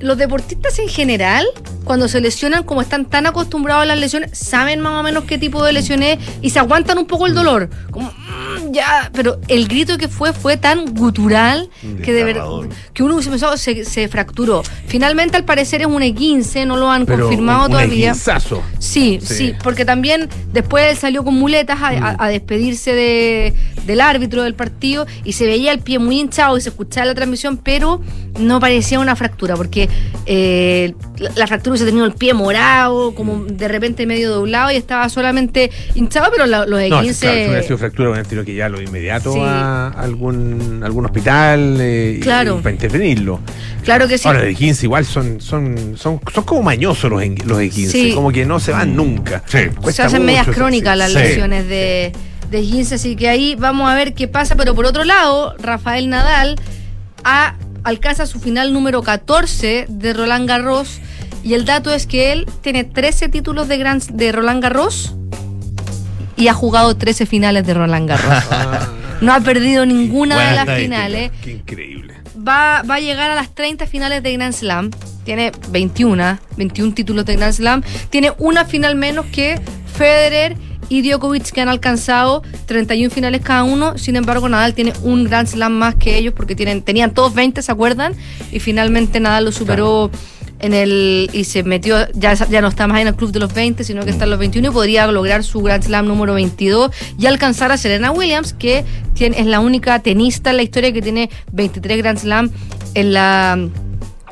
Los 0.00 0.16
deportistas 0.16 0.78
en 0.78 0.88
general, 0.88 1.44
cuando 1.84 2.06
se 2.06 2.20
lesionan, 2.20 2.62
como 2.62 2.82
están 2.82 3.04
tan 3.06 3.26
acostumbrados 3.26 3.82
a 3.82 3.86
las 3.86 3.98
lesiones, 3.98 4.36
saben 4.38 4.78
más 4.80 4.92
o 4.92 5.02
menos 5.02 5.24
qué 5.24 5.38
tipo 5.38 5.64
de 5.64 5.72
lesión 5.72 6.02
es 6.04 6.18
y 6.40 6.50
se 6.50 6.60
aguantan 6.60 6.98
un 6.98 7.06
poco 7.06 7.26
el 7.26 7.34
dolor. 7.34 7.68
Como, 7.90 8.12
"Mm, 8.38 8.72
ya, 8.72 9.10
pero 9.12 9.38
el 9.48 9.66
grito 9.68 9.98
que 9.98 10.08
fue 10.08 10.32
fue 10.32 10.56
tan 10.56 10.94
gutural 10.94 11.68
que 12.04 12.12
de 12.12 12.24
verdad 12.24 12.44
que 12.92 13.02
uno 13.02 13.20
se, 13.56 13.84
se 13.84 14.08
fracturó. 14.08 14.62
Finalmente, 14.86 15.36
al 15.36 15.44
parecer, 15.44 15.80
es 15.80 15.86
un 15.86 16.02
E15, 16.02 16.66
no 16.66 16.76
lo 16.76 16.90
han 16.90 17.06
Pero 17.06 17.24
confirmado 17.24 17.58
un- 17.60 17.64
un 17.66 17.70
todavía. 17.72 18.10
esguinzazo. 18.12 18.62
Sí, 18.78 19.18
Sí. 19.22 19.34
sí, 19.34 19.54
porque 19.62 19.84
también 19.84 20.28
después 20.52 20.90
él 20.90 20.96
salió 20.96 21.24
con 21.24 21.34
muletas 21.34 21.78
a, 21.80 21.88
a- 21.88 22.16
a 22.18 22.28
despedirse 22.28 22.92
de, 22.94 23.54
del 23.86 24.00
árbitro 24.00 24.42
del 24.42 24.54
partido 24.54 25.06
y 25.24 25.32
se 25.32 25.46
veía 25.46 25.72
el 25.72 25.80
pie 25.80 25.98
muy 25.98 26.20
hinchado 26.20 26.56
y 26.56 26.60
se 26.60 26.68
escuchaba 26.68 27.06
la 27.06 27.14
transmisión, 27.14 27.56
pero 27.56 28.00
no 28.38 28.60
parecía 28.60 29.00
una 29.00 29.16
fractura, 29.16 29.56
porque 29.56 29.88
eh, 30.26 30.94
la, 31.18 31.30
la 31.34 31.46
fractura 31.46 31.76
se 31.76 31.84
tenía 31.84 32.04
el 32.04 32.12
pie 32.12 32.34
morado, 32.34 33.14
como 33.14 33.44
de 33.44 33.66
repente 33.68 34.06
medio 34.06 34.30
doblado 34.30 34.70
y 34.70 34.76
estaba 34.76 35.08
solamente 35.08 35.70
hinchado, 35.94 36.30
pero 36.30 36.46
la- 36.46 36.66
los 36.66 36.80
No, 36.88 37.02
E15... 37.02 37.12
si, 37.12 37.26
claro, 37.48 37.62
si 37.66 37.76
fractura, 37.76 38.10
tenido 38.28 38.44
que 38.44 38.54
llevarlo 38.54 38.78
de 38.78 38.84
inmediato 38.84 39.32
Sí. 39.32 39.40
a 39.42 39.88
algún, 39.88 40.82
algún 40.84 41.04
hospital 41.06 41.76
eh, 41.80 42.16
y- 42.18 42.20
Claro. 42.20 42.58
y 42.58 42.62
para 42.62 42.74
intervenirlo. 42.74 43.40
Claro 43.84 44.06
que 44.06 44.18
sí. 44.18 44.26
Ahora, 44.28 44.40
los 44.40 44.48
de 44.48 44.54
15 44.54 44.86
igual 44.86 45.04
son, 45.04 45.40
son, 45.40 45.96
son, 45.96 46.20
son 46.32 46.44
como 46.44 46.62
mañosos 46.62 47.10
los, 47.10 47.22
los 47.46 47.58
de 47.58 47.70
15, 47.70 47.90
Sí. 47.92 48.12
como 48.14 48.30
que 48.30 48.44
no 48.44 48.60
se 48.60 48.72
van 48.72 48.94
nunca. 48.94 49.42
se 49.46 50.02
hacen 50.02 50.24
medias 50.24 50.46
crónicas 50.46 50.92
sí. 50.94 50.98
las 50.98 51.12
Sí. 51.12 51.18
lesiones 51.18 51.68
de, 51.68 52.12
de 52.50 52.60
15, 52.62 52.94
así 52.96 53.16
que 53.16 53.28
ahí 53.28 53.54
vamos 53.58 53.90
a 53.90 53.94
ver 53.94 54.14
qué 54.14 54.28
pasa. 54.28 54.56
Pero 54.56 54.74
por 54.74 54.84
otro 54.86 55.04
lado, 55.04 55.54
Rafael 55.58 56.08
Nadal 56.10 56.56
ha- 57.24 57.54
alcanza 57.84 58.26
su 58.26 58.40
final 58.40 58.72
número 58.72 59.02
14 59.02 59.86
de 59.88 60.12
Roland 60.12 60.46
Garros. 60.48 61.00
Y 61.44 61.54
el 61.54 61.64
dato 61.64 61.94
es 61.94 62.06
que 62.06 62.32
él 62.32 62.46
tiene 62.62 62.84
13 62.84 63.28
títulos 63.28 63.68
de, 63.68 63.78
Grand, 63.78 64.02
de 64.10 64.32
Roland 64.32 64.62
Garros 64.62 65.14
y 66.38 66.48
ha 66.48 66.54
jugado 66.54 66.96
13 66.96 67.26
finales 67.26 67.66
de 67.66 67.74
Roland 67.74 68.08
Garros. 68.08 68.44
No 69.20 69.32
ha 69.32 69.40
perdido 69.40 69.84
ninguna 69.84 70.36
Buena 70.36 70.50
de 70.50 70.64
las 70.64 70.78
finales. 70.78 71.32
Qué 71.42 71.50
increíble. 71.50 72.14
Va, 72.36 72.82
va 72.88 72.94
a 72.94 73.00
llegar 73.00 73.32
a 73.32 73.34
las 73.34 73.52
30 73.52 73.88
finales 73.88 74.22
de 74.22 74.32
Grand 74.34 74.54
Slam. 74.54 74.92
Tiene 75.24 75.50
21, 75.70 76.38
21 76.56 76.94
títulos 76.94 77.24
de 77.26 77.34
Grand 77.34 77.52
Slam. 77.52 77.82
Tiene 78.10 78.32
una 78.38 78.64
final 78.64 78.94
menos 78.94 79.26
que 79.26 79.60
Federer 79.92 80.56
y 80.88 81.02
Djokovic 81.02 81.50
que 81.50 81.60
han 81.60 81.68
alcanzado 81.68 82.42
31 82.66 83.10
finales 83.10 83.40
cada 83.42 83.64
uno. 83.64 83.98
Sin 83.98 84.14
embargo, 84.14 84.48
Nadal 84.48 84.74
tiene 84.74 84.92
un 85.02 85.24
Grand 85.24 85.48
Slam 85.48 85.72
más 85.72 85.96
que 85.96 86.16
ellos 86.16 86.32
porque 86.36 86.54
tienen, 86.54 86.82
tenían 86.82 87.12
todos 87.12 87.34
20, 87.34 87.60
¿se 87.60 87.72
acuerdan? 87.72 88.14
Y 88.52 88.60
finalmente 88.60 89.18
Nadal 89.20 89.46
lo 89.46 89.52
superó 89.52 90.10
en 90.60 90.74
el 90.74 91.30
y 91.32 91.44
se 91.44 91.62
metió, 91.62 92.10
ya, 92.12 92.34
ya 92.34 92.60
no 92.60 92.68
está 92.68 92.86
más 92.86 93.00
en 93.00 93.08
el 93.08 93.14
club 93.14 93.32
de 93.32 93.40
los 93.40 93.52
20, 93.52 93.84
sino 93.84 94.04
que 94.04 94.10
está 94.10 94.24
en 94.24 94.30
los 94.30 94.38
21 94.38 94.68
y 94.68 94.70
podría 94.70 95.06
lograr 95.06 95.44
su 95.44 95.60
Grand 95.62 95.82
Slam 95.82 96.06
número 96.06 96.34
22 96.34 96.90
y 97.18 97.26
alcanzar 97.26 97.72
a 97.72 97.76
Serena 97.76 98.10
Williams, 98.10 98.52
que 98.52 98.84
tiene, 99.14 99.40
es 99.40 99.46
la 99.46 99.60
única 99.60 99.98
tenista 100.00 100.50
en 100.50 100.56
la 100.56 100.62
historia 100.62 100.92
que 100.92 101.02
tiene 101.02 101.30
23 101.52 101.98
Grand 101.98 102.18
Slam 102.18 102.50
en 102.94 103.12
la 103.12 103.68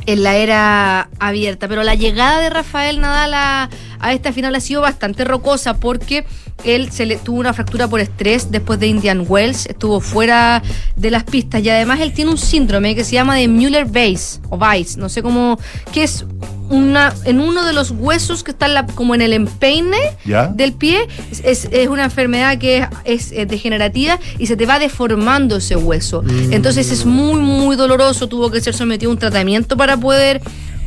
en 0.07 0.23
la 0.23 0.37
era 0.37 1.11
abierta. 1.19 1.69
Pero 1.69 1.83
la 1.83 1.95
llegada 1.95 2.41
de 2.41 2.51
Rafael 2.51 3.01
Nadal 3.01 3.35
a, 3.35 3.69
esta 4.13 4.33
final 4.33 4.55
ha 4.55 4.61
sido 4.61 4.81
bastante 4.81 5.25
rocosa 5.25 5.75
porque 5.79 6.25
él 6.65 6.91
se 6.91 7.07
le 7.07 7.17
tuvo 7.17 7.41
una 7.41 7.53
fractura 7.53 7.89
por 7.89 8.01
estrés 8.01 8.51
después 8.51 8.81
de 8.81 8.87
Indian 8.87 9.25
Wells, 9.29 9.67
estuvo 9.67 10.01
fuera 10.01 10.63
de 10.95 11.11
las 11.11 11.25
pistas 11.25 11.63
y 11.63 11.71
además 11.71 12.01
él 12.01 12.13
tiene 12.13 12.31
un 12.31 12.39
síndrome 12.39 12.95
que 12.95 13.05
se 13.05 13.13
llama 13.13 13.37
de 13.37 13.49
Müller-Weiss 13.49 14.41
o 14.49 14.57
Weiss, 14.57 14.97
no 14.97 15.09
sé 15.09 15.23
cómo, 15.23 15.59
que 15.93 16.05
es 16.05 16.25
una 16.69 17.15
en 17.25 17.41
uno 17.41 17.65
de 17.65 17.73
los 17.73 17.91
huesos 17.93 18.43
que 18.43 18.51
está 18.51 18.67
en 18.67 18.75
la- 18.75 18.87
como 18.87 19.15
en 19.15 19.23
el 19.23 19.33
empeine 19.33 19.97
¿Ya? 20.25 20.49
del 20.49 20.73
pie 20.73 21.07
es, 21.31 21.41
es- 21.45 21.69
es 21.71 21.89
una 21.89 22.05
enfermedad 22.05 22.59
que 22.59 22.79
es, 22.79 22.87
es, 23.05 23.33
eh, 23.33 23.47
degenerativa 23.47 24.19
y 24.39 24.47
se 24.47 24.57
te 24.57 24.67
va 24.67 24.79
deformando 24.79 25.57
ese 25.57 25.77
hueso. 25.77 26.23
Mm. 26.23 26.53
Entonces 26.53 26.91
es 26.91 27.05
muy, 27.07 27.41
muy 27.41 27.77
doloroso. 27.77 28.29
Tuvo 28.29 28.51
que 28.51 28.61
ser 28.61 28.75
sometido 28.75 29.11
a 29.11 29.15
un 29.15 29.19
tratamiento 29.19 29.77
para 29.77 29.97
poder 29.97 30.41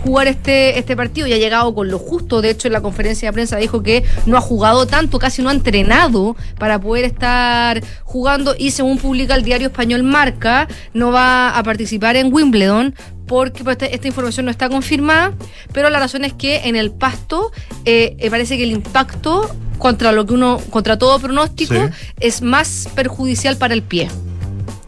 jugar 0.03 0.27
este, 0.30 0.80
este 0.80 0.95
partido 0.95 1.27
y 1.27 1.34
ha 1.34 1.38
llegado 1.38 1.75
con 1.75 1.89
lo 1.89 1.99
justo. 1.99 2.41
De 2.41 2.51
hecho, 2.51 2.67
en 2.69 2.73
la 2.73 2.80
conferencia 2.82 3.27
de 3.30 3.34
prensa 3.34 3.57
dijo 3.57 3.84
que 3.84 4.05
no 4.25 4.38
ha 4.38 4.41
jugado 4.41 4.88
tanto, 4.88 5.19
casi 5.19 5.41
no 5.41 5.49
ha 5.49 5.51
entrenado 5.51 6.38
para 6.57 6.80
poder 6.80 7.03
estar 7.03 7.82
jugando 8.05 8.55
y 8.57 8.71
según 8.71 8.97
publica 8.97 9.36
el 9.36 9.43
diario 9.43 9.67
español 9.67 10.03
Marca, 10.03 10.67
no 10.93 11.11
va 11.11 11.49
a 11.57 11.63
participar 11.63 12.15
en 12.15 12.34
Wimbledon 12.34 12.95
porque 13.30 13.63
pues, 13.63 13.75
esta, 13.75 13.86
esta 13.86 14.07
información 14.07 14.45
no 14.45 14.51
está 14.51 14.67
confirmada, 14.67 15.32
pero 15.71 15.89
la 15.89 15.99
razón 15.99 16.25
es 16.25 16.34
que 16.34 16.57
en 16.65 16.75
el 16.75 16.91
pasto 16.91 17.51
eh, 17.86 18.17
eh, 18.19 18.30
parece 18.30 18.57
que 18.57 18.63
el 18.63 18.71
impacto 18.71 19.49
contra 19.77 20.11
lo 20.11 20.25
que 20.25 20.34
uno, 20.34 20.59
contra 20.71 20.97
todo 20.97 21.17
pronóstico, 21.19 21.75
Sí. 21.75 21.80
es 22.19 22.41
más 22.41 22.89
perjudicial 22.95 23.55
para 23.55 23.73
el 23.73 23.84
pie. 23.84 24.09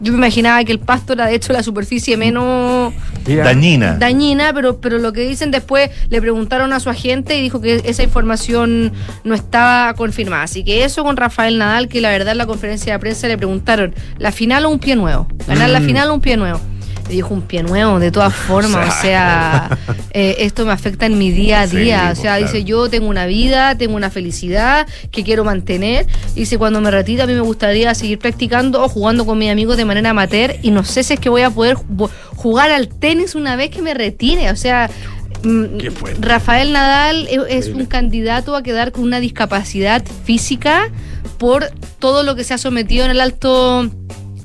Yo 0.00 0.10
me 0.12 0.18
imaginaba 0.18 0.64
que 0.64 0.72
el 0.72 0.80
pasto 0.80 1.12
era 1.12 1.26
de 1.26 1.36
hecho 1.36 1.52
la 1.52 1.62
superficie 1.62 2.16
menos 2.16 2.92
Dañina. 3.24 3.94
dañina, 3.98 4.52
pero, 4.52 4.80
pero 4.80 4.98
lo 4.98 5.12
que 5.12 5.20
dicen 5.20 5.52
después 5.52 5.90
le 6.08 6.20
preguntaron 6.20 6.72
a 6.72 6.80
su 6.80 6.90
agente 6.90 7.38
y 7.38 7.40
dijo 7.40 7.60
que 7.60 7.80
esa 7.84 8.02
información 8.02 8.92
no 9.22 9.34
estaba 9.36 9.94
confirmada. 9.94 10.42
Así 10.42 10.64
que 10.64 10.82
eso 10.84 11.04
con 11.04 11.16
Rafael 11.16 11.56
Nadal, 11.56 11.86
que 11.88 12.00
la 12.00 12.10
verdad 12.10 12.32
en 12.32 12.38
la 12.38 12.46
conferencia 12.46 12.92
de 12.94 12.98
prensa 12.98 13.28
le 13.28 13.38
preguntaron, 13.38 13.94
¿la 14.18 14.32
final 14.32 14.64
o 14.66 14.70
un 14.70 14.80
pie 14.80 14.96
nuevo? 14.96 15.28
¿Ganar 15.46 15.70
la 15.70 15.78
Mm. 15.78 15.84
final 15.86 16.10
o 16.10 16.14
un 16.14 16.20
pie 16.20 16.36
nuevo? 16.36 16.60
Dijo 17.12 17.32
un 17.34 17.42
pie 17.42 17.62
nuevo, 17.62 17.98
de 18.00 18.10
todas 18.10 18.34
formas, 18.48 18.88
o 18.98 19.02
sea, 19.02 19.78
eh, 20.12 20.36
esto 20.38 20.64
me 20.66 20.72
afecta 20.72 21.06
en 21.06 21.18
mi 21.18 21.30
día 21.30 21.60
a 21.62 21.66
Sí, 21.68 21.76
día. 21.76 22.02
o 22.02 22.06
pues, 22.08 22.18
sea, 22.20 22.36
claro. 22.38 22.46
dice, 22.52 22.64
yo 22.64 22.88
tengo 22.88 23.06
una 23.08 23.26
vida, 23.26 23.76
tengo 23.76 23.94
una 23.96 24.10
felicidad 24.10 24.86
que 25.10 25.22
quiero 25.22 25.44
mantener. 25.44 26.06
Dice, 26.34 26.56
cuando 26.58 26.80
me 26.80 26.90
retire 26.90 27.22
a 27.22 27.26
mí 27.26 27.34
me 27.34 27.40
gustaría 27.40 27.94
seguir 27.94 28.18
practicando 28.18 28.82
o 28.82 28.88
jugando 28.88 29.24
con 29.26 29.38
mis 29.38 29.50
amigos 29.50 29.76
de 29.76 29.84
manera 29.84 30.10
amateur 30.10 30.56
y 30.62 30.70
no 30.70 30.84
sé 30.84 31.02
si 31.04 31.14
es 31.14 31.20
que 31.20 31.28
voy 31.28 31.42
a 31.42 31.50
poder 31.50 31.76
ju- 31.76 32.10
jugar 32.34 32.70
al 32.70 32.88
tenis 32.88 33.34
una 33.34 33.54
vez 33.56 33.70
que 33.70 33.82
me 33.82 33.92
retire. 33.94 34.50
O 34.50 34.56
sea, 34.56 34.88
mm, 35.44 35.64
Rafael 36.20 36.72
Nadal 36.72 37.28
es, 37.30 37.66
es 37.66 37.74
un 37.74 37.84
candidato 37.86 38.56
a 38.56 38.62
quedar 38.62 38.90
con 38.92 39.04
una 39.04 39.20
discapacidad 39.20 40.02
física 40.24 40.90
por 41.38 41.70
todo 41.98 42.22
lo 42.22 42.34
que 42.36 42.44
se 42.44 42.54
ha 42.54 42.58
sometido 42.58 43.04
en 43.04 43.10
el 43.10 43.20
alto 43.20 43.90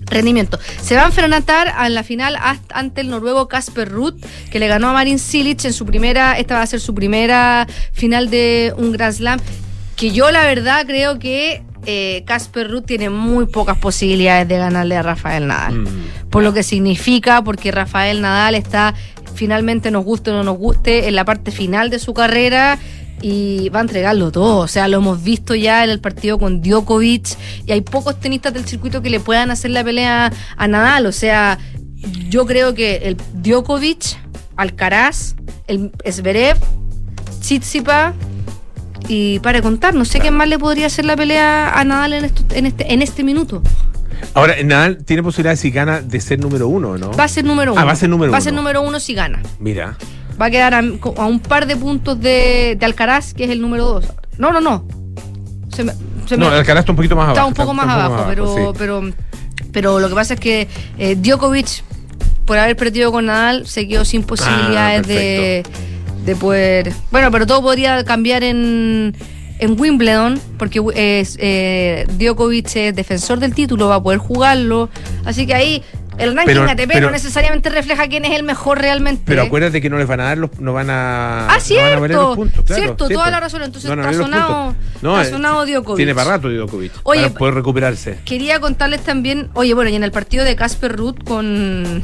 rendimiento. 0.10 0.60
Se 0.82 0.96
va 0.96 1.04
a 1.04 1.06
enfrentar 1.08 1.74
en 1.86 1.94
la 1.94 2.04
final 2.04 2.38
ante 2.74 3.02
el 3.02 3.10
noruego 3.10 3.48
Casper 3.48 3.90
Ruth, 3.90 4.16
que 4.52 4.60
le 4.60 4.68
ganó 4.68 4.90
a 4.90 4.94
Marin 4.94 5.20
Cilic 5.20 5.66
en 5.66 5.74
su 5.74 5.86
primera, 5.86 6.38
esta 6.38 6.56
va 6.56 6.62
a 6.62 6.68
ser 6.68 6.80
su 6.80 6.94
primera 6.94 7.68
final 7.92 8.30
de 8.30 8.74
un 8.78 8.92
Grand 8.92 9.14
Slam, 9.14 9.40
que 9.96 10.12
yo 10.12 10.32
la 10.32 10.44
verdad 10.44 10.86
creo 10.86 11.20
que 11.20 11.64
eh, 11.86 12.24
Casper 12.26 12.70
Ruth 12.70 12.86
tiene 12.86 13.10
muy 13.10 13.46
pocas 13.46 13.78
posibilidades 13.78 14.48
de 14.48 14.58
ganarle 14.58 14.96
a 14.98 15.04
Rafael 15.04 15.48
Nadal. 15.48 15.88
Por 16.30 16.44
lo 16.44 16.54
que 16.54 16.64
significa, 16.64 17.44
porque 17.44 17.72
Rafael 17.72 18.22
Nadal 18.22 18.56
está 18.56 18.94
finalmente, 19.36 19.92
nos 19.92 20.04
guste 20.04 20.32
o 20.32 20.34
no 20.34 20.44
nos 20.44 20.58
guste, 20.58 21.08
en 21.08 21.16
la 21.16 21.24
parte 21.24 21.52
final 21.52 21.90
de 21.90 22.00
su 22.00 22.14
carrera 22.14 22.80
y 23.22 23.70
va 23.70 23.80
a 23.80 23.82
entregarlo 23.82 24.32
todo. 24.32 24.58
O 24.60 24.68
sea, 24.68 24.88
lo 24.88 24.98
hemos 24.98 25.24
visto 25.24 25.56
ya 25.56 25.84
en 25.84 25.90
el 25.90 26.00
partido 26.00 26.38
con 26.38 26.62
Djokovic 26.62 27.28
y 27.66 27.72
hay 27.72 27.82
pocos 27.82 28.20
tenistas 28.20 28.54
del 28.54 28.66
circuito 28.66 29.02
que 29.02 29.10
le 29.10 29.20
puedan 29.20 29.52
hacer 29.52 29.72
la 29.72 29.84
pelea 29.84 30.32
a 30.56 30.68
Nadal. 30.68 31.06
O 31.08 31.12
sea, 31.12 31.58
yo 32.30 32.46
creo 32.46 32.74
que 32.74 32.98
el 32.98 33.18
Djokovic, 33.42 34.18
Alcaraz, 34.56 35.36
el 35.68 35.92
Zverev, 36.10 36.58
Tsitsipas 37.42 38.14
y 39.08 39.40
para 39.40 39.62
contar, 39.62 39.94
no 39.94 40.06
sé 40.06 40.20
quién 40.20 40.34
más 40.34 40.48
le 40.48 40.60
podría 40.60 40.88
hacer 40.88 41.06
la 41.06 41.16
pelea 41.16 41.70
a 41.80 41.84
Nadal 41.84 42.14
en, 42.14 42.26
esto- 42.26 42.44
en 42.54 42.66
este 42.66 42.94
en 42.94 43.02
este 43.02 43.24
minuto. 43.24 43.62
Ahora, 44.34 44.56
Nadal 44.64 45.04
tiene 45.06 45.22
posibilidades 45.24 45.60
si 45.60 45.70
gana 45.72 46.02
de 46.02 46.20
ser 46.20 46.40
número 46.40 46.68
uno, 46.68 46.98
¿no? 46.98 47.12
Va 47.12 47.26
a 47.26 47.28
ser 47.28 47.46
número 47.46 47.74
uno. 47.74 47.82
Ah, 47.82 47.86
va 47.86 47.92
a 47.92 47.96
ser 47.96 48.10
número 48.10 48.32
Va 48.32 48.40
a 48.40 48.42
ser 48.42 48.52
uno. 48.54 48.62
número 48.64 48.82
uno 48.82 49.00
si 49.00 49.14
gana. 49.14 49.42
Mira. 49.60 49.96
Va 50.40 50.46
a 50.48 50.52
quedar 50.52 50.74
a, 50.76 50.80
a 50.80 51.26
un 51.26 51.40
par 51.40 51.66
de 51.68 51.76
puntos 51.76 52.20
de, 52.20 52.76
de 52.80 52.86
Alcaraz, 52.86 53.34
que 53.34 53.46
es 53.46 53.50
el 53.50 53.62
número 53.62 53.86
dos. 53.86 54.06
No, 54.38 54.52
no, 54.52 54.62
no. 54.62 54.86
Se 55.74 55.84
me- 55.84 55.94
se 56.28 56.38
No, 56.38 56.50
me- 56.50 56.56
Alcaraz 56.58 56.82
está 56.82 56.92
un 56.92 56.96
poquito 56.96 57.16
más 57.16 57.30
Está 57.30 57.42
abajo. 57.42 57.48
un 57.50 57.54
poco 57.56 57.74
más 57.74 57.88
abajo, 57.88 58.26
pero, 58.28 58.56
sí. 58.56 58.62
pero, 58.78 59.02
pero 59.72 60.00
lo 60.00 60.10
que 60.10 60.16
pasa 60.16 60.34
es 60.36 60.40
que 60.40 60.68
eh, 60.98 61.16
Djokovic, 61.16 61.84
por 62.46 62.58
haber 62.58 62.76
perdido 62.76 63.12
con 63.12 63.26
Nadal, 63.26 63.66
se 63.68 63.88
quedó 63.88 64.06
sin 64.06 64.24
posibilidades 64.24 65.02
Ah, 65.06 65.08
de, 65.08 65.64
de 66.26 66.36
poder. 66.36 66.94
Bueno, 67.12 67.32
pero 67.32 67.46
todo 67.48 67.62
podría 67.62 68.04
cambiar 68.06 68.44
en, 68.44 69.16
en 69.60 69.80
Wimbledon, 69.80 70.40
porque 70.60 70.82
es, 70.96 71.38
eh, 71.42 72.06
Djokovic 72.18 72.76
es 72.76 72.96
defensor 72.96 73.40
del 73.40 73.54
título, 73.56 73.88
va 73.88 73.96
a 73.96 74.04
poder 74.04 74.20
jugarlo. 74.20 74.90
Así 75.26 75.46
que 75.48 75.54
ahí 75.56 75.84
el 76.18 76.36
ranking 76.36 76.46
Pero- 76.54 76.64
ATP 76.70 76.88
pero- 76.94 77.08
no 77.08 77.12
necesariamente 77.12 77.70
refleja 77.70 78.08
quién 78.08 78.26
es 78.26 78.32
el 78.36 78.44
mejor 78.44 78.80
realmente. 78.80 79.24
Pero 79.26 79.44
acuérdate 79.44 79.82
que 79.82 79.90
no 79.90 79.98
les 79.98 80.08
van 80.08 80.20
a 80.20 80.24
dar 80.26 80.38
los, 80.38 80.60
no 80.60 80.74
van 80.74 80.90
a, 80.90 81.42
Ah, 81.42 81.46
no 81.46 81.48
van 81.48 81.58
a 81.58 81.60
cierto. 81.62 82.08
los 82.08 82.36
puntos. 82.36 82.66
Claro, 82.66 82.84
cierto, 82.84 83.08
toda 83.10 83.30
la 83.32 83.40
razón. 83.40 83.64
Entonces 83.64 83.90
No 83.90 84.02
está 84.02 84.14
sonado. 84.14 84.76
No, 85.02 85.16
está 85.22 85.28
eh, 85.30 85.32
sonado 85.32 85.66
Djokovic. 85.66 85.98
Tiene 85.98 86.16
para 86.16 86.32
rato 86.32 86.50
Djokovic. 86.50 86.92
Oye, 87.04 87.22
para 87.24 87.34
poder 87.36 87.54
recuperarse. 87.56 88.20
Quería 88.26 88.60
contarles 88.60 89.02
también, 89.04 89.50
oye, 89.54 89.74
bueno, 89.74 89.90
y 89.90 89.96
en 89.96 90.04
el 90.04 90.12
partido 90.12 90.44
de 90.44 90.56
Casper 90.56 90.96
Ruth 90.96 91.24
con, 91.24 92.04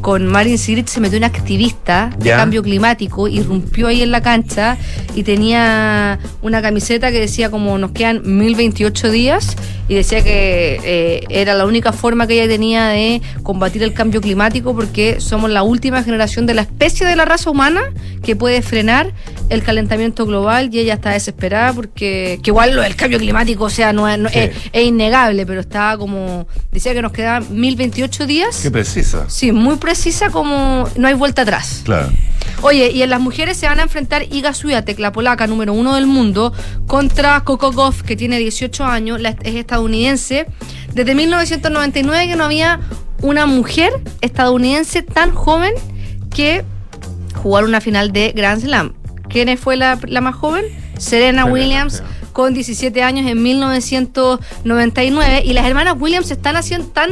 con 0.00 0.26
Marin 0.26 0.58
Cilic 0.58 0.86
se 0.86 1.00
metió 1.00 1.18
un 1.18 1.24
activista 1.24 2.10
de 2.18 2.30
cambio 2.30 2.62
climático, 2.62 3.28
irrumpió 3.28 3.88
ahí 3.88 4.02
en 4.02 4.10
la 4.10 4.22
cancha 4.22 4.76
y 5.14 5.22
tenía 5.24 6.18
una 6.42 6.62
camiseta 6.62 7.10
que 7.10 7.20
decía 7.20 7.50
como 7.50 7.78
nos 7.78 7.92
quedan 7.92 8.22
1028 8.24 9.10
días 9.10 9.56
y 9.88 9.94
decía 9.94 10.22
que 10.22 10.80
eh, 10.84 11.24
era 11.30 11.54
la 11.54 11.64
única 11.66 11.92
forma 11.92 12.26
que 12.26 12.34
ella 12.34 12.48
tenía 12.48 12.88
de 12.88 13.20
combatir 13.48 13.82
el 13.82 13.94
cambio 13.94 14.20
climático 14.20 14.74
porque 14.74 15.22
somos 15.22 15.48
la 15.48 15.62
última 15.62 16.02
generación 16.02 16.44
de 16.44 16.52
la 16.52 16.60
especie 16.60 17.06
de 17.06 17.16
la 17.16 17.24
raza 17.24 17.48
humana 17.48 17.80
que 18.22 18.36
puede 18.36 18.60
frenar 18.60 19.14
el 19.48 19.62
calentamiento 19.62 20.26
global 20.26 20.68
y 20.70 20.80
ella 20.80 20.92
está 20.92 21.12
desesperada 21.12 21.72
porque 21.72 22.40
que 22.42 22.50
igual 22.50 22.76
lo 22.76 22.82
del 22.82 22.94
cambio 22.94 23.18
climático, 23.18 23.64
o 23.64 23.70
sea, 23.70 23.94
no, 23.94 24.06
es- 24.06 24.18
no- 24.18 24.28
Sí. 24.28 24.38
es, 24.40 24.50
es 24.70 24.84
innegable, 24.84 25.46
pero 25.46 25.62
estaba 25.62 25.96
como 25.96 26.46
decía 26.72 26.92
que 26.92 27.00
nos 27.00 27.10
quedaban 27.12 27.46
1028 27.50 28.26
días. 28.26 28.60
Qué 28.62 28.70
precisa. 28.70 29.24
Sí, 29.30 29.50
muy 29.50 29.76
precisa 29.76 30.28
como 30.28 30.86
no 30.98 31.08
hay 31.08 31.14
vuelta 31.14 31.40
atrás. 31.40 31.80
Claro. 31.84 32.10
Oye, 32.60 32.90
y 32.90 33.00
en 33.00 33.08
las 33.08 33.20
mujeres 33.20 33.56
se 33.56 33.66
van 33.66 33.80
a 33.80 33.84
enfrentar 33.84 34.24
Iga 34.30 34.52
Swiatek, 34.52 34.98
la 34.98 35.10
polaca 35.10 35.46
número 35.46 35.72
uno 35.72 35.94
del 35.94 36.06
mundo, 36.06 36.52
contra 36.86 37.40
Coco 37.44 37.72
Goff, 37.72 38.02
que 38.02 38.14
tiene 38.14 38.36
18 38.38 38.84
años, 38.84 39.22
la- 39.22 39.36
es 39.42 39.54
estadounidense. 39.54 40.44
Desde 40.92 41.14
1999 41.14 42.26
que 42.26 42.36
no 42.36 42.44
había 42.44 42.80
una 43.22 43.46
mujer 43.46 43.92
estadounidense 44.20 45.02
tan 45.02 45.32
joven 45.34 45.72
que 46.34 46.64
jugar 47.42 47.64
una 47.64 47.80
final 47.80 48.12
de 48.12 48.32
Grand 48.34 48.60
Slam. 48.60 48.94
¿Quién 49.28 49.56
fue 49.58 49.76
la, 49.76 49.98
la 50.06 50.20
más 50.20 50.34
joven? 50.34 50.64
Serena 50.98 51.44
Williams 51.44 52.02
con 52.32 52.54
17 52.54 53.02
años 53.02 53.26
en 53.30 53.42
1999 53.42 55.42
y 55.44 55.52
las 55.52 55.66
hermanas 55.66 55.94
Williams 55.98 56.30
están 56.30 56.56
haciendo 56.56 56.88
tan 56.88 57.10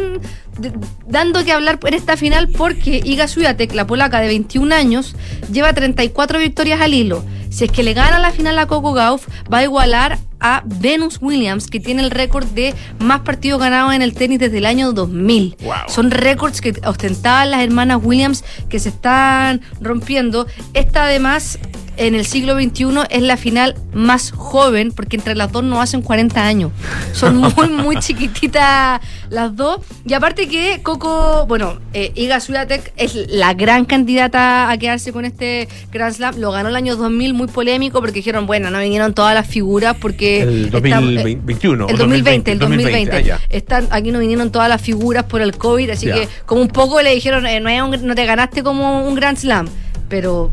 de- 0.59 0.73
dando 1.07 1.45
que 1.45 1.53
hablar 1.53 1.79
en 1.85 1.95
esta 1.95 2.17
final 2.17 2.49
porque 2.49 3.01
Iga 3.05 3.29
Swiatek, 3.29 3.75
la 3.75 3.87
polaca 3.87 4.21
de 4.21 4.29
21 4.29 4.75
años, 4.75 5.15
lleva 5.53 5.73
34 5.73 6.39
victorias 6.39 6.81
al 6.81 6.95
hilo. 6.95 7.23
Si 7.51 7.65
es 7.65 7.71
que 7.71 7.83
le 7.83 7.95
gana 7.95 8.19
la 8.19 8.33
final 8.33 8.59
a 8.59 8.67
Coco 8.67 8.93
Gauff, 8.93 9.27
va 9.53 9.59
a 9.59 9.63
igualar 9.65 10.19
a 10.41 10.63
Venus 10.65 11.19
Williams, 11.21 11.69
que 11.69 11.81
tiene 11.81 12.03
el 12.03 12.11
récord 12.11 12.47
de 12.47 12.75
más 12.99 13.21
partidos 13.21 13.61
ganados 13.61 13.95
en 13.95 14.03
el 14.03 14.15
tenis 14.15 14.39
desde 14.39 14.59
el 14.59 14.67
año 14.67 14.93
2000. 14.93 15.57
Son 15.89 16.11
récords 16.11 16.61
que 16.61 16.75
ostentaban 16.85 17.51
las 17.51 17.63
hermanas 17.63 18.01
Williams 18.03 18.45
que 18.69 18.79
se 18.79 18.91
están 18.91 19.61
rompiendo. 19.81 20.47
Esta 20.75 21.05
además 21.05 21.59
en 21.97 22.15
el 22.15 22.27
siglo 22.27 22.55
XXI 22.61 22.87
es 23.11 23.23
la 23.23 23.37
final 23.37 23.75
más 23.95 24.31
joven, 24.31 24.93
porque 24.93 25.17
entre 25.17 25.35
las 25.35 25.51
dos 25.53 25.65
no 25.65 25.81
hacen 25.81 26.03
40 26.03 26.47
años. 26.47 26.71
Son 27.13 27.37
muy, 27.37 27.69
muy 27.71 27.97
chiquititas 28.01 29.01
las 29.31 29.57
dos. 29.57 29.81
Y 30.05 30.13
aparte 30.15 30.49
que 30.49 30.81
Coco, 30.83 31.47
bueno, 31.47 31.79
eh, 31.93 32.13
Iga 32.15 32.41
Swiatek 32.41 32.93
es 32.97 33.15
la 33.29 33.55
gran 33.55 33.85
candidata 33.85 34.71
a 34.71 34.79
quedarse 34.79 35.13
con 35.13 35.25
este 35.25 35.69
Grand 35.91 36.15
Slam. 36.15 36.39
Lo 36.39 36.51
ganó 36.53 36.69
el 36.69 36.77
año 36.77 36.97
2000, 36.97 37.35
muy 37.35 37.47
polémico, 37.49 38.01
porque 38.01 38.15
dijeron, 38.21 38.47
bueno, 38.47 38.71
no 38.71 38.79
vinieron 38.81 39.15
todas 39.15 39.35
las 39.35 39.47
figuras, 39.47 39.97
porque... 40.01 40.43
El 40.43 40.65
está- 40.67 40.81
2021. 41.01 41.89
el 41.89 41.97
2020, 41.97 42.53
el 42.53 42.59
2020. 42.59 43.33
ah. 43.33 43.41
Están, 43.49 43.89
aquí 43.91 44.11
no 44.13 44.19
vinieron 44.19 44.51
todas 44.53 44.69
las 44.69 44.81
figuras 44.83 45.25
por 45.25 45.41
el 45.41 45.57
COVID, 45.57 45.91
así 45.91 46.07
que 46.07 46.29
como 46.45 46.61
un 46.61 46.69
poco 46.69 47.01
le 47.03 47.15
dijeron, 47.15 47.47
eh, 47.47 47.61
no, 47.61 47.71
un- 47.89 48.07
no 48.07 48.15
te 48.15 48.25
ganaste 48.27 48.63
como 48.63 49.07
un 49.09 49.15
Grand 49.15 49.37
Slam, 49.39 49.67
pero 50.09 50.51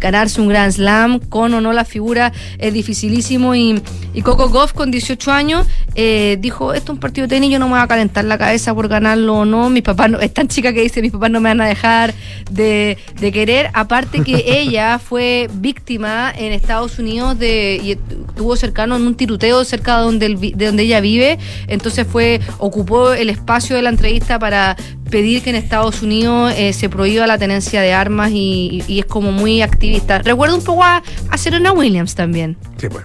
ganarse 0.00 0.40
un 0.40 0.48
Grand 0.48 0.72
Slam. 0.72 1.18
Con 1.20 1.54
o 1.54 1.60
no 1.60 1.72
la 1.72 1.84
figura 1.84 2.32
es 2.58 2.72
dificilísimo. 2.72 3.54
Y, 3.54 3.82
y 4.14 4.22
Coco 4.22 4.48
Goff 4.48 4.72
con 4.72 4.90
18 4.90 5.30
años 5.32 5.66
eh, 5.94 6.36
dijo, 6.40 6.74
esto 6.74 6.92
es 6.92 6.96
un 6.96 7.00
partido 7.00 7.26
de 7.26 7.34
tenis, 7.36 7.50
yo 7.50 7.58
no 7.58 7.66
me 7.66 7.72
voy 7.74 7.80
a 7.82 7.86
calentar 7.86 8.24
la 8.24 8.38
cabeza 8.38 8.74
por 8.74 8.88
ganarlo 8.88 9.34
o 9.38 9.44
no, 9.44 9.68
mis 9.70 9.82
papás 9.82 10.10
no, 10.10 10.20
es 10.20 10.32
tan 10.32 10.48
chica 10.48 10.72
que 10.72 10.80
dice, 10.82 11.02
mis 11.02 11.12
papás 11.12 11.30
no 11.30 11.40
me 11.40 11.50
van 11.50 11.60
a 11.60 11.66
dejar 11.66 12.14
de, 12.50 12.96
de 13.20 13.32
querer, 13.32 13.70
aparte 13.74 14.20
que 14.22 14.44
ella 14.46 14.98
fue 14.98 15.48
víctima 15.54 16.32
en 16.36 16.52
Estados 16.52 16.98
Unidos 16.98 17.38
de, 17.38 17.80
y 17.82 17.92
estuvo 17.92 18.56
cercano 18.56 18.96
en 18.96 19.06
un 19.06 19.14
tiroteo 19.14 19.64
cerca 19.64 19.98
de 19.98 20.02
donde, 20.04 20.28
vi- 20.34 20.52
de 20.54 20.66
donde 20.66 20.82
ella 20.84 21.00
vive, 21.00 21.38
entonces 21.68 22.06
fue, 22.06 22.40
ocupó 22.58 23.12
el 23.12 23.28
espacio 23.30 23.76
de 23.76 23.82
la 23.82 23.90
entrevista 23.90 24.38
para 24.38 24.76
pedir 25.12 25.42
que 25.42 25.50
en 25.50 25.56
Estados 25.56 26.02
Unidos 26.02 26.52
eh, 26.56 26.72
se 26.72 26.88
prohíba 26.88 27.28
la 27.28 27.38
tenencia 27.38 27.80
de 27.82 27.92
armas 27.92 28.32
y, 28.32 28.82
y- 28.88 28.92
y 28.94 28.98
es 28.98 29.06
como 29.06 29.30
muy 29.30 29.62
activista. 29.62 30.18
Recuerda 30.18 30.56
un 30.56 30.64
poco 30.64 30.82
a, 30.82 31.02
a 31.30 31.38
Serena 31.38 31.70
Williams 31.70 32.16
también. 32.16 32.56
Sí, 32.78 32.88
pues. 32.88 33.04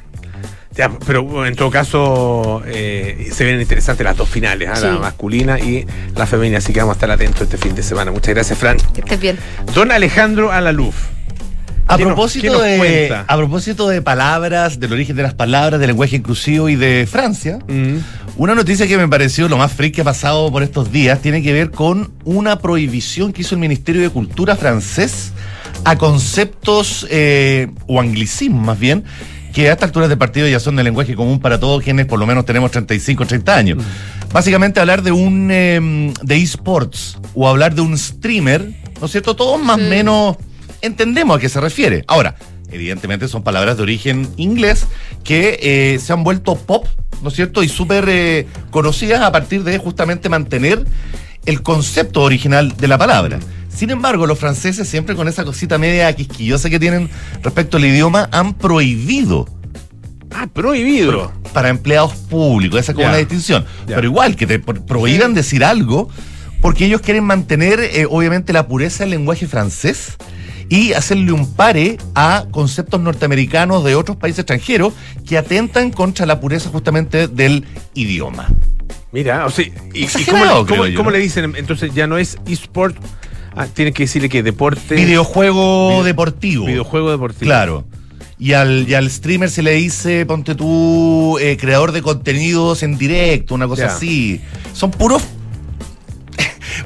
Ya, 0.75 0.89
pero 1.07 1.45
en 1.47 1.55
todo 1.55 1.71
caso 1.71 2.61
eh, 2.67 3.29
se 3.33 3.43
ven 3.45 3.59
interesantes 3.59 4.03
las 4.05 4.15
dos 4.15 4.29
finales, 4.29 4.69
¿ah? 4.71 4.79
la 4.79 4.91
masculina 4.99 5.59
y 5.59 5.85
la 6.15 6.27
femenina, 6.27 6.59
así 6.59 6.71
que 6.71 6.79
vamos 6.79 6.93
a 6.93 6.97
estar 6.97 7.09
atentos 7.11 7.41
este 7.41 7.57
fin 7.57 7.73
de 7.73 7.81
semana. 7.81 8.11
Muchas 8.11 8.35
gracias, 8.35 8.59
Fran. 8.59 8.77
Que 8.93 9.01
estés 9.01 9.19
bien. 9.19 9.37
Don 9.73 9.91
Alejandro 9.91 10.51
Alaluf. 10.51 10.95
A 11.89 11.95
¿Qué 11.95 12.03
nos- 12.03 12.11
qué 12.11 12.15
propósito, 12.15 12.51
nos 12.53 12.61
de, 12.63 13.15
a 13.27 13.37
propósito 13.37 13.87
de 13.87 14.01
palabras, 14.01 14.79
del 14.79 14.91
origen 14.91 15.15
de 15.15 15.23
las 15.23 15.33
palabras, 15.33 15.79
del 15.79 15.87
lenguaje 15.87 16.17
inclusivo 16.17 16.67
y 16.69 16.75
de 16.75 17.07
Francia, 17.09 17.59
Mm. 17.67 17.97
una 18.35 18.55
noticia 18.55 18.87
que 18.87 18.97
me 18.97 19.07
pareció 19.07 19.47
lo 19.47 19.57
más 19.57 19.71
freak 19.71 19.95
que 19.95 20.01
ha 20.01 20.03
pasado 20.03 20.51
por 20.51 20.63
estos 20.63 20.91
días 20.91 21.21
tiene 21.21 21.41
que 21.41 21.53
ver 21.53 21.71
con 21.71 22.11
una 22.25 22.59
prohibición 22.59 23.31
que 23.31 23.41
hizo 23.41 23.55
el 23.55 23.61
Ministerio 23.61 24.01
de 24.01 24.09
Cultura 24.09 24.55
francés 24.57 25.31
a 25.85 25.97
conceptos 25.97 27.07
eh, 27.09 27.67
o 27.87 28.01
anglicismos 28.01 28.65
más 28.65 28.77
bien 28.79 29.03
que 29.53 29.69
a 29.69 29.73
esta 29.73 29.85
altura 29.85 30.07
de 30.07 30.17
partido 30.17 30.47
ya 30.47 30.59
son 30.59 30.75
de 30.75 30.83
lenguaje 30.83 31.15
común 31.15 31.39
para 31.39 31.59
todos 31.59 31.81
quienes 31.83 32.05
por 32.05 32.19
lo 32.19 32.27
menos 32.27 32.45
tenemos 32.45 32.69
35 32.71 33.23
o 33.23 33.25
30 33.25 33.55
años. 33.55 33.83
Básicamente 34.33 34.79
hablar 34.81 35.01
de 35.03 35.11
un 35.13 35.47
eh, 35.51 36.13
de 36.21 36.35
esports 36.35 37.17
o 37.33 37.47
hablar 37.47 37.73
de 37.73 37.81
un 37.81 37.97
streamer, 37.97 38.71
¿no 38.99 39.05
es 39.05 39.11
cierto? 39.11 39.35
Todos 39.35 39.59
más 39.63 39.77
o 39.77 39.79
menos 39.79 40.35
entendemos 40.81 41.37
a 41.37 41.39
qué 41.39 41.49
se 41.49 41.59
refiere. 41.59 42.03
Ahora, 42.07 42.35
evidentemente 42.71 43.27
son 43.27 43.43
palabras 43.43 43.77
de 43.77 43.83
origen 43.83 44.27
inglés 44.37 44.85
que 45.23 45.59
eh, 45.61 45.99
se 45.99 46.13
han 46.13 46.23
vuelto 46.23 46.55
pop, 46.55 46.85
¿no 47.21 47.29
es 47.29 47.35
cierto? 47.35 47.63
Y 47.63 47.69
súper 47.69 48.05
eh, 48.07 48.47
conocidas 48.71 49.21
a 49.21 49.31
partir 49.31 49.63
de 49.63 49.77
justamente 49.77 50.29
mantener 50.29 50.85
el 51.45 51.61
concepto 51.61 52.21
original 52.23 52.75
de 52.77 52.87
la 52.87 52.97
palabra. 52.97 53.39
Sin 53.69 53.89
embargo, 53.91 54.25
los 54.25 54.39
franceses, 54.39 54.87
siempre 54.89 55.15
con 55.15 55.27
esa 55.27 55.45
cosita 55.45 55.77
media 55.77 56.11
quisquillosa 56.13 56.69
que 56.69 56.79
tienen 56.79 57.09
respecto 57.43 57.77
al 57.77 57.85
idioma, 57.85 58.27
han 58.31 58.55
prohibido. 58.55 59.47
Ah, 60.31 60.47
prohibido. 60.51 61.31
Para 61.53 61.69
empleados 61.69 62.13
públicos, 62.15 62.79
esa 62.79 62.91
es 62.91 62.95
como 62.95 63.07
una 63.07 63.17
distinción. 63.17 63.65
Pero 63.85 64.03
igual, 64.03 64.35
que 64.35 64.45
te 64.45 64.59
pro- 64.59 64.85
prohíban 64.85 65.33
decir 65.33 65.63
algo, 65.63 66.09
porque 66.59 66.85
ellos 66.85 67.01
quieren 67.01 67.23
mantener, 67.23 67.79
eh, 67.79 68.07
obviamente, 68.09 68.51
la 68.51 68.67
pureza 68.67 69.03
del 69.03 69.11
lenguaje 69.11 69.47
francés 69.47 70.17
y 70.69 70.93
hacerle 70.93 71.31
un 71.31 71.53
pare 71.53 71.97
a 72.15 72.45
conceptos 72.51 72.99
norteamericanos 72.99 73.83
de 73.83 73.95
otros 73.95 74.17
países 74.17 74.39
extranjeros 74.39 74.93
que 75.25 75.37
atentan 75.37 75.91
contra 75.91 76.25
la 76.25 76.39
pureza 76.39 76.69
justamente 76.69 77.27
del 77.27 77.65
idioma. 77.93 78.47
Mira, 79.11 79.45
o 79.45 79.49
sea, 79.49 79.65
¿y, 79.93 80.03
y 80.03 80.07
cómo, 80.25 80.37
le- 80.43 80.43
creo 80.51 80.65
cómo- 80.67 80.85
yo, 80.87 80.97
cómo 80.97 81.09
¿no? 81.11 81.15
le 81.17 81.23
dicen? 81.23 81.53
Entonces 81.57 81.93
ya 81.93 82.07
no 82.07 82.17
es 82.17 82.37
eSport, 82.45 82.97
ah, 83.55 83.65
tienen 83.67 83.93
que 83.93 84.03
decirle 84.03 84.27
que 84.29 84.43
deporte. 84.43 84.95
Videojuego 84.95 85.89
Video- 85.89 86.03
deportivo. 86.03 86.65
Videojuego 86.65 87.11
deportivo. 87.11 87.45
Claro. 87.45 87.85
Y 88.39 88.53
al, 88.53 88.87
y 88.87 88.93
al 88.93 89.09
streamer 89.09 89.49
se 89.49 89.63
le 89.63 89.71
dice, 89.71 90.25
ponte 90.27 90.53
tú, 90.53 91.37
eh, 91.41 91.57
creador 91.59 91.91
de 91.91 92.03
contenidos 92.03 92.83
en 92.83 92.97
directo, 92.97 93.55
una 93.55 93.67
cosa 93.67 93.87
Ya. 93.87 93.95
así. 93.95 94.41
Son 94.73 94.91
puros 94.91 95.23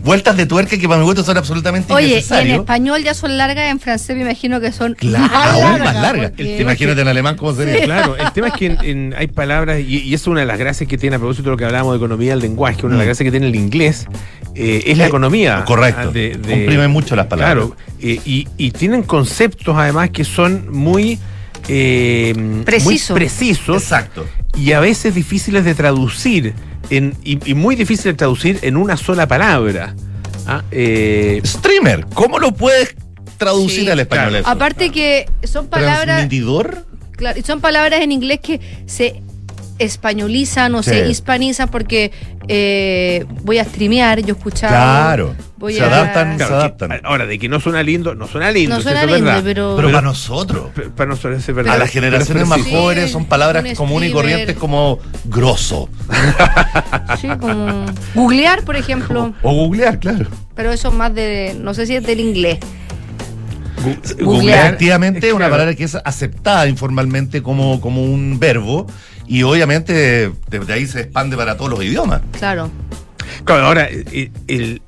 vueltas 0.04 0.38
de 0.38 0.46
tuerca 0.46 0.78
que 0.78 0.88
para 0.88 1.00
mi 1.00 1.06
gusto 1.06 1.24
son 1.24 1.38
absolutamente 1.38 1.92
Oye, 1.94 2.24
y 2.30 2.34
en 2.34 2.52
español 2.52 3.04
ya 3.04 3.14
son 3.14 3.38
largas, 3.38 3.70
en 3.72 3.80
francés 3.80 4.16
me 4.16 4.24
imagino 4.24 4.60
que 4.60 4.72
son 4.72 4.94
Claro, 4.96 5.28
más 5.28 5.48
aún 5.54 5.64
largas, 5.64 5.94
más 5.94 6.02
largas. 6.04 6.30
porque- 6.32 6.62
Imagínate 6.62 7.02
en 7.02 7.08
alemán 7.08 7.36
cómo 7.38 7.54
sería. 7.54 7.84
Claro, 7.84 8.16
el 8.16 8.32
tema 8.32 8.48
es 8.48 8.54
que 8.54 8.66
en- 8.68 8.78
en- 8.84 9.16
hay 9.18 9.28
palabras, 9.28 9.80
y, 9.80 10.00
y 10.00 10.14
es 10.14 10.26
una 10.28 10.42
de 10.42 10.46
las 10.46 10.58
gracias 10.60 10.88
que 10.90 10.98
tiene, 10.98 11.16
a 11.16 11.20
propósito 11.20 11.46
de 11.46 11.52
lo 11.52 11.58
que 11.58 11.66
hablábamos 11.66 11.94
de 11.94 11.98
economía 11.98 12.32
del 12.32 12.40
lenguaje, 12.40 12.86
una 12.86 12.96
de 12.96 12.98
las 13.00 13.06
Mm. 13.06 13.10
gracias 13.10 13.26
que 13.26 13.32
tiene 13.32 13.48
el 13.48 13.56
inglés, 13.56 14.06
eh, 14.56 14.84
es 14.88 14.98
la 14.98 15.06
Eh, 15.06 15.08
economía. 15.08 15.64
correcto. 15.66 16.10
ah, 16.10 16.12
de- 16.12 16.36
de- 16.38 16.52
Comprimen 16.54 16.92
mucho 16.92 17.16
las 17.16 17.28
palabras. 17.28 17.56
Claro, 17.68 17.76
eh, 18.02 18.20
y, 18.26 18.48
y 18.58 18.72
tienen 18.72 19.04
conceptos 19.04 19.76
además 19.78 20.10
que 20.12 20.24
son 20.24 20.72
muy, 20.72 21.20
eh, 21.68 22.34
Preciso. 22.66 23.14
muy 23.14 23.20
precisos 23.20 23.82
Exacto. 23.84 24.26
y 24.58 24.72
a 24.74 24.80
veces 24.80 25.16
difíciles 25.16 25.64
de 25.66 25.76
traducir, 25.76 26.54
en, 26.90 27.16
y, 27.24 27.40
y 27.50 27.54
muy 27.54 27.76
difíciles 27.76 28.14
de 28.14 28.18
traducir 28.18 28.60
en 28.64 28.78
una 28.78 28.98
sola 28.98 29.28
palabra. 29.28 29.96
Ah, 30.48 30.64
eh, 30.72 31.42
Streamer, 31.46 32.06
¿cómo 32.14 32.40
lo 32.40 32.52
puedes 32.54 32.96
traducir 33.38 33.84
Sí. 33.86 33.90
al 33.90 34.00
español 34.00 34.30
Claro. 34.30 34.42
eso? 34.44 34.50
Aparte 34.50 34.92
que 34.92 35.30
son 35.44 35.68
palabras, 35.68 36.04
¿Transmitidor? 36.06 36.86
claro, 37.12 37.40
y 37.40 37.44
son 37.44 37.62
palabras 37.62 38.02
en 38.02 38.12
inglés 38.12 38.40
que 38.42 38.60
se 38.88 39.22
españolizan 39.84 40.74
o 40.76 40.84
Sí. 40.84 40.92
se 40.92 41.08
hispanizan 41.10 41.70
porque 41.70 42.12
eh, 42.48 43.26
voy 43.44 43.60
a 43.60 43.64
streamear, 43.66 44.20
yo 44.22 44.34
he 44.34 44.38
escuchado. 44.38 44.74
Claro. 44.74 45.36
Voy 45.58 45.76
se 45.76 45.82
a- 45.84 45.86
adaptan, 45.88 46.38
se 46.38 46.44
adaptan. 46.44 46.90
que- 46.90 47.02
ahora, 47.04 47.26
de 47.28 47.38
que 47.38 47.48
no 47.48 47.60
suena 47.60 47.84
lindo, 47.84 48.16
no 48.16 48.28
suena 48.28 48.52
lindo. 48.52 48.76
No 48.76 48.82
suena 48.82 49.02
es 49.02 49.08
lindo, 49.08 49.26
verdad. 49.26 49.42
pero- 49.44 49.74
Pero 49.76 49.90
para 49.92 50.02
nosotros. 50.02 50.70
Para 50.96 51.10
nosotros 51.12 51.48
es 51.48 51.56
verdad. 51.56 51.76
A 51.76 51.78
las 51.78 51.90
generaciones 51.92 52.48
más 52.48 52.62
jóvenes 52.62 53.12
son 53.12 53.26
palabras 53.26 53.64
un 53.64 53.76
comunes 53.76 54.10
y 54.10 54.14
corrientes 54.14 54.56
como 54.58 55.00
grosso. 55.26 55.88
Sí, 57.20 57.28
como 57.40 57.86
googlear, 58.16 58.64
por 58.64 58.76
ejemplo, 58.76 59.34
O 59.44 59.54
googlear, 59.54 60.00
claro. 60.00 60.28
pero 60.56 60.72
eso 60.72 60.92
más 60.92 61.14
de, 61.14 61.56
no 61.60 61.74
sé 61.74 61.86
si 61.86 61.96
es 61.96 62.04
del 62.06 62.20
inglés. 62.20 62.58
Gu- 63.84 64.24
Googlear. 64.24 64.68
Efectivamente, 64.68 65.28
Es 65.28 65.34
una 65.34 65.40
claro. 65.46 65.54
palabra 65.54 65.76
que 65.76 65.84
es 65.84 65.96
aceptada 65.96 66.68
informalmente 66.68 67.42
como, 67.42 67.82
como 67.82 68.04
un 68.04 68.40
verbo 68.40 68.88
y 69.38 69.44
obviamente 69.44 70.32
desde 70.50 70.74
ahí 70.74 70.86
se 70.88 71.02
expande 71.02 71.38
para 71.38 71.56
todos 71.58 71.72
los 71.72 71.84
idiomas. 71.84 72.22
Claro. 72.38 72.70
Claro, 73.46 73.66
ahora, 73.68 73.88
el, 73.88 74.82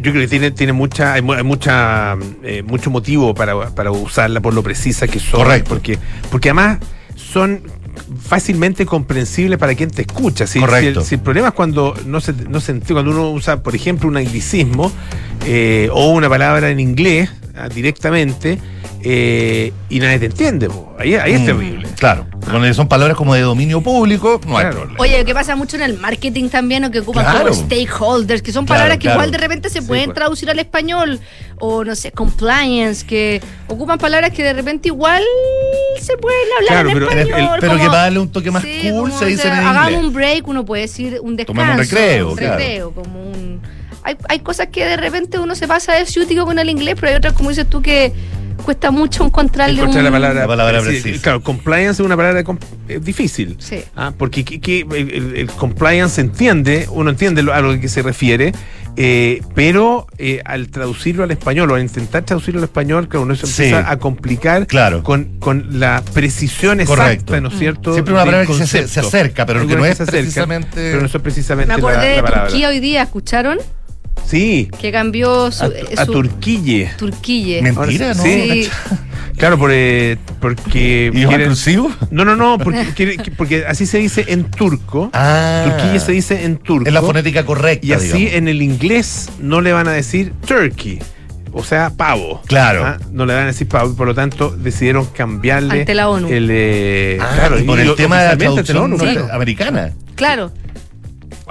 yo 0.00 0.12
creo 0.12 0.22
que 0.22 0.28
tiene, 0.28 0.50
tiene 0.52 0.72
mucha, 0.72 1.14
hay, 1.14 1.22
mu- 1.22 1.32
hay 1.32 1.42
mucha, 1.42 2.16
eh, 2.44 2.62
mucho 2.62 2.90
motivo 2.90 3.34
para, 3.34 3.70
para 3.74 3.90
usarla 3.90 4.40
por 4.40 4.54
lo 4.54 4.62
precisa 4.62 5.08
que 5.08 5.18
son. 5.18 5.40
Correcto. 5.42 5.68
Porque, 5.70 5.98
porque 6.30 6.50
además 6.50 6.78
son 7.16 7.62
fácilmente 8.22 8.86
comprensibles 8.86 9.58
para 9.58 9.74
quien 9.74 9.90
te 9.90 10.02
escucha. 10.02 10.46
Si, 10.46 10.60
Correcto. 10.60 11.00
Si 11.00 11.04
el, 11.04 11.04
si 11.08 11.14
el 11.16 11.20
problema 11.20 11.48
es 11.48 11.54
cuando 11.54 11.94
no 12.06 12.20
se, 12.20 12.32
no 12.32 12.60
se 12.60 12.72
entiende, 12.72 12.94
cuando 12.94 13.10
uno 13.10 13.30
usa, 13.32 13.62
por 13.62 13.74
ejemplo, 13.74 14.08
un 14.08 14.16
anglicismo 14.16 14.90
eh, 15.46 15.88
o 15.92 16.10
una 16.10 16.28
palabra 16.28 16.70
en 16.70 16.78
inglés 16.80 17.30
ah, 17.56 17.68
directamente 17.68 18.58
eh, 19.02 19.72
y 19.88 19.98
nadie 19.98 20.18
te 20.18 20.26
entiende. 20.26 20.68
po. 20.68 20.94
Ahí, 20.98 21.14
ahí 21.14 21.32
es 21.34 21.40
Mm, 21.40 21.46
terrible. 21.46 21.88
Claro. 21.98 22.26
Cuando 22.44 22.72
son 22.74 22.88
palabras 22.88 23.16
como 23.16 23.34
de 23.34 23.40
dominio 23.42 23.80
público, 23.80 24.40
no 24.46 24.56
hay 24.58 24.64
Claro. 24.64 24.76
problema. 24.80 25.00
Oye, 25.00 25.24
que 25.24 25.34
pasa 25.34 25.56
mucho 25.56 25.76
en 25.76 25.82
el 25.82 25.98
marketing 25.98 26.48
también, 26.48 26.84
o 26.84 26.90
que 26.90 27.00
ocupan 27.00 27.24
Claro. 27.24 27.48
como 27.50 27.54
stakeholders, 27.54 28.42
que 28.42 28.52
son 28.52 28.64
Claro, 28.66 28.78
palabras 28.80 28.98
que 28.98 29.08
igual 29.10 29.30
de 29.30 29.38
repente 29.38 29.68
se 29.70 29.80
Sí, 29.80 29.86
pueden 29.86 30.06
pues. 30.06 30.14
traducir 30.16 30.50
al 30.50 30.58
español, 30.58 31.20
o 31.58 31.84
no 31.84 31.94
sé, 31.94 32.12
compliance, 32.12 33.06
que 33.06 33.40
ocupan 33.68 33.98
palabras 33.98 34.30
que 34.32 34.42
de 34.42 34.52
repente 34.52 34.88
igual 34.88 35.22
se 36.00 36.16
pueden 36.16 36.40
hablar 36.58 36.68
Claro, 36.84 36.88
en 36.88 36.94
pero 36.94 37.10
el- 37.10 37.18
el-. 37.18 37.26
Pero 37.60 37.72
como- 37.72 37.82
que 37.84 37.88
para 37.88 38.02
darle 38.02 38.18
un 38.18 38.30
toque 38.32 38.50
más 38.50 38.62
Sí, 38.62 38.88
cool 38.90 39.12
se 39.12 39.24
o 39.24 39.28
dicen 39.28 39.42
sea, 39.50 39.60
en 39.60 39.66
hagamos 39.66 39.90
inglés. 39.92 40.06
un 40.06 40.14
break, 40.14 40.48
uno 40.48 40.64
puede 40.64 40.82
decir 40.82 41.18
un 41.22 41.36
descanso. 41.36 41.60
Tomemos 41.60 41.74
un 41.86 41.90
recreo, 41.90 42.30
un 42.30 42.36
claro. 42.36 42.56
recreo, 42.56 42.90
como 42.92 43.22
un... 43.30 43.60
Hay, 44.02 44.16
hay 44.30 44.40
cosas 44.40 44.68
que 44.68 44.84
de 44.84 44.96
repente 44.96 45.38
uno 45.38 45.54
se 45.54 45.68
pasa 45.68 45.92
de 45.92 46.06
ciútico 46.06 46.46
con 46.46 46.58
el 46.58 46.70
inglés, 46.70 46.94
pero 46.98 47.08
hay 47.08 47.14
otras, 47.16 47.34
como 47.34 47.50
dices 47.50 47.66
tú, 47.68 47.82
que 47.82 48.12
cuesta 48.60 48.90
mucho 48.90 49.24
encontrarle 49.24 49.80
Encontrar 49.80 50.04
un... 50.04 50.04
la 50.04 50.10
palabra, 50.10 50.40
La 50.42 50.46
palabra 50.46 50.80
precisa. 50.82 51.22
Claro, 51.22 51.42
compliance 51.42 52.02
es 52.02 52.06
una 52.06 52.16
palabra 52.16 52.44
com- 52.44 52.58
eh, 52.88 52.98
difícil. 53.02 53.56
Sí. 53.58 53.82
Ah, 53.96 54.12
porque 54.16 54.44
que- 54.44 54.60
que 54.60 54.80
el, 54.80 55.36
el- 55.36 55.46
compliance 55.50 56.16
se 56.16 56.20
entiende, 56.22 56.86
uno 56.90 57.10
entiende 57.10 57.42
lo- 57.42 57.52
a 57.54 57.60
lo 57.60 57.78
que 57.80 57.88
se 57.88 58.02
refiere, 58.02 58.52
eh, 58.96 59.40
pero 59.54 60.06
eh, 60.18 60.42
al 60.44 60.68
traducirlo 60.68 61.22
al 61.22 61.30
español 61.30 61.70
o 61.70 61.74
al 61.76 61.82
intentar 61.82 62.24
traducirlo 62.24 62.58
al 62.60 62.64
español, 62.64 63.08
claro, 63.08 63.22
uno 63.22 63.36
se 63.36 63.46
Sí. 63.46 63.64
empieza 63.64 63.90
a 63.90 63.98
complicar 63.98 64.66
Claro. 64.66 65.02
con, 65.02 65.38
con 65.38 65.78
la 65.80 66.02
precisión 66.12 66.80
exacta, 66.80 67.02
Correcto. 67.04 67.40
¿no 67.40 67.48
es 67.48 67.58
cierto? 67.58 67.92
Siempre 67.92 68.14
una 68.14 68.24
palabra 68.24 68.46
que 68.46 68.54
se, 68.66 68.88
se 68.88 69.00
acerca, 69.00 69.46
pero 69.46 69.60
que 69.60 69.72
Algunas 69.74 69.80
no 69.80 69.86
es 69.86 69.96
se 69.96 70.02
acercan, 70.02 70.22
precisamente. 70.22 70.68
Pero 70.74 71.00
no 71.00 71.06
es 71.06 71.12
precisamente 71.22 71.74
Me 71.76 71.80
la, 71.80 71.88
acordé 71.88 72.08
la 72.08 72.14
de 72.16 72.22
palabra. 72.22 72.46
Turquía 72.48 72.68
hoy 72.68 72.80
día, 72.80 73.02
¿escucharon? 73.02 73.58
Sí. 74.30 74.68
Que 74.80 74.92
cambió 74.92 75.50
su... 75.50 75.64
A, 75.64 75.68
eh, 75.68 75.84
a 75.98 76.04
su- 76.06 76.12
Turquille. 76.12 76.90
Turquille. 76.96 77.62
Mentira, 77.62 78.14
¿no? 78.14 78.22
Sí. 78.22 78.68
Claro, 79.36 79.58
por, 79.58 79.70
eh, 79.72 80.18
porque. 80.40 81.10
¿Idioma 81.12 81.28
quieren- 81.30 81.46
inclusivo? 81.46 81.90
No, 82.10 82.24
no, 82.24 82.36
no, 82.36 82.58
porque, 82.58 82.84
quiere- 82.94 83.16
que- 83.16 83.30
porque 83.30 83.64
así 83.66 83.86
se 83.86 83.98
dice 83.98 84.26
en 84.28 84.44
turco. 84.44 85.10
Ah. 85.14 85.64
Turquía 85.66 85.98
se 85.98 86.12
dice 86.12 86.44
en 86.44 86.58
turco. 86.58 86.86
Es 86.86 86.92
la 86.92 87.00
fonética 87.00 87.44
correcta. 87.46 87.86
Y 87.86 87.92
así 87.92 88.06
digamos. 88.18 88.32
en 88.34 88.48
el 88.48 88.60
inglés 88.62 89.30
no 89.40 89.60
le 89.62 89.72
van 89.72 89.88
a 89.88 89.92
decir 89.92 90.32
turkey. 90.46 90.98
O 91.52 91.64
sea, 91.64 91.90
pavo. 91.90 92.42
Claro. 92.46 92.84
Ah, 92.84 92.98
No 93.10 93.24
le 93.26 93.34
van 93.34 93.44
a 93.44 93.46
decir 93.46 93.66
pavo. 93.66 93.90
y 93.90 93.94
Por 93.96 94.06
lo 94.06 94.14
tanto, 94.14 94.50
decidieron 94.50 95.06
cambiarle. 95.06 95.80
Ante 95.80 95.94
la 95.94 96.08
ONU. 96.10 96.28
El, 96.28 96.48
eh, 96.50 97.18
Ah, 97.20 97.30
claro, 97.34 97.58
y 97.58 97.62
por 97.64 97.80
el 97.80 97.86
lo- 97.88 97.94
tema 97.96 98.20
de 98.22 98.28
la 98.28 98.36
traducción 98.36 98.76
ONU, 98.92 98.98
americana. 99.32 99.92
Claro. 100.14 100.52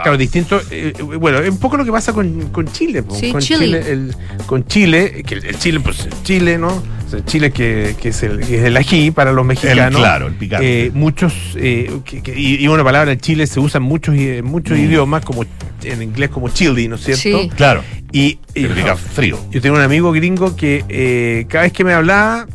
Claro, 0.04 0.18
distinto. 0.18 0.62
eh, 0.72 0.94
eh, 0.98 1.02
bueno, 1.02 1.40
es 1.40 1.50
un 1.50 1.58
poco 1.60 1.78
lo 1.78 1.86
que 1.86 1.92
pasa 1.92 2.14
con, 2.14 2.50
con 2.50 2.68
Chile. 2.68 3.04
Sí, 3.12 3.32
con 3.32 3.42
Chile. 3.42 3.84
el- 3.88 4.16
con 4.46 4.66
Chile, 4.66 5.24
que 5.26 5.36
el, 5.36 5.46
el 5.46 5.58
Chile, 5.60 5.80
pues 5.80 6.08
Chile, 6.24 6.58
¿no? 6.58 6.68
O 6.70 7.10
sea, 7.12 7.24
Chile 7.26 7.52
que, 7.52 7.96
que 8.00 8.10
es, 8.10 8.22
el, 8.24 8.40
que 8.40 8.58
es 8.60 8.64
el 8.66 8.78
ají 8.78 9.12
para 9.12 9.32
los 9.32 9.46
mexicanos. 9.46 10.00
claro, 10.00 10.28
el 10.28 10.34
picante. 10.36 10.86
Eh, 10.88 10.92
muchos, 10.94 11.34
eh, 11.56 11.92
que- 12.06 12.22
que- 12.22 12.40
y, 12.40 12.56
y 12.64 12.68
una 12.68 12.84
palabra 12.84 13.12
en 13.12 13.20
Chile 13.20 13.48
se 13.48 13.60
usa 13.60 13.80
en 13.80 13.84
muchos, 13.86 14.16
i- 14.16 14.42
muchos 14.44 14.78
Mm. 14.78 14.82
idiomas, 14.82 15.26
como 15.26 15.44
en 15.84 16.02
inglés 16.04 16.30
como 16.30 16.50
chili, 16.50 16.88
¿no 16.88 16.96
es 16.96 17.02
cierto? 17.04 17.22
Sí. 17.22 17.50
Claro. 17.56 17.84
Y, 18.12 18.40
y- 18.56 18.66
frío. 19.14 19.40
yo 19.52 19.62
tengo 19.62 19.76
un 19.78 19.82
amigo 19.82 20.12
gringo 20.12 20.56
que 20.56 20.84
eh, 20.90 21.46
cada 21.50 21.64
vez 21.64 21.74
que 21.74 21.84
me 21.84 21.94
hablaba, 21.94 22.48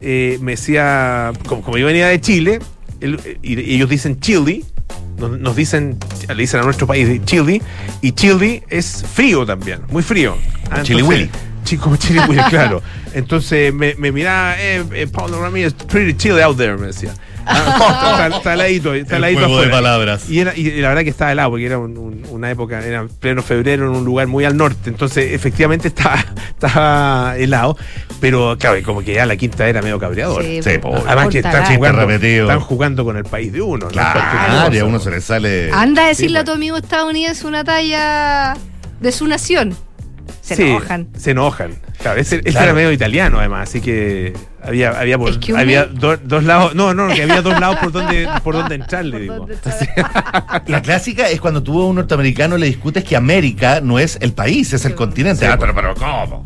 eh, 0.00 0.38
me 0.42 0.52
decía, 0.52 1.32
como, 1.46 1.62
como 1.62 1.78
yo 1.78 1.86
venía 1.86 2.08
de 2.08 2.20
Chile, 2.20 2.58
él- 3.00 3.18
y, 3.42 3.58
y 3.60 3.74
ellos 3.76 3.88
dicen 3.88 4.20
chili, 4.20 4.64
nos, 5.18 5.38
nos 5.38 5.56
dicen, 5.56 5.98
le 6.28 6.34
dicen 6.34 6.60
a 6.60 6.64
nuestro 6.64 6.86
país 6.86 7.20
chili, 7.24 7.62
y 8.00 8.12
chili 8.12 8.62
es 8.68 9.04
frío 9.14 9.44
también, 9.46 9.80
muy 9.90 10.02
frío. 10.02 10.36
Ah, 10.70 10.80
entonces- 10.80 11.02
Willy. 11.02 11.30
Como 11.80 11.96
Chili 11.96 12.20
Willy, 12.28 12.42
claro. 12.50 12.82
Entonces 13.14 13.72
me, 13.72 13.94
me 13.94 14.12
miraba, 14.12 14.54
eh, 14.60 14.84
eh, 14.92 15.06
Paulo 15.10 15.40
Ramírez, 15.40 15.72
pretty 15.72 16.14
chilly 16.14 16.40
out 16.42 16.56
there, 16.58 16.76
me 16.76 16.88
decía. 16.88 17.14
Ah, 17.46 18.26
está, 18.28 18.36
está 18.38 18.54
heladito, 18.54 18.94
está 18.94 19.16
El 19.16 19.24
heladito 19.24 19.40
juego 19.40 19.60
de 19.60 19.66
afuera. 19.66 19.76
palabras. 19.76 20.30
Y, 20.30 20.40
era, 20.40 20.56
y 20.56 20.70
la 20.80 20.88
verdad 20.88 21.02
que 21.04 21.10
estaba 21.10 21.32
helado, 21.32 21.50
porque 21.50 21.66
era 21.66 21.78
un- 21.78 21.96
un- 21.98 22.22
una 22.30 22.50
época, 22.50 22.84
era 22.84 23.06
pleno 23.20 23.42
febrero 23.42 23.84
en 23.86 23.96
un 23.96 24.04
lugar 24.04 24.26
muy 24.26 24.44
al 24.44 24.56
norte, 24.56 24.88
entonces 24.90 25.32
efectivamente 25.32 25.88
estaba, 25.88 26.16
estaba 26.48 27.36
helado, 27.36 27.76
pero 28.20 28.56
claro, 28.58 28.78
y 28.78 28.82
como 28.82 29.02
que 29.02 29.14
ya 29.14 29.26
la 29.26 29.36
quinta 29.36 29.68
era 29.68 29.82
medio 29.82 29.98
cabreador. 29.98 30.42
Sí, 30.42 30.62
Sí, 30.62 30.78
po. 30.78 30.90
po. 30.92 31.04
Además 31.06 31.28
que 31.28 31.38
están 31.38 31.64
jugando, 31.76 32.06
repetido. 32.06 32.44
están 32.46 32.60
jugando 32.60 33.04
con 33.04 33.16
el 33.16 33.24
país 33.24 33.52
de 33.52 33.62
uno. 33.62 33.86
no 33.86 33.90
Claro, 33.90 34.74
y 34.74 34.78
a 34.78 34.84
uno 34.84 34.98
se 34.98 35.10
le 35.10 35.20
sale. 35.20 35.70
Anda 35.72 36.04
a 36.04 36.08
decirle 36.08 36.38
Sí, 36.38 36.42
a 36.42 36.44
tu 36.44 36.52
amigo 36.52 36.76
estadounidense 36.76 37.46
una 37.46 37.64
talla 37.64 38.54
de 39.00 39.12
su 39.12 39.26
nación. 39.26 39.76
Se 40.40 40.56
Sí, 40.56 40.62
enojan. 40.62 41.08
Se 41.16 41.30
enojan. 41.32 41.72
Claro, 42.00 42.20
ese, 42.20 42.36
ese 42.36 42.50
Claro. 42.50 42.64
era 42.66 42.74
medio 42.74 42.92
italiano 42.92 43.38
además, 43.38 43.68
así 43.68 43.80
que 43.80 44.32
había, 44.64 44.90
había, 44.98 45.18
por- 45.18 45.30
Es 45.30 45.38
que 45.38 45.52
uno- 45.52 45.60
había 45.62 45.84
do- 45.86 46.16
dos 46.16 46.44
lados, 46.44 46.74
no, 46.74 46.94
no, 46.94 47.08
que 47.08 47.22
había 47.22 47.42
dos 47.42 47.58
lados 47.60 47.76
por 47.78 47.92
donde, 47.92 48.28
por 48.42 48.54
donde 48.54 48.74
entrarle, 48.76 49.26
Por 49.26 49.48
digo. 49.48 49.48
La 50.66 50.82
clásica 50.82 51.28
es 51.28 51.40
cuando 51.40 51.62
tú 51.62 51.80
a 51.80 51.86
un 51.86 51.96
norteamericano 51.96 52.56
le 52.56 52.66
discutes 52.66 53.04
que 53.04 53.16
América 53.16 53.80
no 53.80 53.98
es 53.98 54.18
el 54.20 54.32
país, 54.32 54.72
es 54.72 54.84
el 54.84 54.94
continente. 54.94 55.44
Sí, 55.44 55.50
ah, 55.52 55.56
pero, 55.58 55.74
pero 55.74 55.94
¿cómo? 55.94 56.44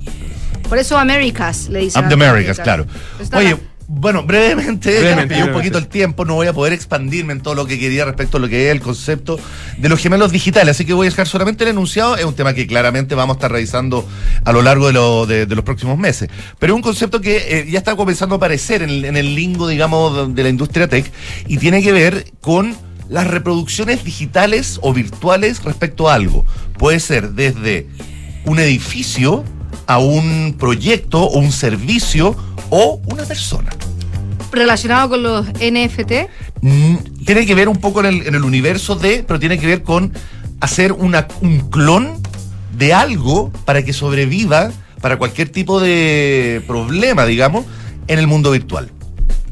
Por 0.68 0.78
eso 0.78 0.98
Americas 0.98 1.68
le 1.68 1.80
dicen. 1.80 2.04
Americas, 2.04 2.58
claro. 2.60 2.86
Está 3.20 3.38
Oye, 3.38 3.50
la- 3.52 3.58
bueno, 3.90 4.22
brevemente, 4.22 4.90
Brevemente, 5.00 5.34
me 5.34 5.44
un 5.44 5.52
poquito 5.54 5.78
el 5.78 5.88
tiempo, 5.88 6.26
no 6.26 6.34
voy 6.34 6.46
a 6.46 6.52
poder 6.52 6.74
expandirme 6.74 7.32
en 7.32 7.40
todo 7.40 7.54
lo 7.54 7.64
que 7.66 7.78
quería 7.78 8.04
respecto 8.04 8.36
a 8.36 8.40
lo 8.40 8.46
que 8.48 8.66
es 8.66 8.72
el 8.72 8.80
concepto 8.82 9.40
de 9.78 9.88
los 9.88 9.98
gemelos 9.98 10.30
digitales, 10.30 10.76
así 10.76 10.84
que 10.84 10.92
voy 10.92 11.06
a 11.06 11.10
dejar 11.10 11.26
solamente 11.26 11.64
el 11.64 11.70
enunciado, 11.70 12.16
es 12.16 12.24
un 12.26 12.34
tema 12.34 12.52
que 12.52 12.66
claramente 12.66 13.14
vamos 13.14 13.36
a 13.36 13.38
estar 13.38 13.50
revisando 13.50 14.06
a 14.44 14.52
lo 14.52 14.60
largo 14.60 14.88
de, 14.88 14.92
lo- 14.92 15.24
de- 15.26 15.46
de 15.46 15.54
los 15.54 15.64
próximos 15.64 15.96
meses, 15.96 16.28
pero 16.58 16.74
es 16.74 16.76
un 16.76 16.82
concepto 16.82 17.20
que 17.22 17.36
eh, 17.60 17.66
ya 17.70 17.78
está 17.78 17.96
comenzando 17.96 18.34
a 18.34 18.36
aparecer 18.36 18.82
en 18.82 19.06
en 19.06 19.16
el 19.16 19.34
lingo, 19.34 19.66
digamos, 19.68 20.34
de 20.34 20.42
la 20.42 20.48
industria 20.50 20.86
tech 20.86 21.10
y 21.46 21.56
tiene 21.56 21.82
que 21.82 21.92
ver 21.92 22.30
con 22.42 22.76
las 23.08 23.26
reproducciones 23.26 24.04
digitales 24.04 24.78
o 24.82 24.92
virtuales 24.92 25.64
respecto 25.64 26.10
a 26.10 26.14
algo. 26.14 26.44
Puede 26.76 27.00
ser 27.00 27.30
desde 27.30 27.86
un 28.44 28.58
edificio 28.58 29.44
a 29.86 29.98
un 29.98 30.56
proyecto 30.58 31.22
o 31.22 31.38
un 31.38 31.52
servicio 31.52 32.36
o 32.70 33.00
una 33.06 33.24
persona. 33.24 33.70
Relacionado 34.52 35.10
con 35.10 35.22
los 35.22 35.46
NFT. 35.46 36.28
Mm, 36.62 36.96
tiene 37.24 37.46
que 37.46 37.54
ver 37.54 37.68
un 37.68 37.76
poco 37.76 38.00
en 38.00 38.06
el, 38.06 38.26
en 38.26 38.34
el 38.34 38.44
universo 38.44 38.96
de, 38.96 39.24
pero 39.26 39.38
tiene 39.38 39.58
que 39.58 39.66
ver 39.66 39.82
con 39.82 40.12
hacer 40.60 40.92
una, 40.92 41.28
un 41.40 41.70
clon 41.70 42.20
de 42.76 42.94
algo 42.94 43.52
para 43.64 43.84
que 43.84 43.92
sobreviva 43.92 44.70
para 45.00 45.16
cualquier 45.16 45.48
tipo 45.50 45.80
de 45.80 46.62
problema, 46.66 47.24
digamos, 47.24 47.64
en 48.06 48.18
el 48.18 48.26
mundo 48.26 48.50
virtual. 48.50 48.90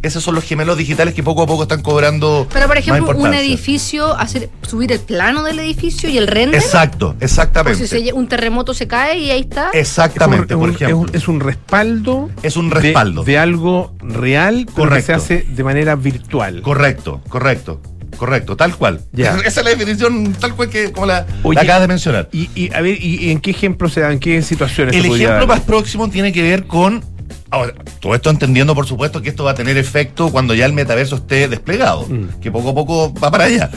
Esos 0.06 0.22
son 0.22 0.34
los 0.34 0.44
gemelos 0.44 0.78
digitales 0.78 1.14
que 1.14 1.22
poco 1.22 1.42
a 1.42 1.46
poco 1.46 1.64
están 1.64 1.82
cobrando. 1.82 2.46
Pero, 2.52 2.66
por 2.66 2.76
más 2.76 2.78
ejemplo, 2.88 3.16
un 3.16 3.34
edificio, 3.34 4.16
hacer 4.16 4.48
subir 4.62 4.92
el 4.92 5.00
plano 5.00 5.42
del 5.42 5.58
edificio 5.58 6.08
y 6.08 6.16
el 6.18 6.26
render. 6.26 6.60
Exacto, 6.60 7.14
exactamente. 7.20 7.86
si 7.86 7.86
se 7.88 8.12
un 8.12 8.28
terremoto 8.28 8.72
se 8.74 8.86
cae 8.86 9.18
y 9.18 9.30
ahí 9.30 9.40
está. 9.40 9.70
Exactamente, 9.72 10.54
es 10.54 10.56
un, 10.56 10.60
por 10.60 10.70
ejemplo. 10.70 10.86
es 10.88 10.94
un- 11.10 11.16
es 11.16 11.28
un 11.28 11.40
respaldo. 11.40 12.30
Es 12.42 12.56
un 12.56 12.68
de- 12.70 12.74
respaldo. 12.76 13.24
De, 13.24 13.36
algo 13.38 13.94
real, 14.00 14.66
que 14.66 14.72
Correcto. 14.72 15.06
se 15.06 15.12
hace 15.14 15.46
de 15.48 15.64
manera 15.64 15.94
virtual. 15.96 16.62
Correcto, 16.62 17.20
correcto, 17.28 17.80
correcto, 18.16 18.56
tal 18.56 18.76
cual. 18.76 19.00
Ya. 19.12 19.36
Esa 19.44 19.60
es 19.60 19.64
la 19.64 19.70
definición 19.70 20.32
tal 20.34 20.54
cual 20.54 20.68
que 20.70 20.92
como 20.92 21.06
la, 21.06 21.26
Oye, 21.42 21.56
la 21.56 21.62
acabas 21.62 21.82
de 21.82 21.88
mencionar. 21.88 22.28
Y, 22.32 22.48
y, 22.54 22.72
a 22.74 22.80
ver, 22.80 22.96
y, 23.02 23.26
y 23.26 23.30
en 23.30 23.40
qué 23.40 23.50
ejemplo 23.50 23.88
se 23.88 24.00
da? 24.00 24.12
¿En 24.12 24.18
qué 24.20 24.40
situaciones 24.42 24.94
El 24.94 25.04
ejemplo 25.06 25.26
dar? 25.38 25.46
más 25.48 25.60
próximo 25.60 26.08
tiene 26.08 26.32
que 26.32 26.42
ver 26.42 26.66
con. 26.66 27.04
Ahora, 27.50 27.74
todo 28.00 28.14
esto 28.14 28.30
entendiendo, 28.30 28.74
por 28.74 28.86
supuesto, 28.86 29.22
que 29.22 29.28
esto 29.28 29.44
va 29.44 29.52
a 29.52 29.54
tener 29.54 29.76
efecto 29.76 30.30
cuando 30.30 30.54
ya 30.54 30.66
el 30.66 30.72
metaverso 30.72 31.16
esté 31.16 31.48
desplegado, 31.48 32.06
Mm. 32.08 32.40
que 32.40 32.50
poco 32.50 32.70
a 32.70 32.74
poco 32.74 33.14
va 33.14 33.30
para 33.30 33.44
allá. 33.44 33.70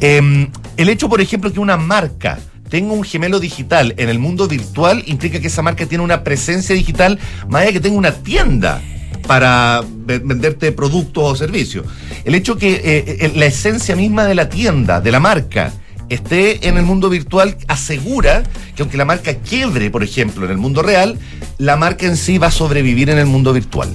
Eh, 0.00 0.48
el 0.76 0.88
hecho, 0.88 1.08
por 1.08 1.20
ejemplo, 1.20 1.52
que 1.52 1.60
una 1.60 1.76
marca 1.76 2.38
tenga 2.68 2.92
un 2.92 3.04
gemelo 3.04 3.38
digital 3.38 3.94
en 3.98 4.08
el 4.08 4.18
mundo 4.18 4.48
virtual 4.48 5.02
implica 5.06 5.38
que 5.40 5.46
esa 5.48 5.62
marca 5.62 5.86
tiene 5.86 6.02
una 6.02 6.24
presencia 6.24 6.74
digital, 6.74 7.18
más 7.48 7.60
allá 7.62 7.66
de 7.68 7.72
que 7.74 7.80
tenga 7.80 7.96
una 7.98 8.12
tienda 8.12 8.80
para 9.26 9.82
ve- 9.88 10.18
venderte 10.18 10.72
productos 10.72 11.22
o 11.24 11.36
servicios. 11.36 11.86
El 12.24 12.34
hecho 12.34 12.56
que 12.56 12.72
eh, 12.72 13.04
eh, 13.20 13.32
la 13.36 13.46
esencia 13.46 13.94
misma 13.94 14.24
de 14.24 14.34
la 14.34 14.48
tienda, 14.48 15.00
de 15.00 15.12
la 15.12 15.20
marca, 15.20 15.72
esté 16.14 16.68
en 16.68 16.76
el 16.76 16.84
mundo 16.84 17.08
virtual 17.10 17.56
asegura 17.68 18.42
que 18.76 18.82
aunque 18.82 18.96
la 18.96 19.04
marca 19.04 19.34
quiebre, 19.36 19.90
por 19.90 20.02
ejemplo, 20.02 20.44
en 20.44 20.50
el 20.52 20.58
mundo 20.58 20.82
real, 20.82 21.18
la 21.58 21.76
marca 21.76 22.06
en 22.06 22.16
sí 22.16 22.38
va 22.38 22.48
a 22.48 22.50
sobrevivir 22.50 23.10
en 23.10 23.18
el 23.18 23.26
mundo 23.26 23.52
virtual. 23.52 23.88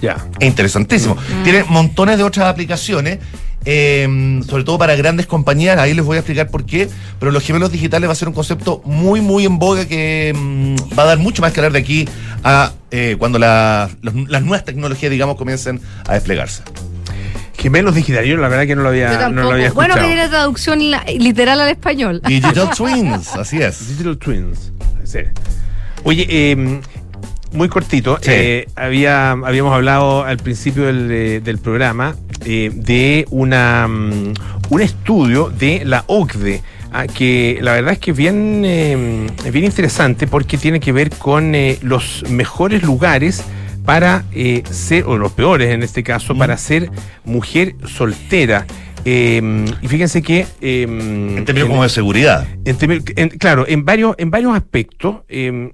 Ya. 0.00 0.16
Es 0.38 0.48
interesantísimo. 0.48 1.16
Tiene 1.44 1.64
montones 1.64 2.18
de 2.18 2.24
otras 2.24 2.46
aplicaciones, 2.46 3.18
eh, 3.64 4.40
sobre 4.46 4.64
todo 4.64 4.76
para 4.76 4.94
grandes 4.96 5.26
compañías. 5.26 5.78
Ahí 5.78 5.94
les 5.94 6.04
voy 6.04 6.16
a 6.16 6.20
explicar 6.20 6.48
por 6.50 6.66
qué. 6.66 6.88
Pero 7.18 7.30
los 7.32 7.42
gemelos 7.42 7.72
digitales 7.72 8.08
va 8.08 8.12
a 8.12 8.16
ser 8.16 8.28
un 8.28 8.34
concepto 8.34 8.82
muy, 8.84 9.20
muy 9.22 9.46
en 9.46 9.58
boga 9.58 9.86
que 9.86 10.34
mm, 10.36 10.98
va 10.98 11.04
a 11.04 11.06
dar 11.06 11.18
mucho 11.18 11.40
más 11.40 11.52
que 11.52 11.60
hablar 11.60 11.72
de 11.72 11.78
aquí 11.78 12.06
a 12.42 12.72
eh, 12.90 13.16
cuando 13.18 13.38
la- 13.38 13.88
los- 14.02 14.14
las 14.28 14.42
nuevas 14.42 14.64
tecnologías, 14.66 15.10
digamos, 15.10 15.36
comiencen 15.36 15.80
a 16.06 16.12
desplegarse. 16.14 16.62
Gemelos 17.64 17.94
digitales, 17.94 18.28
yo 18.28 18.36
la 18.36 18.48
verdad 18.48 18.66
que 18.66 18.76
no 18.76 18.82
lo 18.82 18.90
había, 18.90 19.28
no 19.30 19.42
lo 19.42 19.52
había 19.52 19.72
bueno, 19.72 19.94
escuchado. 19.94 20.06
que 20.06 20.12
era 20.12 20.28
traducción 20.28 20.90
la- 20.90 21.02
literal 21.18 21.58
al 21.60 21.70
español. 21.70 22.20
Digital 22.26 22.68
Twins, 22.76 23.34
así 23.36 23.56
es. 23.62 23.88
Digital 23.88 24.18
Twins. 24.18 24.70
Sí. 25.04 25.20
Oye, 26.02 26.26
eh, 26.28 26.80
muy 27.52 27.68
cortito. 27.70 28.18
Sí. 28.20 28.30
eh, 28.32 28.68
había, 28.76 29.30
habíamos 29.30 29.72
hablado 29.72 30.24
al 30.24 30.36
principio 30.36 30.84
del, 30.84 31.10
eh, 31.10 31.40
del 31.42 31.56
programa 31.56 32.14
eh, 32.44 32.70
de 32.74 33.26
una, 33.30 33.88
mm, 33.88 34.34
un 34.68 34.80
estudio 34.82 35.48
de 35.48 35.86
la 35.86 36.04
OCDE. 36.06 36.62
ah, 36.92 37.06
que 37.06 37.58
la 37.62 37.72
verdad 37.72 37.94
es 37.94 37.98
que 37.98 38.10
es 38.10 38.16
bien, 38.16 38.62
eh, 38.66 39.26
es 39.42 39.52
bien 39.52 39.64
interesante 39.64 40.26
porque 40.26 40.58
tiene 40.58 40.80
que 40.80 40.92
ver 40.92 41.08
con 41.10 41.54
eh, 41.54 41.78
los 41.80 42.24
mejores 42.28 42.82
lugares 42.82 43.42
para 43.84 44.24
eh, 44.32 44.62
ser, 44.70 45.04
o 45.04 45.18
los 45.18 45.32
peores 45.32 45.70
en 45.72 45.82
este 45.82 46.02
caso, 46.02 46.36
para 46.36 46.56
ser 46.56 46.90
mujer 47.24 47.74
soltera. 47.86 48.66
Eh, 49.04 49.64
y 49.82 49.88
fíjense 49.88 50.22
que... 50.22 50.46
eh, 50.62 50.82
En 50.84 51.44
términos 51.44 51.68
como 51.68 51.82
de 51.82 51.88
seguridad. 51.90 52.46
en 52.64 53.02
en- 53.16 53.28
claro, 53.30 53.66
en 53.68 53.84
varios, 53.84 54.14
en 54.18 54.30
varios 54.30 54.54
aspectos. 54.56 55.16
eh, 55.28 55.70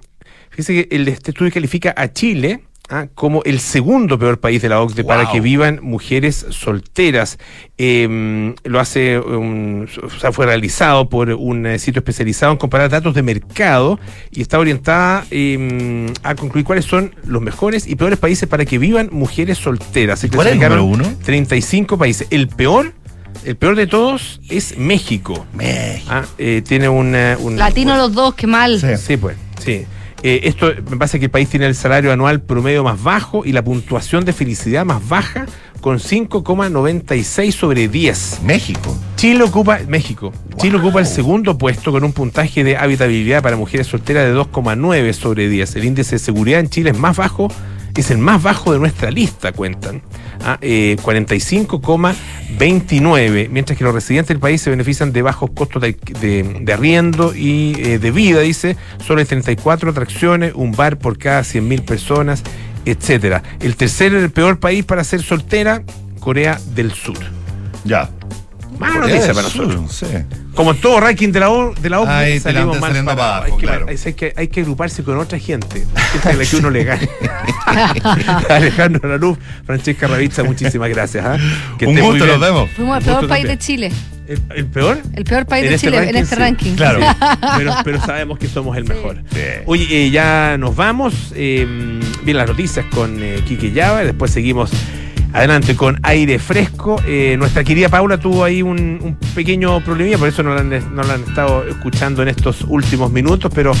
fíjense 0.49 0.73
que 0.89 0.95
el, 0.95 1.07
este 1.07 1.31
estudio 1.31 1.51
califica 1.53 1.93
a 1.95 2.11
Chile 2.11 2.61
ah, 2.91 3.07
como 3.15 3.41
el 3.45 3.59
segundo 3.59 4.19
peor 4.19 4.39
país 4.39 4.61
de 4.61 4.69
la 4.69 4.79
OCDE 4.81 5.03
para 5.03 5.31
que 5.31 5.39
vivan 5.39 5.79
mujeres 5.81 6.45
solteras. 6.49 7.39
Eh, 7.77 8.53
lo 8.63 8.79
hace, 8.79 9.17
un- 9.19 9.87
o 10.03 10.09
sea, 10.19 10.31
fue 10.31 10.45
realizado 10.45 11.09
por 11.09 11.29
un 11.31 11.65
eh, 11.65 11.79
sitio 11.79 11.99
especializado 12.01 12.51
en 12.51 12.57
comparar 12.59 12.89
datos 12.89 13.15
de 13.15 13.23
mercado 13.23 13.99
y 14.29 14.41
está 14.41 14.59
orientada 14.59 15.25
eh, 15.31 16.13
a 16.21 16.35
concluir 16.35 16.65
cuáles 16.65 16.85
son 16.85 17.15
los 17.25 17.41
mejores 17.41 17.87
y 17.87 17.95
peores 17.95 18.19
países 18.19 18.47
para 18.47 18.65
que 18.65 18.77
vivan 18.77 19.09
mujeres 19.11 19.57
solteras. 19.57 20.19
Se 20.19 20.29
¿Cuál 20.29 20.47
es 20.47 20.53
el 20.53 20.59
número 20.59 20.83
uno? 20.85 21.05
35 21.23 21.97
países. 21.97 22.27
El 22.29 22.47
peor, 22.49 22.93
el 23.45 23.55
peor 23.55 23.75
de 23.75 23.87
todos 23.87 24.41
es 24.49 24.77
México. 24.77 25.45
Ah, 26.07 26.23
eh, 26.37 26.61
tiene 26.67 26.89
una, 26.89 27.37
un, 27.39 27.57
Latino 27.57 27.97
los 27.97 28.13
dos, 28.13 28.35
qué 28.35 28.45
mal. 28.45 28.79
Sí, 28.99 29.17
pues, 29.17 29.37
sí. 29.63 29.85
Eh, 30.23 30.41
esto 30.43 30.71
me 30.89 30.97
pasa 30.97 31.17
que 31.17 31.25
el 31.25 31.31
país 31.31 31.49
tiene 31.49 31.65
el 31.65 31.75
salario 31.75 32.11
anual 32.11 32.41
promedio 32.41 32.83
más 32.83 33.01
bajo 33.01 33.43
y 33.45 33.53
la 33.53 33.63
puntuación 33.63 34.23
de 34.23 34.33
felicidad 34.33 34.85
más 34.85 35.07
baja 35.07 35.47
con 35.81 35.97
5,96 35.97 37.51
sobre 37.51 37.87
10. 37.87 38.41
México. 38.43 38.95
Chile 39.15 39.43
ocupa, 39.43 39.79
México, 39.87 40.31
Chile 40.57 40.77
ocupa 40.77 40.99
el 40.99 41.07
segundo 41.07 41.57
puesto 41.57 41.91
con 41.91 42.03
un 42.03 42.13
puntaje 42.13 42.63
de 42.63 42.77
habitabilidad 42.77 43.41
para 43.41 43.57
mujeres 43.57 43.87
solteras 43.87 44.25
de 44.25 44.35
2,9 44.35 45.13
sobre 45.13 45.49
10. 45.49 45.75
El 45.75 45.85
índice 45.85 46.15
de 46.15 46.19
seguridad 46.19 46.59
en 46.59 46.69
Chile 46.69 46.91
es 46.91 46.97
más 46.97 47.17
bajo, 47.17 47.47
es 47.95 48.09
el 48.11 48.19
más 48.19 48.41
bajo 48.41 48.71
de 48.71 48.79
nuestra 48.79 49.11
lista, 49.11 49.51
cuentan. 49.51 50.01
Ah, 50.43 50.57
eh, 50.61 50.95
45,29, 51.03 53.49
mientras 53.49 53.77
que 53.77 53.83
los 53.83 53.93
residentes 53.93 54.29
del 54.29 54.39
país 54.39 54.61
se 54.61 54.69
benefician 54.69 55.11
de 55.11 55.21
bajos 55.21 55.51
costos 55.51 55.81
de, 55.81 55.97
de- 56.19 56.73
arriendo 56.73 57.35
y 57.35 57.73
eh, 57.77 57.99
de 57.99 58.11
vida, 58.11 58.39
dice, 58.41 58.77
solo 59.05 59.19
hay 59.19 59.25
34 59.25 59.91
atracciones, 59.91 60.53
un 60.55 60.71
bar 60.71 60.97
por 60.97 61.17
cada 61.17 61.41
100.000 61.41 61.83
personas, 61.85 62.43
etcétera. 62.85 63.43
El 63.59 63.75
tercer, 63.75 64.13
el 64.13 64.31
peor 64.31 64.59
país 64.59 64.85
para 64.85 65.03
ser 65.03 65.21
soltera, 65.21 65.83
Corea 66.19 66.59
del 66.73 66.91
Sur. 66.91 67.17
Ya. 67.83 68.09
Noticia 68.89 69.21
del 69.21 69.35
para 69.35 69.41
nosotros. 69.47 69.91
sí. 69.95 70.05
Como 70.55 70.71
en 70.71 70.77
todo 70.81 70.99
ranking 70.99 71.29
de 71.31 71.39
la, 71.39 71.49
O- 71.49 71.73
de 71.73 71.89
la 71.89 72.01
OCDE, 72.01 72.11
Ahí 72.13 72.39
te 72.39 72.51
la 72.51 72.59
salimos 72.59 72.79
mal 72.81 72.89
saliendo 72.89 73.11
parados. 73.15 73.31
abajo, 73.35 73.45
hay, 73.45 73.51
que, 73.59 73.65
claro. 73.65 73.85
hay- 73.87 73.97
hay 74.05 74.13
que, 74.13 74.33
hay 74.35 74.47
que 74.49 74.59
agruparse 74.61 75.03
con 75.03 75.17
otra 75.17 75.39
gente. 75.39 75.85
Gente 76.11 76.29
a 76.29 76.33
la 76.33 76.45
que 76.45 76.55
uno 76.57 76.69
le 76.69 76.83
gane. 76.83 77.09
Alejandro 78.49 79.09
Lanuf, 79.09 79.37
Francesca 79.65 80.07
Ravizza, 80.07 80.43
muchísimas 80.43 80.89
gracias. 80.89 81.25
¿ah? 81.25 81.37
Que 81.77 81.85
Un 81.87 81.93
muy 81.93 82.01
gusto, 82.01 82.15
bien. 82.25 82.27
nos 82.27 82.39
vemos. 82.39 82.69
Fuimos 82.71 82.97
el 82.97 82.99
Un 83.01 83.05
peor 83.05 83.15
gusto 83.21 83.29
país 83.29 83.43
de 83.43 83.49
también. 83.57 83.59
Chile. 83.59 83.91
¿El, 84.27 84.41
el 84.55 84.65
peor? 84.67 84.99
El 85.13 85.23
peor 85.25 85.45
país 85.45 85.63
En 85.63 85.69
de 85.69 85.75
este 85.75 85.87
Chile 85.87 86.09
en 86.09 86.15
este 86.15 86.35
sí. 86.35 86.41
ranking. 86.41 86.75
Claro. 86.75 86.99
pero, 87.57 87.73
pero 87.83 87.99
sabemos 88.01 88.37
que 88.39 88.47
somos 88.47 88.77
el 88.77 88.85
mejor. 88.85 89.17
Oye, 89.65 89.87
eh, 89.89 90.09
ya 90.11 90.57
nos 90.57 90.75
vamos. 90.75 91.13
Eh, 91.35 91.65
bien 92.23 92.37
las 92.37 92.47
noticias 92.47 92.85
con 92.93 93.21
eh, 93.21 93.41
Quique 93.47 93.71
Llava. 93.71 94.03
Después 94.03 94.31
seguimos 94.31 94.71
adelante 95.33 95.75
con 95.75 95.99
aire 96.03 96.39
fresco. 96.39 97.01
Eh, 97.05 97.35
nuestra 97.37 97.63
querida 97.63 97.89
Paula 97.89 98.17
tuvo 98.17 98.43
ahí 98.43 98.61
un, 98.61 99.17
pequeño 99.35 99.83
problemilla, 99.83 100.17
por 100.17 100.27
eso 100.27 100.43
no 100.43 100.55
no 100.61 101.03
la 101.03 101.13
han 101.13 101.23
estado 101.23 101.63
escuchando 101.67 102.21
en 102.21 102.29
estos 102.29 102.61
últimos 102.67 103.11
minutos, 103.11 103.51
pero 103.53 103.73